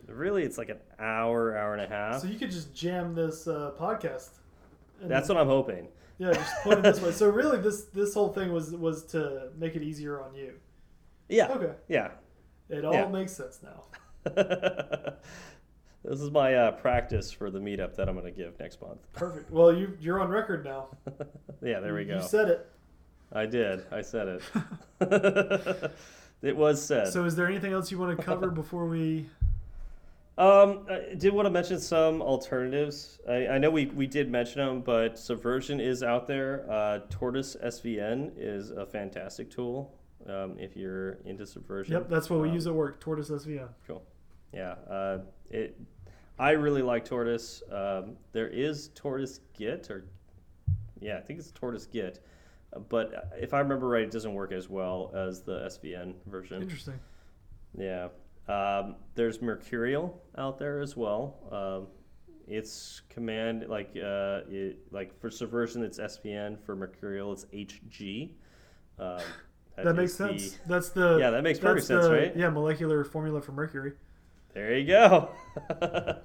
[0.06, 2.20] so really, it's like an hour, hour and a half.
[2.22, 4.30] so you could just jam this uh, podcast.
[5.00, 5.88] That's then- what I'm hoping.
[6.16, 7.10] Yeah, just put it this way.
[7.12, 10.54] So really, this this whole thing was was to make it easier on you.
[11.28, 12.10] Yeah, Okay, yeah.
[12.68, 13.08] it all Yeah.
[13.08, 13.84] makes sense now.
[16.04, 18.98] this is my uh, practice for the meetup that I'm going to give next month.
[19.12, 19.50] Perfect.
[19.50, 20.88] Well, you you're on record now.
[21.62, 22.16] yeah, there we go.
[22.16, 22.70] You said it.
[23.32, 23.84] I did.
[23.90, 24.42] I said it.
[26.42, 27.08] it was said.
[27.08, 29.26] So, is there anything else you want to cover before we?
[30.36, 33.20] Um, I did want to mention some alternatives.
[33.28, 36.66] I, I know we, we did mention them, but Subversion is out there.
[36.68, 39.94] Uh, Tortoise SVN is a fantastic tool
[40.28, 41.92] um, if you're into Subversion.
[41.94, 43.00] Yep, that's what we Um, use at work.
[43.00, 43.68] Tortoise SVN.
[43.86, 44.02] Cool.
[44.52, 45.18] Yeah, uh,
[45.50, 45.80] it.
[46.38, 47.62] I really like Tortoise.
[47.70, 50.04] Um, there is Tortoise Git, or
[51.00, 52.24] yeah, I think it's Tortoise Git,
[52.72, 56.60] Uh, but if I remember right, it doesn't work as well as the SVN version.
[56.62, 56.98] Interesting.
[57.76, 58.08] Yeah.
[58.48, 61.36] Um, there's Mercurial out there as well.
[61.50, 61.86] Um,
[62.46, 66.60] it's command like uh, it, like for Subversion it's SVN.
[66.60, 68.30] For Mercurial it's HG.
[68.98, 69.18] Um,
[69.76, 70.58] That, makes is the- sense.
[70.66, 72.36] That's the Yeah, that makes perfect that's sense, the- right?
[72.36, 73.92] Yeah, molecular formula for mercury.
[74.54, 75.30] There you go.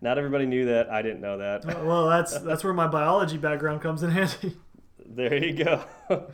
[0.00, 0.90] Not everybody knew that.
[0.90, 1.64] I didn't know that.
[1.64, 4.56] Uh, well, that's that's where my biology background comes in handy.
[5.06, 5.84] There you go.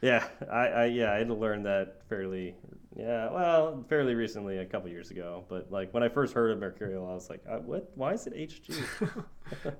[0.00, 2.54] yeah, I, I yeah I had to learn that fairly
[2.96, 5.44] yeah well fairly recently a couple years ago.
[5.46, 7.92] But like when I first heard of Mercurial, I was like, uh, what?
[7.96, 8.82] Why is it HG?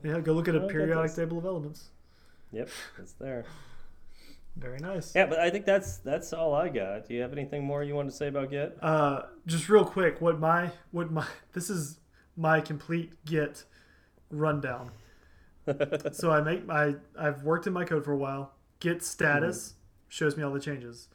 [0.04, 1.88] yeah, go look at a Oh, periodic table of elements.
[2.52, 2.68] yep,
[2.98, 3.46] it's there.
[4.56, 5.14] Very nice.
[5.14, 7.08] Yeah, but I think that's that's all I got.
[7.08, 8.76] Do you have anything more you want to say about Git?
[8.80, 11.98] Uh, just real quick, what my what my this is
[12.36, 13.64] my complete Git
[14.30, 14.90] rundown.
[16.12, 18.52] so I make my I've worked in my code for a while.
[18.78, 19.74] Git status
[20.08, 21.08] shows me all the changes.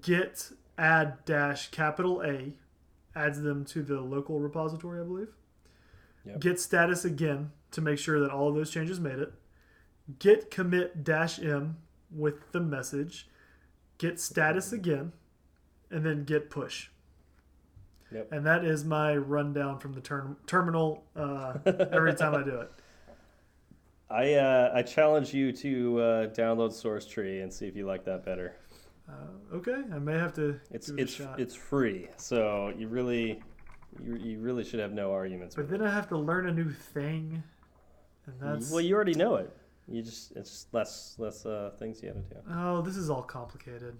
[0.00, 2.52] Git add dash capital A
[3.18, 5.28] adds them to the local repository, I believe.
[6.26, 6.40] Yep.
[6.40, 9.32] Git status again to make sure that all of those changes made it.
[10.18, 11.78] Git commit dash m
[12.10, 13.28] with the message.
[13.98, 15.12] Git status again,
[15.90, 16.88] and then git push.
[18.12, 18.32] Yep.
[18.32, 22.70] And that is my rundown from the term, terminal uh, every time I do it.
[24.08, 28.04] I uh, I challenge you to uh, download Source Tree and see if you like
[28.04, 28.54] that better.
[29.08, 33.42] Uh, okay, I may have to It's it it's it's free, so you really
[34.04, 35.56] you, you really should have no arguments.
[35.56, 37.42] but then I have to learn a new thing,
[38.26, 39.50] and that's well, you already know it.
[39.88, 42.40] You just it's just less less uh, things you have to do.
[42.50, 43.96] oh, this is all complicated.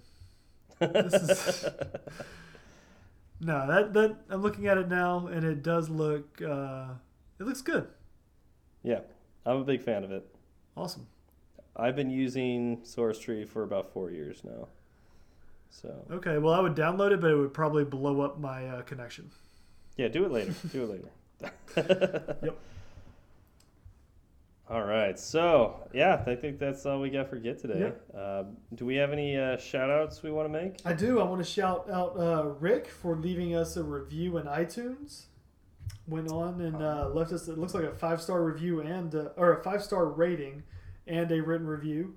[0.79, 1.65] This is
[3.39, 6.87] no that that I'm looking at it now, and it does look uh,
[7.39, 7.87] it looks good,
[8.83, 8.99] yeah,
[9.45, 10.25] I'm a big fan of it.
[10.75, 11.07] awesome.
[11.75, 14.67] I've been using Source Tree for about four years now.
[15.69, 18.81] So Okay, well I would download it, but it would probably blow up my uh,
[18.81, 19.29] connection.
[19.95, 20.53] yeah, do it later.
[20.71, 22.35] do it later.
[22.43, 22.57] Yep.
[24.69, 25.17] All right.
[25.17, 27.79] So yeah, I think that's all we got for Git today.
[27.79, 28.01] Yep.
[28.17, 28.43] Uh,
[28.75, 30.81] do we have any uh, shout outs we want to make?
[30.83, 31.19] I do.
[31.21, 35.25] I want to shout out uh, Rick for leaving us a review in iTunes.
[36.05, 37.47] Went on and uh, left us.
[37.47, 40.63] It looks like a five star review and uh, or a five star rating
[41.05, 42.15] and a written review.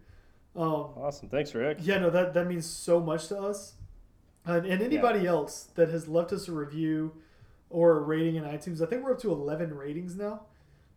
[0.57, 1.29] Um, Awesome.
[1.29, 1.79] Thanks, Rick.
[1.83, 3.75] yeah, no, that that means so much to us.
[4.45, 7.13] And, and anybody else that has left us a review
[7.69, 10.43] or a rating in iTunes, I think we're up to eleven ratings now.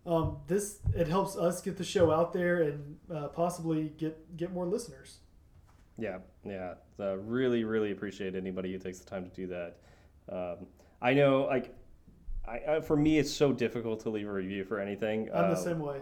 [0.05, 4.51] Um, this it helps us get the show out there and uh, possibly get get
[4.51, 5.19] more listeners.
[5.97, 6.73] Yeah, yeah.
[6.99, 9.77] Uh, really, really appreciate anybody who takes the time to do that.
[10.30, 10.67] Um,
[11.01, 11.75] I know, like,
[12.47, 15.30] I, I, for me, it's so difficult to leave a review for anything.
[15.34, 16.01] I'm the Um, same way.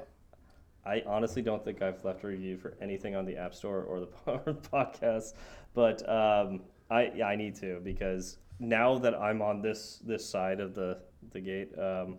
[0.86, 4.00] I honestly don't think I've left a review for anything on the App Store or
[4.02, 5.34] the or the podcast,
[5.76, 10.60] but um, I yeah, I need to because now that I'm on this this side
[10.60, 11.00] of the
[11.34, 12.18] the gate, um,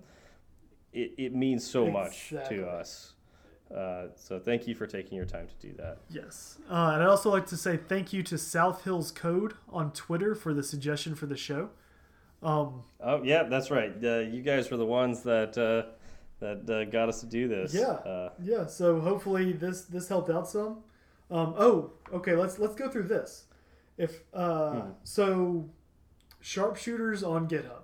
[0.92, 3.12] it it means so much to us.
[3.74, 5.96] Uh, so thank you for taking your time to do that.
[6.10, 6.58] Yes.
[6.70, 10.34] Uh, and I'd also like to say thank you to South Hills Code on Twitter
[10.34, 11.70] for the suggestion for the show.
[12.42, 13.92] Um, Oh yeah, that's right.
[14.02, 15.90] Uh, you guys were the ones that uh,
[16.40, 17.72] that uh, got us to do this.
[17.72, 17.92] Yeah.
[17.92, 20.78] Uh, yeah, so hopefully this this helped out some.
[21.30, 23.44] Um, oh, okay, let's let's go through this.
[23.96, 24.90] If uh, Hmm.
[25.04, 25.70] so
[26.42, 27.81] sharpshooters on GitHub.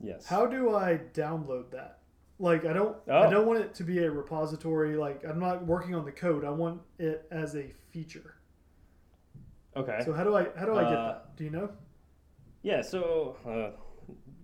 [0.00, 0.26] Yes.
[0.26, 1.98] How do I download that?
[2.38, 3.30] Like I don't I Oh.
[3.30, 6.44] don't want it to be a repository like I'm not working on the code.
[6.44, 8.34] I want it as a feature.
[9.76, 10.00] Okay.
[10.04, 11.36] So how do I how do I get Uh, that?
[11.36, 11.70] Do you know?
[12.62, 13.70] Yeah, so uh,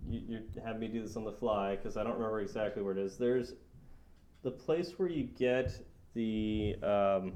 [0.07, 2.93] you, you had me do this on the fly because I don't remember exactly where
[2.93, 3.17] it is.
[3.17, 3.53] There's
[4.43, 5.71] the place where you get
[6.13, 7.33] the um,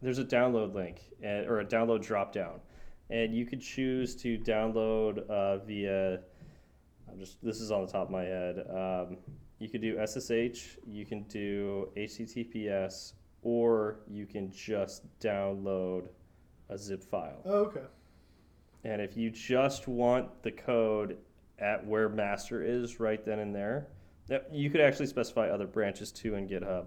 [0.00, 2.60] there's a download link and, or a download drop down,
[3.10, 6.20] and you could choose to download uh, via.
[7.10, 8.64] I'm just this is on the top of my head.
[8.70, 9.16] Um,
[9.58, 13.12] you could do SSH, you can do HTTPS,
[13.42, 16.08] or you can just download
[16.68, 17.42] a zip file.
[17.44, 17.82] Oh, okay.
[18.84, 21.18] And if you just want the code
[21.58, 23.88] at where master is right then and there,
[24.50, 26.86] you could actually specify other branches too in GitHub.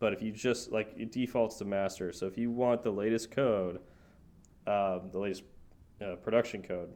[0.00, 3.30] But if you just like it defaults to master, so if you want the latest
[3.30, 3.80] code,
[4.66, 5.42] um, the latest
[6.00, 6.90] uh, production code,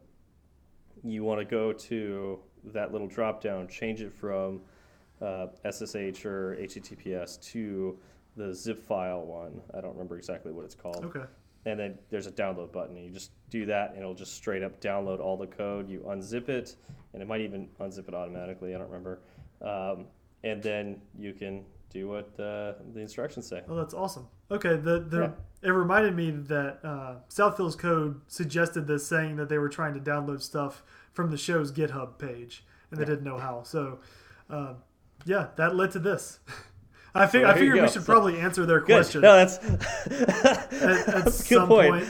[1.03, 4.60] you want to go to that little drop down, change it from
[5.20, 7.98] uh, SSH or HTTPS to
[8.36, 9.60] the zip file one.
[9.74, 11.05] I don't remember exactly what it's called.
[11.05, 11.24] Okay.
[11.66, 12.97] and then there's a download button.
[12.97, 15.89] And you just do that and it'll just straight up download all the code.
[15.89, 16.76] You unzip it
[17.12, 18.74] and it might even unzip it automatically.
[18.74, 19.20] I don't remember.
[19.60, 20.06] Um,
[20.43, 23.62] and then you can do what uh, the instructions say.
[23.68, 24.26] Oh, that's awesome.
[24.51, 25.32] Okay, the the
[25.62, 30.01] it reminded me that uh, Southfield's Code suggested this, saying that they were trying to
[30.01, 30.82] download stuff
[31.12, 33.62] from the show's GitHub page, and they didn't know how.
[33.64, 33.98] So,
[34.51, 34.74] uh,
[35.24, 36.40] yeah, that led to this.
[37.14, 39.20] I, fig- Well, I figured we should So- probably answer their good question.
[39.20, 39.59] no that's
[40.06, 42.06] at that's a good some point,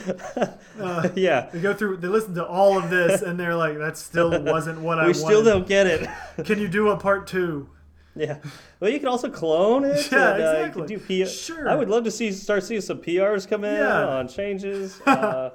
[0.79, 3.97] Uh, yeah they go through, they listen to all of this, and they're like, "That
[3.97, 6.09] still wasn't what I we wanted." still don't get it
[6.45, 7.69] Can you do a part two?
[8.15, 8.39] yeah
[8.79, 10.83] well you can also clone it Yeah, and, uh, exactly.
[10.83, 11.67] you can do P- Sure.
[11.69, 14.07] i would love to see start seeing some prs come in Yeah.
[14.07, 15.51] on changes uh,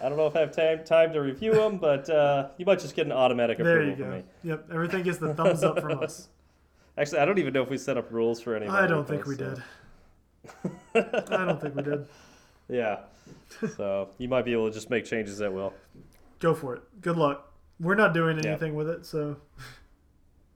[0.00, 2.78] I don't know if I have time time to review them, but uh, you might
[2.80, 4.16] just get an automatic There approval you from go.
[4.18, 4.24] me.
[4.44, 6.28] Yep, everything gets the thumbs up from us.
[6.98, 8.66] Actually, I don't even know if we set up rules for any.
[8.66, 9.60] of I don't think we requests,
[10.94, 11.02] did.
[11.32, 12.06] I don't think we did.
[12.68, 13.00] Yeah,
[13.76, 15.72] so you might be able to just make changes at will.
[16.38, 16.82] Go for it.
[17.00, 17.52] Good luck.
[17.80, 18.50] We're not doing Yeah.
[18.50, 19.36] anything with it, so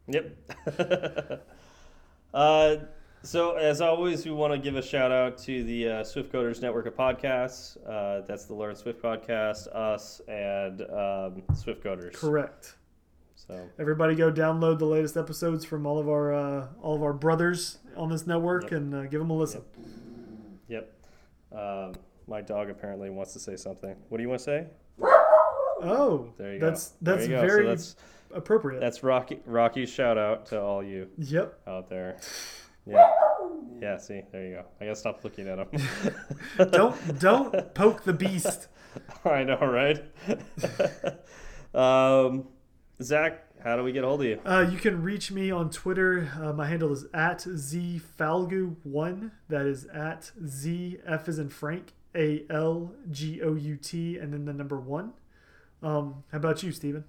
[0.08, 0.36] Yep.
[2.34, 2.76] uh,
[3.26, 6.62] So, as always, we want to give a shout out to the uh, Swift Coders
[6.62, 7.76] Network of podcasts.
[7.84, 12.12] Uh, that's the Learn Swift podcast, us, and um, Swift Coders.
[12.12, 12.76] Correct.
[13.34, 17.12] So, Everybody go download the latest episodes from all of our uh, all of our
[17.12, 18.72] brothers on this network Yep.
[18.72, 19.62] and uh, give them a listen.
[20.68, 20.92] yep.
[21.52, 21.94] Um,
[22.28, 23.96] my dog apparently wants to say something.
[24.08, 24.66] What do you want to say?
[25.02, 26.94] Oh, There you that's go.
[27.02, 27.40] There that's go.
[27.40, 27.96] So very that's
[28.32, 28.78] appropriate.
[28.78, 29.40] that's Rocky.
[29.46, 31.58] Rocky's shout out to all you yep.
[31.66, 32.18] out there.
[32.86, 33.10] Yeah.
[33.80, 33.96] Yeah.
[33.98, 34.64] See, there you go.
[34.80, 35.68] I gotta stop looking at him.
[36.70, 38.68] Don't don't poke the beast.
[39.24, 40.02] I know, right?
[41.74, 42.48] um,
[43.02, 44.40] Zach, how do we get a hold of you?
[44.44, 46.30] Uh, you can reach me on Twitter.
[46.40, 49.30] Uh, my handle is at zfalgout1.
[49.48, 54.32] That is at z f is in Frank a l g o u t and
[54.32, 55.12] then the number one.
[55.82, 57.04] Um, how about you, Steven?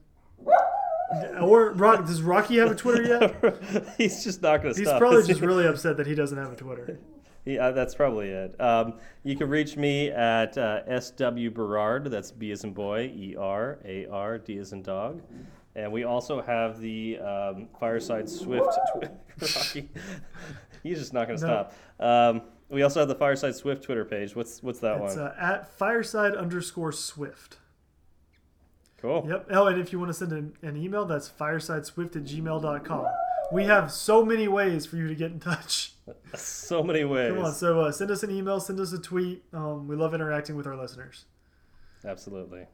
[1.41, 2.05] Or Rock?
[2.05, 3.93] Does Rocky have a Twitter yet?
[3.97, 4.99] He's just not gonna He's stop.
[4.99, 5.33] probably is he?
[5.33, 6.99] just really upset that he doesn't have a Twitter.
[7.45, 8.59] Yeah, that's probably it.
[8.59, 12.11] Um, you can reach me at uh, SW Berard.
[12.11, 15.21] That's B as in boy, E R A R, D as in dog.
[15.73, 18.67] And we also have the um, Fireside Swift.
[19.41, 19.87] Rocky,
[20.83, 21.67] he's just not going to No.
[21.97, 22.05] stop.
[22.05, 24.35] Um, we also have the Fireside Swift Twitter page.
[24.35, 25.27] What's what's that It's one?
[25.27, 27.59] uh, at fireside underscore swift.
[29.01, 29.25] Cool.
[29.29, 29.47] Yep.
[29.51, 33.05] Oh, and if you want to send an, an email, that's firesideswift at gmail.com.
[33.51, 35.93] We have so many ways for you to get in touch.
[36.35, 37.33] So many ways.
[37.33, 39.43] Come on, so uh, send us an email, send us a tweet.
[39.51, 41.25] Um, we love interacting with our listeners.
[42.05, 42.65] Absolutely.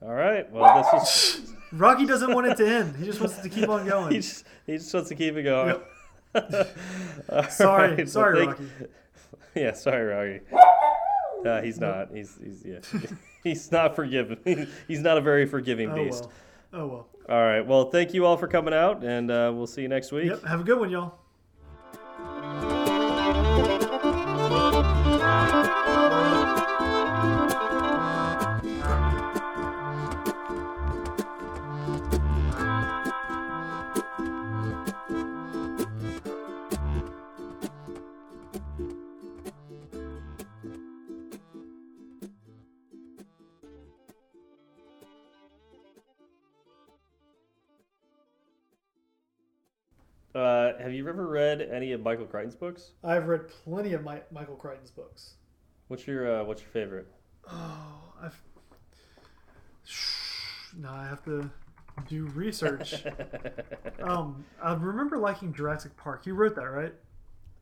[0.00, 0.48] All right.
[0.52, 1.52] Well, this was.
[1.72, 2.94] Rocky doesn't want it to end.
[2.94, 4.10] He just wants it to keep on going.
[4.12, 5.80] he just he just wants to keep it going.
[6.34, 8.70] All Sorry, right, well, sorry, thank- Rocky.
[9.56, 11.44] Yeah, sorry, Rocky.
[11.44, 12.14] Uh, he's not.
[12.14, 13.00] He's he's yeah.
[13.44, 14.38] he's not forgiving.
[14.88, 16.24] He's not a very forgiving Oh beast.
[16.72, 16.82] well.
[16.82, 17.06] Oh well.
[17.28, 17.60] All right.
[17.64, 20.30] Well, thank you all for coming out, and uh, we'll see you next week.
[20.30, 20.44] Yep.
[20.44, 21.14] Have a good one, y'all.
[50.90, 52.90] Have you ever read any of Michael Crichton's books?
[53.04, 55.34] I've read plenty of my, Michael Crichton's books.
[55.86, 57.06] What's your uh, What's your favorite?
[57.48, 58.40] Oh, I've.
[60.80, 61.50] Now I have to
[62.08, 63.04] do research.
[64.04, 66.26] um, I remember liking Jurassic Park.
[66.26, 66.94] You wrote that, right?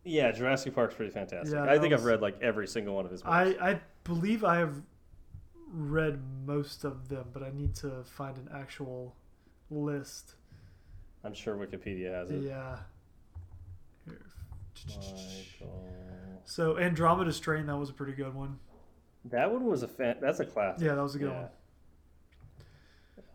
[0.04, 1.54] yeah, Jurassic Park's pretty fantastic.
[1.54, 3.34] Yeah, I think I've read like every single one of his books.
[3.34, 4.74] I, I believe I have
[5.72, 9.16] read most of them, but I need to find an actual
[9.70, 10.34] list.
[11.24, 12.42] I'm sure Wikipedia has it.
[12.42, 12.76] Yeah.
[14.86, 14.98] Here.
[15.60, 16.42] Michael.
[16.44, 18.58] So Andromeda Strain, that was a pretty good one.
[19.26, 20.16] That one was a fan.
[20.20, 20.86] That's a classic.
[20.86, 21.40] Yeah, that was a good Yeah.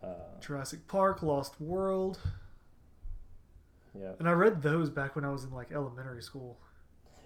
[0.02, 0.10] one.
[0.10, 2.18] Uh, Jurassic Park, Lost World,
[3.98, 4.12] yeah.
[4.18, 6.58] and I read those back when I was in like elementary school.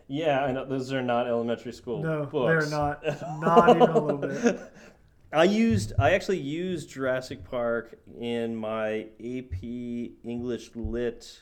[0.06, 2.02] Yeah, I know those are not elementary school.
[2.02, 2.68] No, books.
[2.70, 3.02] they're not.
[3.40, 4.60] Not even a little bit.
[5.32, 9.62] I used I actually used Jurassic Park in my AP
[10.24, 11.40] English Lit.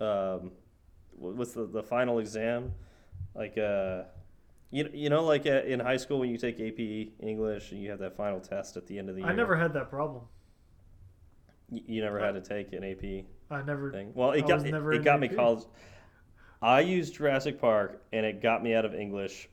[0.00, 0.52] Um,
[1.18, 2.72] what's the the final exam?
[3.34, 4.02] Like uh,
[4.70, 6.78] you you know like uh, in high school when you take AP
[7.20, 9.30] English and you have that final test at the end of the year.
[9.30, 10.24] I never had that problem.
[11.70, 13.90] You, you never had to take an AP I never.
[13.90, 14.12] thing.
[14.14, 15.64] Well, it I got it, it got me college.
[16.62, 19.48] I used Jurassic Park and it got me out of English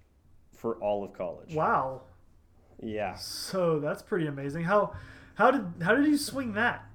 [0.56, 1.54] for all of college.
[1.54, 2.04] Wow.
[2.82, 3.16] Yeah.
[3.16, 4.64] So that's pretty amazing.
[4.64, 4.94] How
[5.36, 6.86] how did how did you swing that?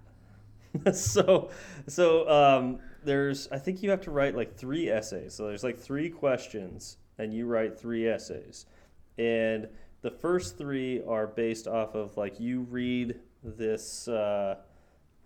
[0.94, 1.50] so
[1.86, 5.34] so um, there's I think you have to write like three essays.
[5.34, 8.66] So there's like three questions and you write three essays.
[9.18, 9.68] And
[10.02, 14.56] the first three are based off of like you read this uh,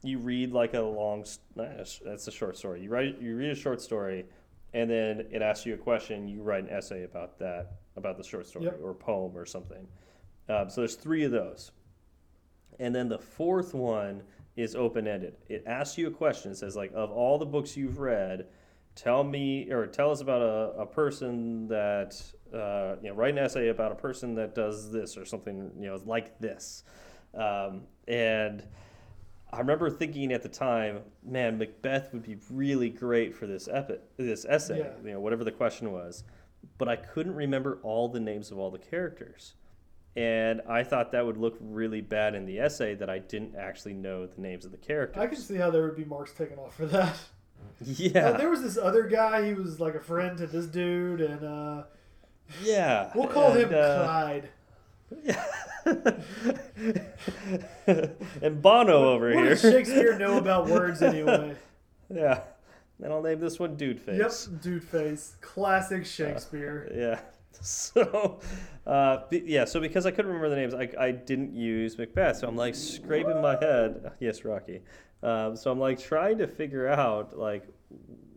[0.02, 1.24] you read like a long
[1.54, 2.82] that's a short story.
[2.82, 4.26] You write you read a short story
[4.74, 8.24] and then it asks you a question, you write an essay about that about the
[8.24, 8.80] short story Yep.
[8.82, 9.86] or poem or something.
[10.48, 11.70] Um, so there's three of those.
[12.80, 14.22] And then the fourth one
[14.56, 15.36] is open ended.
[15.48, 16.52] It asks you a question.
[16.52, 18.46] It says like, of all the books you've read,
[18.94, 22.20] tell me or tell us about a, a person that
[22.52, 25.86] uh, you know write an essay about a person that does this or something you
[25.86, 26.84] know like this.
[27.34, 28.62] Um, and
[29.52, 34.00] I remember thinking at the time, man, Macbeth would be really great for this epi-
[34.16, 34.78] this essay.
[34.78, 34.92] Yeah.
[35.04, 36.24] You know, whatever the question was,
[36.78, 39.54] but I couldn't remember all the names of all the characters.
[40.14, 43.94] And I thought that would look really bad in the essay that I didn't actually
[43.94, 45.22] know the names of the characters.
[45.22, 47.16] I can see how there would be marks taken off for that.
[47.84, 49.44] Yeah, Uh, there was this other guy.
[49.46, 51.84] He was like a friend to this dude, and uh,
[52.62, 53.10] yeah.
[53.16, 54.48] we'll call him and, uh, Clyde.
[58.42, 59.48] and Bono over What here.
[59.50, 61.56] does Shakespeare know about words anyway?
[62.12, 62.40] Yeah.
[63.02, 64.18] And I'll name this one Dude Face.
[64.50, 66.90] Yep, dude face, classic Shakespeare.
[66.94, 67.20] Yeah.
[67.62, 68.40] So,
[68.86, 69.64] uh, yeah.
[69.64, 72.38] So because I couldn't remember the names, I, I didn't use Macbeth.
[72.38, 74.12] So I'm like scraping my head.
[74.20, 74.80] Yes, Rocky.
[75.22, 77.64] Um, so I'm like trying to figure out like,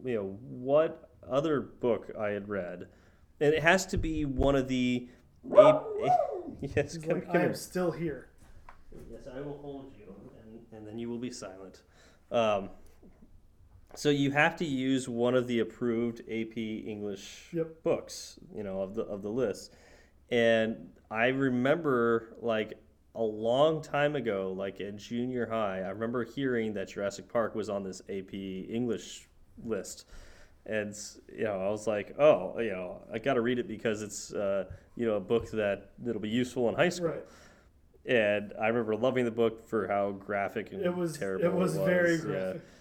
[0.04, 2.88] you know, what other book I had read,
[3.40, 5.08] and it has to be one of the.
[5.52, 5.82] A- a-
[6.62, 7.50] yes, come, like, come I here.
[7.50, 8.30] am still here.
[9.12, 10.14] Yes, I will hold you,
[10.44, 11.82] and, and then you will be silent.
[12.32, 12.70] Um,
[13.96, 17.84] so you have to use one of the approved AP English Yep.
[17.84, 19.74] books, you know, of the of the list.
[20.30, 22.74] And I remember like
[23.16, 27.70] a long time ago, like in junior high, I remember hearing that Jurassic Park was
[27.70, 29.28] on this AP English
[29.64, 30.06] list.
[30.66, 30.94] And
[31.32, 34.34] you know, I was like, "Oh, you know, I got to read it because it's
[34.34, 34.66] uh,
[34.96, 37.26] you know a book that that'll be useful in high school." Right.
[38.08, 41.18] and I remember loving the book for how graphic and It was.
[41.18, 42.62] terrible It was very graphic.
[42.64, 42.75] Yeah,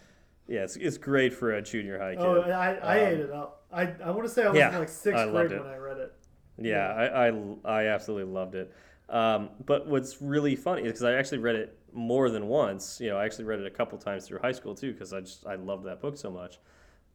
[0.49, 2.25] it's, it's great for a junior high kid.
[2.25, 3.63] Oh, I, I Um, ate it up.
[3.73, 5.77] I, I want to say I was yeah, in like sixth I grade when I
[5.77, 6.13] read it.
[6.59, 8.73] yeah, I, I, I absolutely loved it.
[9.09, 13.01] Um, but what's really funny is because I actually read it more than once.
[13.01, 15.21] You know, I actually read it a couple times through high school too because I
[15.21, 16.59] just I loved that book so much.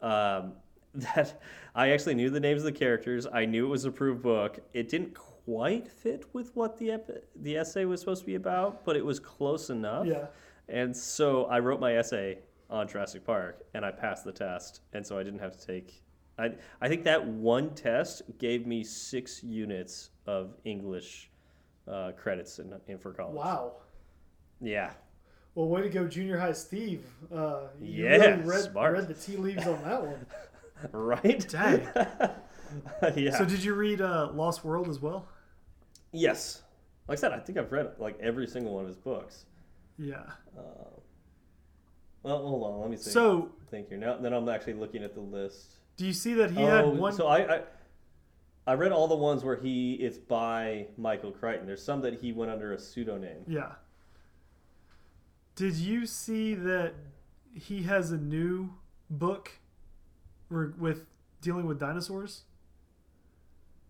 [0.02, 0.54] Um,
[0.96, 1.40] that
[1.76, 3.28] I actually knew the names of the characters.
[3.32, 4.60] I knew it was an approved book.
[4.74, 8.84] It didn't quite fit with what the ep- the essay was supposed to be about,
[8.86, 10.06] but it was close enough.
[10.08, 10.28] Yeah.
[10.68, 12.40] And so I wrote my essay
[12.70, 14.82] on Jurassic Park and I passed the test.
[14.94, 16.04] And so I didn't have to take.
[16.38, 16.52] I,
[16.82, 21.30] I think that one test gave me six units of English
[21.88, 23.36] uh, credits in, in for college.
[23.36, 23.74] Wow.
[24.62, 24.92] Yeah.
[25.56, 27.04] Well, way to go, junior high Steve.
[27.34, 28.94] Uh, you Yeah, really read, smart.
[28.94, 30.26] read the tea leaves on that one.
[30.94, 31.46] Right?
[31.50, 31.82] Dang.
[33.18, 33.38] yeah.
[33.38, 35.28] So did you read uh, Lost World as well?
[36.14, 36.62] yes.
[37.10, 39.46] Like I said, I think I've read like every single one of his books.
[39.98, 40.22] Yeah.
[40.58, 40.62] Uh,
[42.24, 42.82] well, hold on.
[42.82, 43.12] Let me see.
[43.12, 43.98] So thank you.
[43.98, 45.76] Now, then I'm actually looking at the list.
[45.98, 47.14] do you see that he oh, had one?
[47.14, 47.62] So I, I
[48.68, 51.66] I read all the ones where he it's by Michael Crichton.
[51.66, 53.44] There's some that he went under a pseudonym.
[53.48, 53.72] Yeah.
[55.56, 56.94] Did you see that
[57.54, 58.76] he has a new
[59.10, 59.52] book
[60.50, 61.06] with
[61.42, 62.44] dealing with dinosaurs?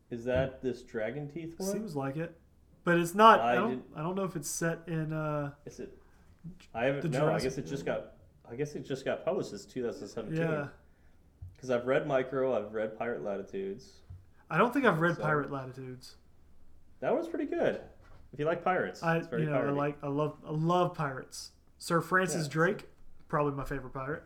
[0.09, 1.69] Is that this dragon teeth one?
[1.69, 2.35] Seems like it,
[2.83, 3.41] but it's not.
[3.41, 3.83] I, I don't.
[3.95, 5.13] I don't know if it's set in.
[5.13, 5.95] Uh, Is it?
[6.73, 7.11] I haven't.
[7.11, 8.13] No, I guess it just got.
[8.51, 9.53] I guess it just got published.
[9.53, 10.37] It's 2017.
[10.41, 10.67] yeah,
[11.55, 12.55] Because I've read Micro.
[12.57, 13.99] I've read Pirate Latitudes.
[14.49, 16.15] I don't think I've read So- Pirate Latitudes.
[17.01, 17.79] That was pretty good.
[18.33, 19.97] If you like pirates, I, it's very you know, I like.
[20.03, 20.37] I love.
[20.45, 21.51] I love pirates.
[21.79, 22.51] Sir Francis Yeah.
[22.51, 22.87] Drake,
[23.27, 24.23] probably my favorite pirate.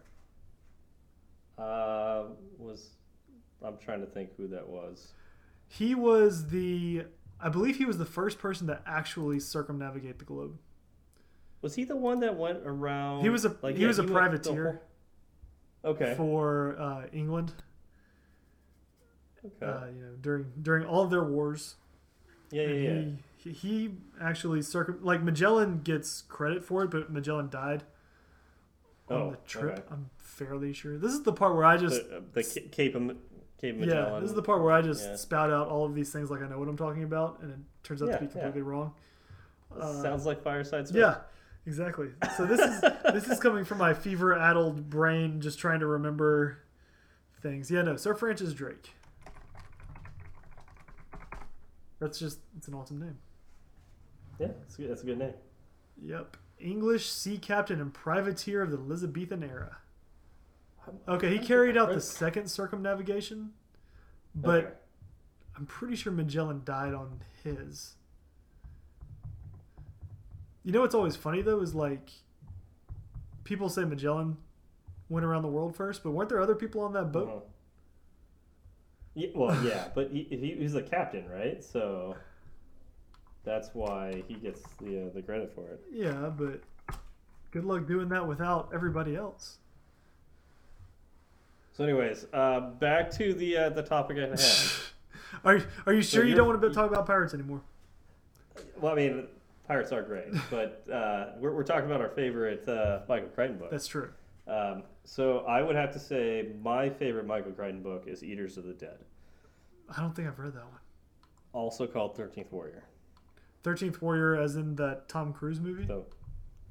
[1.57, 2.23] Uh,
[2.57, 2.89] was
[3.63, 5.13] I'm trying to think who that was.
[5.67, 7.05] He was the.
[7.39, 10.57] I believe he was the first person to actually circumnavigate the globe.
[11.63, 13.23] Was he the one that went around?
[13.23, 14.81] He was a like, he yeah, was a privateer
[15.83, 16.13] whole- Okay.
[16.15, 17.53] for uh, England.
[19.45, 19.65] Okay.
[19.65, 21.75] Uh, you know, during during all of their wars.
[22.51, 23.01] yeah, yeah, yeah.
[23.37, 23.91] He, he
[24.21, 27.83] actually circum like Magellan gets credit for it, but Magellan died
[29.09, 29.79] on Oh, the trip.
[29.79, 29.83] okay.
[29.91, 30.97] I'm fairly sure.
[30.97, 33.17] This is the part where I just the, uh, the Ca- Cape of,
[33.59, 34.17] Cape yeah.
[34.21, 35.15] This is the part where I just Yeah.
[35.17, 37.57] spout out all of these things like I know what I'm talking about, and it
[37.83, 38.31] turns out Yeah, to be yeah.
[38.31, 38.93] completely wrong.
[39.77, 40.89] Uh, Sounds like Fireside.
[40.91, 41.17] Yeah,
[41.65, 42.09] exactly.
[42.37, 42.81] So this is
[43.13, 46.59] this is coming from my fever-addled brain, just trying to remember
[47.41, 47.69] things.
[47.71, 48.91] Yeah, no, Sir Francis Drake.
[51.99, 53.17] That's just it's an awesome name.
[54.39, 55.33] yeah, that's a good, that's a good name.
[56.03, 56.37] Yep.
[56.59, 59.77] English sea captain and privateer of the Elizabethan era.
[61.07, 63.51] Okay, he carried out the second circumnavigation,
[64.35, 64.73] but Okay.
[65.55, 67.93] I'm pretty sure Magellan died on his.
[70.63, 72.09] You know what's always funny though is like
[73.43, 74.37] people say Magellan
[75.09, 77.27] went around the world first, but weren't there other people on that boat?
[77.29, 77.39] Uh-huh.
[79.15, 81.63] Yeah, well, yeah, but he, he, he's the captain, right?
[81.63, 82.15] So
[83.43, 85.81] that's why he gets the uh, the credit for it.
[85.91, 86.61] Yeah, but
[87.51, 89.57] good luck doing that without everybody else.
[91.73, 94.71] So, anyways, uh, back to the uh, the topic at hand.
[95.45, 97.61] Are are you sure you you're- don't want to talk about pirates anymore?
[98.79, 99.27] well, I mean,
[99.67, 103.71] pirates are great, but uh, we're, we're talking about our favorite uh, Michael Crichton book.
[103.71, 104.09] That's true.
[104.47, 108.65] Um, so I would have to say my favorite Michael Crichton book is Eaters of
[108.65, 108.97] the Dead,
[109.95, 110.79] I don't think I've read that one.
[111.53, 112.83] also called Thirteenth Warrior.
[113.63, 115.85] Thirteenth Warrior, as in that Tom Cruise movie.
[115.87, 116.05] So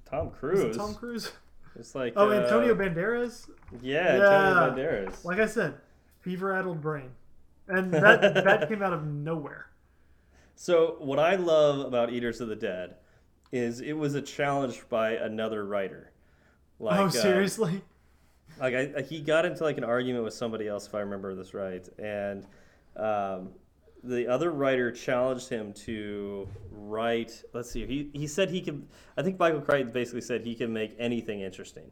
[0.04, 0.60] Tom Cruise.
[0.60, 1.32] it Tom Cruise?
[1.76, 3.48] It's like Oh, uh, Antonio Banderas.
[3.80, 4.22] Yeah, Yeah.
[4.24, 5.24] Antonio Banderas.
[5.24, 5.74] Like I said,
[6.20, 7.10] fever-addled brain,
[7.68, 9.68] and that that came out of nowhere.
[10.54, 12.96] So what I love about Eaters of the Dead
[13.50, 16.10] is it was a challenge by another writer.
[16.78, 17.82] Like, oh, uh, seriously?
[18.60, 21.34] like I, I- he got into like an argument with somebody else if I remember
[21.34, 22.46] this right, and
[22.96, 23.50] um,
[24.04, 27.42] the other writer challenged him to write.
[27.52, 28.86] Let's see, he he said he could.
[29.16, 31.90] I think Michael Crichton basically said he can make anything interesting,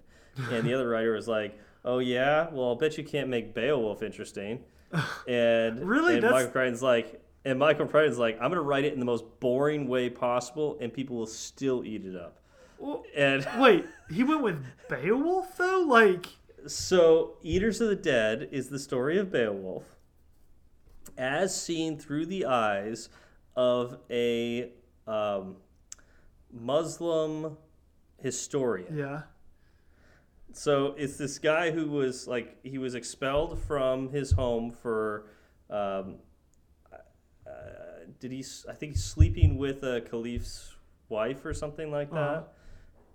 [0.50, 4.02] and the other writer was like, "Oh yeah, well I'll bet you can't make Beowulf
[4.02, 4.60] interesting."
[5.28, 6.16] And Really?
[6.18, 7.22] and Michael Crichton's like.
[7.44, 10.92] And Michael Crichton's like, I'm gonna write it in the most boring way possible, and
[10.92, 12.38] people will still eat it up.
[12.78, 15.84] Well, And wait, he went with Beowulf though.
[15.86, 16.26] Like,
[16.66, 19.84] So, Eaters of the Dead is the story of Beowulf
[21.16, 23.08] as seen through the eyes
[23.56, 24.72] of a
[25.06, 25.56] um,
[26.52, 27.56] Muslim
[28.22, 28.96] historian.
[28.96, 29.22] yeah,
[30.52, 35.26] So, it's this guy who was like, he was expelled from his home for.
[35.70, 36.16] Um,
[38.20, 38.44] did he?
[38.68, 40.74] I think he's sleeping with a caliph's
[41.08, 42.42] wife or something like that Uh-huh.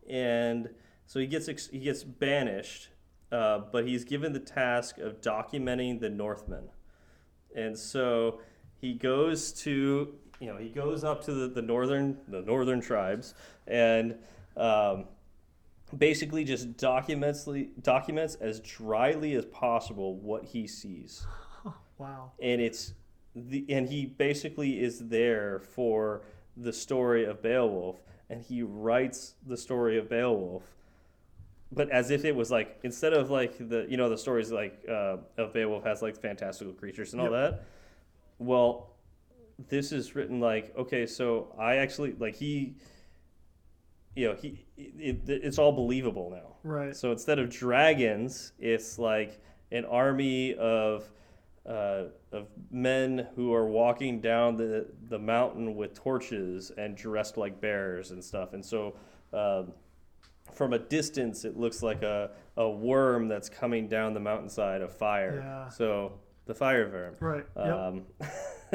[0.10, 0.70] and
[1.06, 2.90] so he gets ex- he gets banished,
[3.32, 6.70] uh, but he's given the task of documenting the Northmen,
[7.56, 8.40] and so
[8.82, 13.34] he goes to you know he goes up to the, the northern the northern tribes
[13.68, 14.16] and
[14.58, 15.06] um,
[15.98, 17.48] basically just documents
[17.82, 21.26] documents as dryly as possible what he sees
[21.98, 22.32] wow.
[22.42, 22.94] and it's
[23.36, 26.22] the and he basically is there for
[26.56, 27.98] the story of Beowulf
[28.30, 30.64] and he writes the story of Beowulf
[31.72, 34.84] but as if it was like instead of like the you know the stories like
[34.90, 37.66] uh, of Beowulf has like fantastical creatures and all that
[38.40, 38.92] well
[39.68, 42.76] this is written like okay so I actually like he
[44.16, 46.96] you know he it, it's all believable now Right.
[46.96, 49.40] so instead of dragons, it's like
[49.72, 51.10] an army of
[51.68, 57.60] uh, of men who are walking down the the mountain with torches and dressed like
[57.60, 58.54] bears and stuff.
[58.54, 58.96] And so,
[59.34, 59.74] um,
[60.54, 64.96] from a distance, it looks like a, a worm that's coming down the mountainside of
[64.96, 65.42] fire.
[65.44, 65.70] Yeah.
[65.70, 67.16] So the fire worm.
[67.20, 67.46] Right.
[67.58, 67.76] Yep.
[67.76, 68.04] Um,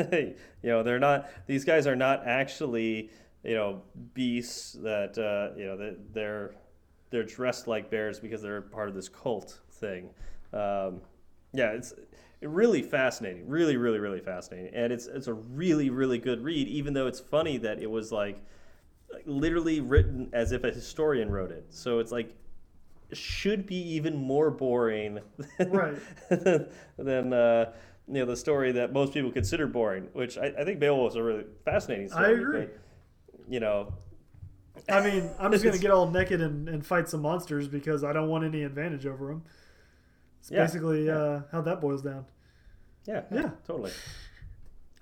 [0.12, 1.30] you know, they're not.
[1.46, 3.10] These guys are not actually,
[3.44, 3.82] you know,
[4.14, 6.54] beasts that uh, you know that they're
[7.10, 10.10] they're dressed like bears because they're part of this cult thing.
[10.52, 11.00] Um,
[11.52, 11.92] yeah, it's
[12.42, 13.48] really fascinating.
[13.48, 16.68] Really, really, really fascinating, and it's it's a really, really good read.
[16.68, 18.42] Even though it's funny that it was like,
[19.26, 21.66] literally written as if a historian wrote it.
[21.70, 22.34] So it's like
[23.12, 25.18] should be even more boring
[25.58, 25.98] than, Right.
[26.96, 27.72] than uh,
[28.06, 30.08] you know the story that most people consider boring.
[30.12, 32.26] Which I, I think Beowulf is a really fascinating story.
[32.26, 32.60] I agree.
[32.60, 32.80] but,
[33.48, 33.92] you know,
[34.88, 38.12] I mean, I'm just gonna get all naked and, and fight some monsters because I
[38.12, 39.42] don't want any advantage over them.
[40.40, 41.16] It's Yeah, basically yeah.
[41.16, 42.24] uh, how that boils down.
[43.06, 43.50] yeah, Yeah.
[43.66, 43.92] totally.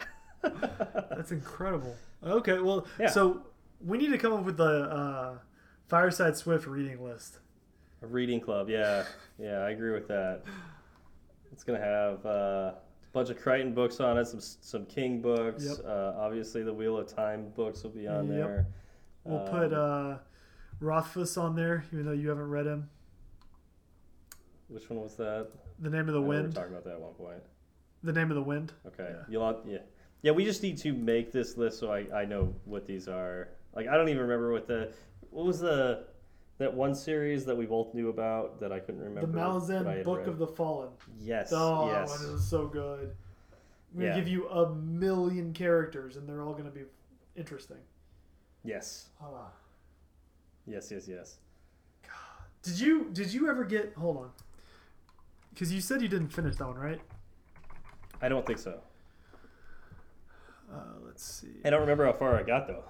[0.42, 1.96] That's incredible.
[2.22, 3.08] Okay, well, Yeah.
[3.08, 3.42] so
[3.80, 5.38] we need to come up with the uh,
[5.88, 7.38] Fireside Swift reading list.
[8.02, 9.04] A reading club, yeah,
[9.38, 10.42] yeah, I agree with that.
[11.50, 12.28] It's gonna have uh,
[12.74, 12.74] a
[13.12, 15.64] bunch of Crichton books on it, some some King books.
[15.64, 15.78] Yep.
[15.84, 18.36] Uh, obviously, the Wheel of Time books will be on Yep.
[18.36, 18.66] there.
[19.24, 20.18] We'll put Um, uh,
[20.80, 22.88] Rothfuss on there, even though you haven't read him.
[24.68, 25.48] Which one was that?
[25.78, 27.42] The Name of the I know we were talking about that at one point.
[28.02, 28.72] The Name of the Wind.
[28.86, 29.10] Okay.
[29.10, 29.24] Yeah.
[29.28, 29.78] You'll have, yeah.
[30.22, 33.48] Yeah, we just need to make this list so I, I know what these are.
[33.74, 34.92] Like I don't even remember what the
[35.30, 36.06] what was the
[36.58, 39.30] that one series that we both knew about that I couldn't remember.
[39.30, 40.28] The Malazan Book read.
[40.28, 40.90] of the Fallen.
[41.20, 41.52] Yes.
[41.52, 42.18] Oh, yes.
[42.18, 43.14] that one is so good.
[43.94, 44.16] We Yeah.
[44.16, 46.82] give you a million characters, and they're all going to be
[47.36, 47.78] interesting.
[48.64, 49.08] Yes.
[49.22, 49.50] Ah.
[50.66, 51.38] Yes, yes, yes.
[52.62, 53.94] Did you did you ever get?
[53.94, 54.30] Hold on,
[55.58, 57.00] because you said you didn't finish that one, right?
[58.22, 58.78] I don't think so.
[60.72, 61.48] Uh, let's see.
[61.64, 62.84] I don't remember how far I got though.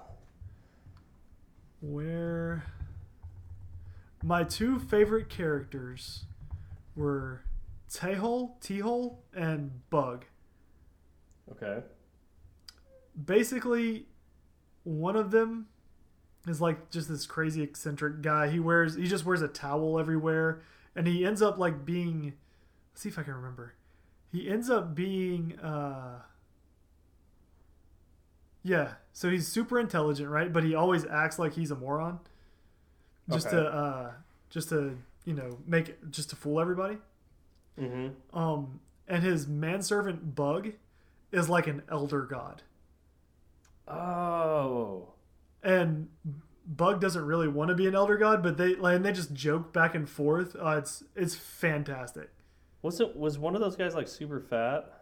[1.81, 2.63] Where
[4.21, 6.25] my two favorite characters
[6.95, 7.41] were
[7.89, 10.25] Tehol, Tehol, and Bug.
[11.51, 11.79] Okay.
[13.25, 14.05] Basically,
[14.83, 15.69] one of them
[16.47, 18.47] is like just this crazy eccentric guy.
[18.47, 20.61] He wears he just wears a towel everywhere,
[20.95, 22.33] and he ends up like being.
[22.99, 23.75] Let's see if I can remember.
[24.29, 25.57] He ends up being.
[25.59, 26.19] uh
[28.61, 30.51] Yeah, so he's super intelligent, right?
[30.51, 32.19] But he always acts like he's a moron,
[33.29, 33.55] just Okay.
[33.55, 34.11] to uh
[34.49, 36.97] just to you know make just to fool everybody.
[37.79, 38.37] Mm-hmm.
[38.37, 40.73] Um, and his manservant Bug
[41.31, 42.63] is like an elder god.
[43.87, 45.13] Oh.
[45.63, 46.09] And
[46.65, 49.31] Bug doesn't really want to be an elder god, but they like and they just
[49.31, 50.57] joke back and forth.
[50.57, 52.31] Uh, it's it's fantastic.
[52.81, 54.93] Was it was one of those guys like super fat?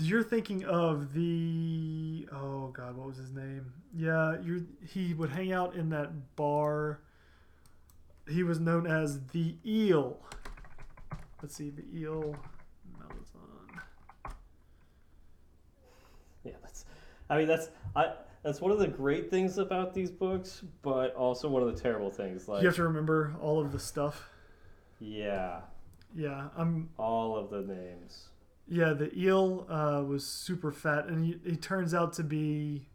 [0.00, 3.72] You're thinking of the oh god, what was his name?
[3.96, 7.00] Yeah, you're he would hang out in that bar.
[8.28, 10.18] He was known as the Eel.
[11.42, 12.34] Let's see, the Eel
[12.98, 13.80] Malazan.
[16.44, 16.84] Yeah, that's.
[17.30, 18.14] I mean, that's I.
[18.42, 22.10] That's one of the great things about these books, but also one of the terrible
[22.10, 22.46] things.
[22.46, 24.28] Like, You have to remember all of the stuff.
[25.00, 25.60] yeah,
[26.14, 26.90] Yeah, I'm.
[26.98, 28.28] all of the names.
[28.68, 32.86] Yeah, the eel uh, was super fat, and he, he turns out to be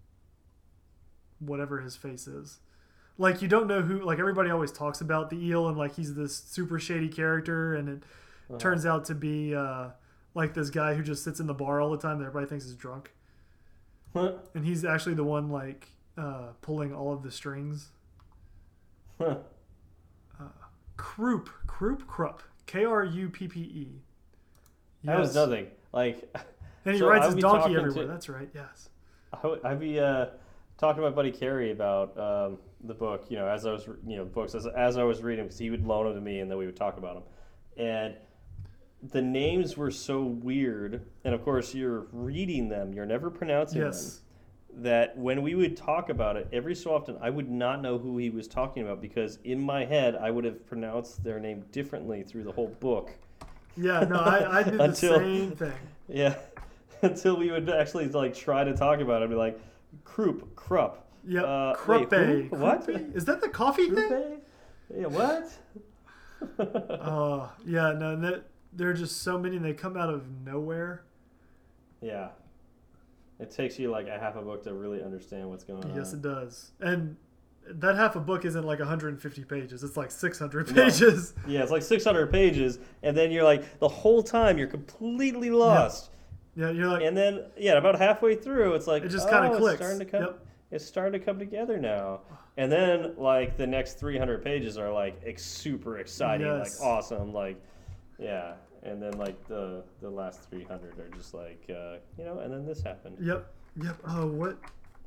[1.40, 2.60] whatever his face is.
[3.18, 4.02] Like you don't know who.
[4.02, 7.90] Like everybody always talks about the eel, and like he's this super shady character, and
[7.90, 8.04] it
[8.50, 8.58] Uh-huh.
[8.58, 9.90] turns out to be uh,
[10.34, 12.66] like this guy who just sits in the bar all the time that everybody thinks
[12.66, 13.12] is drunk,
[14.16, 17.90] and he's actually the one like uh, pulling all of the strings.
[20.98, 23.88] Croup, Croup, Krupp, K R U P P E.
[25.04, 25.68] That was nothing.
[25.92, 26.30] Like,
[26.86, 28.04] And he So rides his donkey everywhere.
[28.06, 28.50] to- That's right.
[28.54, 28.90] Yes.
[29.34, 30.28] I would- I'd be uh,
[30.78, 33.26] talking to my buddy Carrie about um, the book.
[33.30, 35.70] You know, as I was, you know, books as, as I was reading, because he
[35.72, 37.24] would loan them to me, and then we would talk about them.
[37.86, 38.16] And
[39.12, 43.90] the names were so weird, and of course, you're reading them, you're never pronouncing them.
[44.76, 48.18] That when we would talk about it, every so often I would not know who
[48.18, 52.24] he was talking about because in my head I would have pronounced their name differently
[52.24, 53.12] through the whole book.
[53.76, 55.74] Yeah, no, I, I did the same thing.
[56.08, 56.36] Yeah,
[57.02, 59.60] until we would actually like try to talk about it, I'd be like,
[60.06, 62.12] "Croup, Krupp, Yeah, Uh, Cruppe.
[62.12, 62.56] wait, who?
[62.58, 62.86] What?
[62.86, 63.16] Cruppe?
[63.16, 64.42] Is that the coffee thing?
[64.96, 65.52] Yeah, what?"
[66.60, 71.04] Oh, yeah, no, that, there are just so many and they come out of nowhere.
[72.02, 72.30] yeah,
[73.40, 75.96] it takes you like a half a book to really understand what's going on.
[75.96, 76.72] Yes, it does.
[76.80, 77.16] And
[77.72, 79.84] that half a book isn't like 150 pages.
[79.84, 80.84] It's like 600 No.
[80.86, 81.34] pages.
[81.48, 86.10] Yeah, it's like 600 pages, and then you're like the whole time you're completely lost.
[86.56, 89.46] Yeah, you're like, And then, yeah, about halfway through, it's like it just oh, kind
[89.46, 89.78] of it's clicks.
[89.78, 90.22] starting to come.
[90.24, 90.46] Yep.
[90.72, 92.22] It's starting to come together now.
[92.58, 96.80] And then, like the next 300 pages are like ex- super exciting, Yes.
[96.80, 97.62] like awesome, like
[98.18, 98.54] yeah.
[98.84, 102.40] And then like the the last 300 are just like uh, you know.
[102.40, 103.18] And then this happened.
[103.20, 103.52] Yep.
[103.84, 103.98] Yep.
[104.08, 104.58] Oh, what?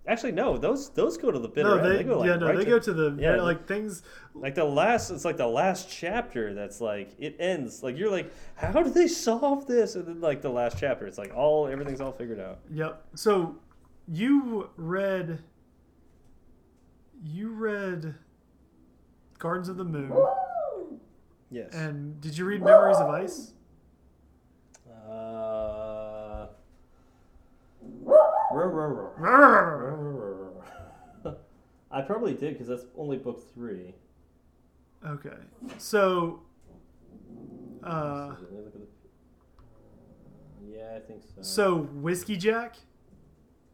[0.07, 1.93] Actually, no, those those go to the bitter No, end.
[1.93, 4.03] they, They, go like yeah, no, right they to- go to the, yeah, like things,
[4.35, 5.11] like the last.
[5.11, 6.53] It's like the last chapter.
[6.55, 7.83] That's like it ends.
[7.85, 9.95] Like you're like, how do they solve this?
[9.95, 12.59] And then like the last chapter, it's like all everything's all figured out.
[12.73, 13.01] Yep.
[13.15, 13.57] So
[14.09, 15.39] you read
[17.25, 18.15] you read
[19.39, 20.13] Gardens of the Moon
[21.51, 21.73] Yes.
[21.75, 23.53] and did you read Memories of Ice?
[25.13, 26.47] Uh,
[31.91, 33.95] I probably did because that's only book three.
[35.07, 35.31] Okay.
[35.79, 36.41] So
[37.83, 38.87] uh Let me look at the-
[40.65, 41.43] yeah, I think so.
[41.43, 42.77] so Whiskey Jack?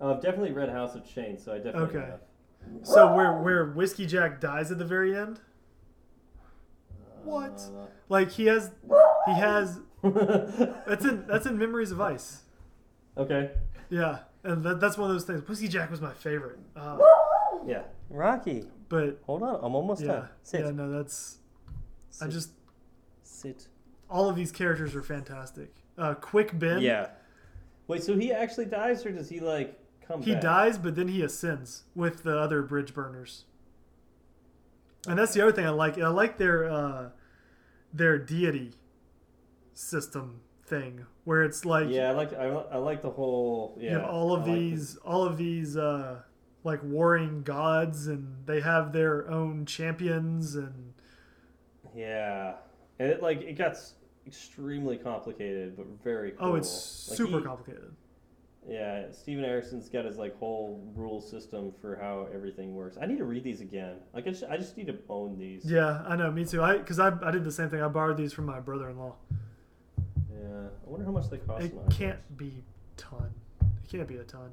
[0.01, 2.07] Oh, I've definitely read House of Chains, so I definitely Okay.
[2.11, 2.21] have.
[2.83, 5.41] So where where Whiskey Jack dies at the very end?
[7.25, 7.63] What?
[8.09, 8.71] Like he has
[9.27, 12.43] he has Uh, that's in that's in Memories of Ice.
[13.17, 13.51] okay.
[13.91, 14.19] Yeah.
[14.45, 15.47] And that, that's one of those things.
[15.49, 16.59] Whiskey Jack was my favorite.
[16.77, 16.99] Uh,
[17.67, 17.83] Yeah.
[18.11, 19.59] Rocky, but hold on.
[19.63, 20.07] I'm almost yeah.
[20.07, 20.29] done.
[20.43, 20.61] Sit.
[20.65, 21.39] Yeah, no, that's
[22.23, 22.51] I just
[23.25, 23.67] sit.
[24.09, 25.75] all of these characters are fantastic.
[25.97, 27.09] Uh, Quick Ben, Yeah.
[27.89, 30.43] Wait, so he actually dies, or does he like come he back?
[30.43, 33.45] dies, but then he ascends with the other bridge burners.
[35.09, 35.99] And that's the other thing I like.
[35.99, 37.09] I like their uh,
[37.93, 38.75] their deity
[39.83, 43.91] system thing, where it's like Yeah, I like I, I like the whole yeah.
[43.93, 46.23] you have all of I like the- these all of these uh,
[46.65, 50.93] like warring gods, and they have their own champions, and
[51.95, 52.55] Yeah,
[52.99, 53.95] and it like it got s-
[54.27, 56.49] extremely complicated, but very cool.
[56.49, 57.95] oh, it's Like, super he- complicated.
[58.69, 62.99] Yeah, Steven Erikson's got his like whole rule system for how everything works.
[63.01, 63.95] I need to read these again.
[64.13, 65.65] Like I just, I just need to own these.
[65.65, 66.31] Yeah, I know.
[66.31, 66.61] Me too.
[66.63, 67.81] I because I, I did the same thing.
[67.81, 69.15] I borrowed these from my brother-in-law.
[70.87, 71.65] I wonder how much they cost.
[71.65, 72.63] It can't be
[72.97, 73.31] ton.
[73.61, 74.51] It can't be a ton.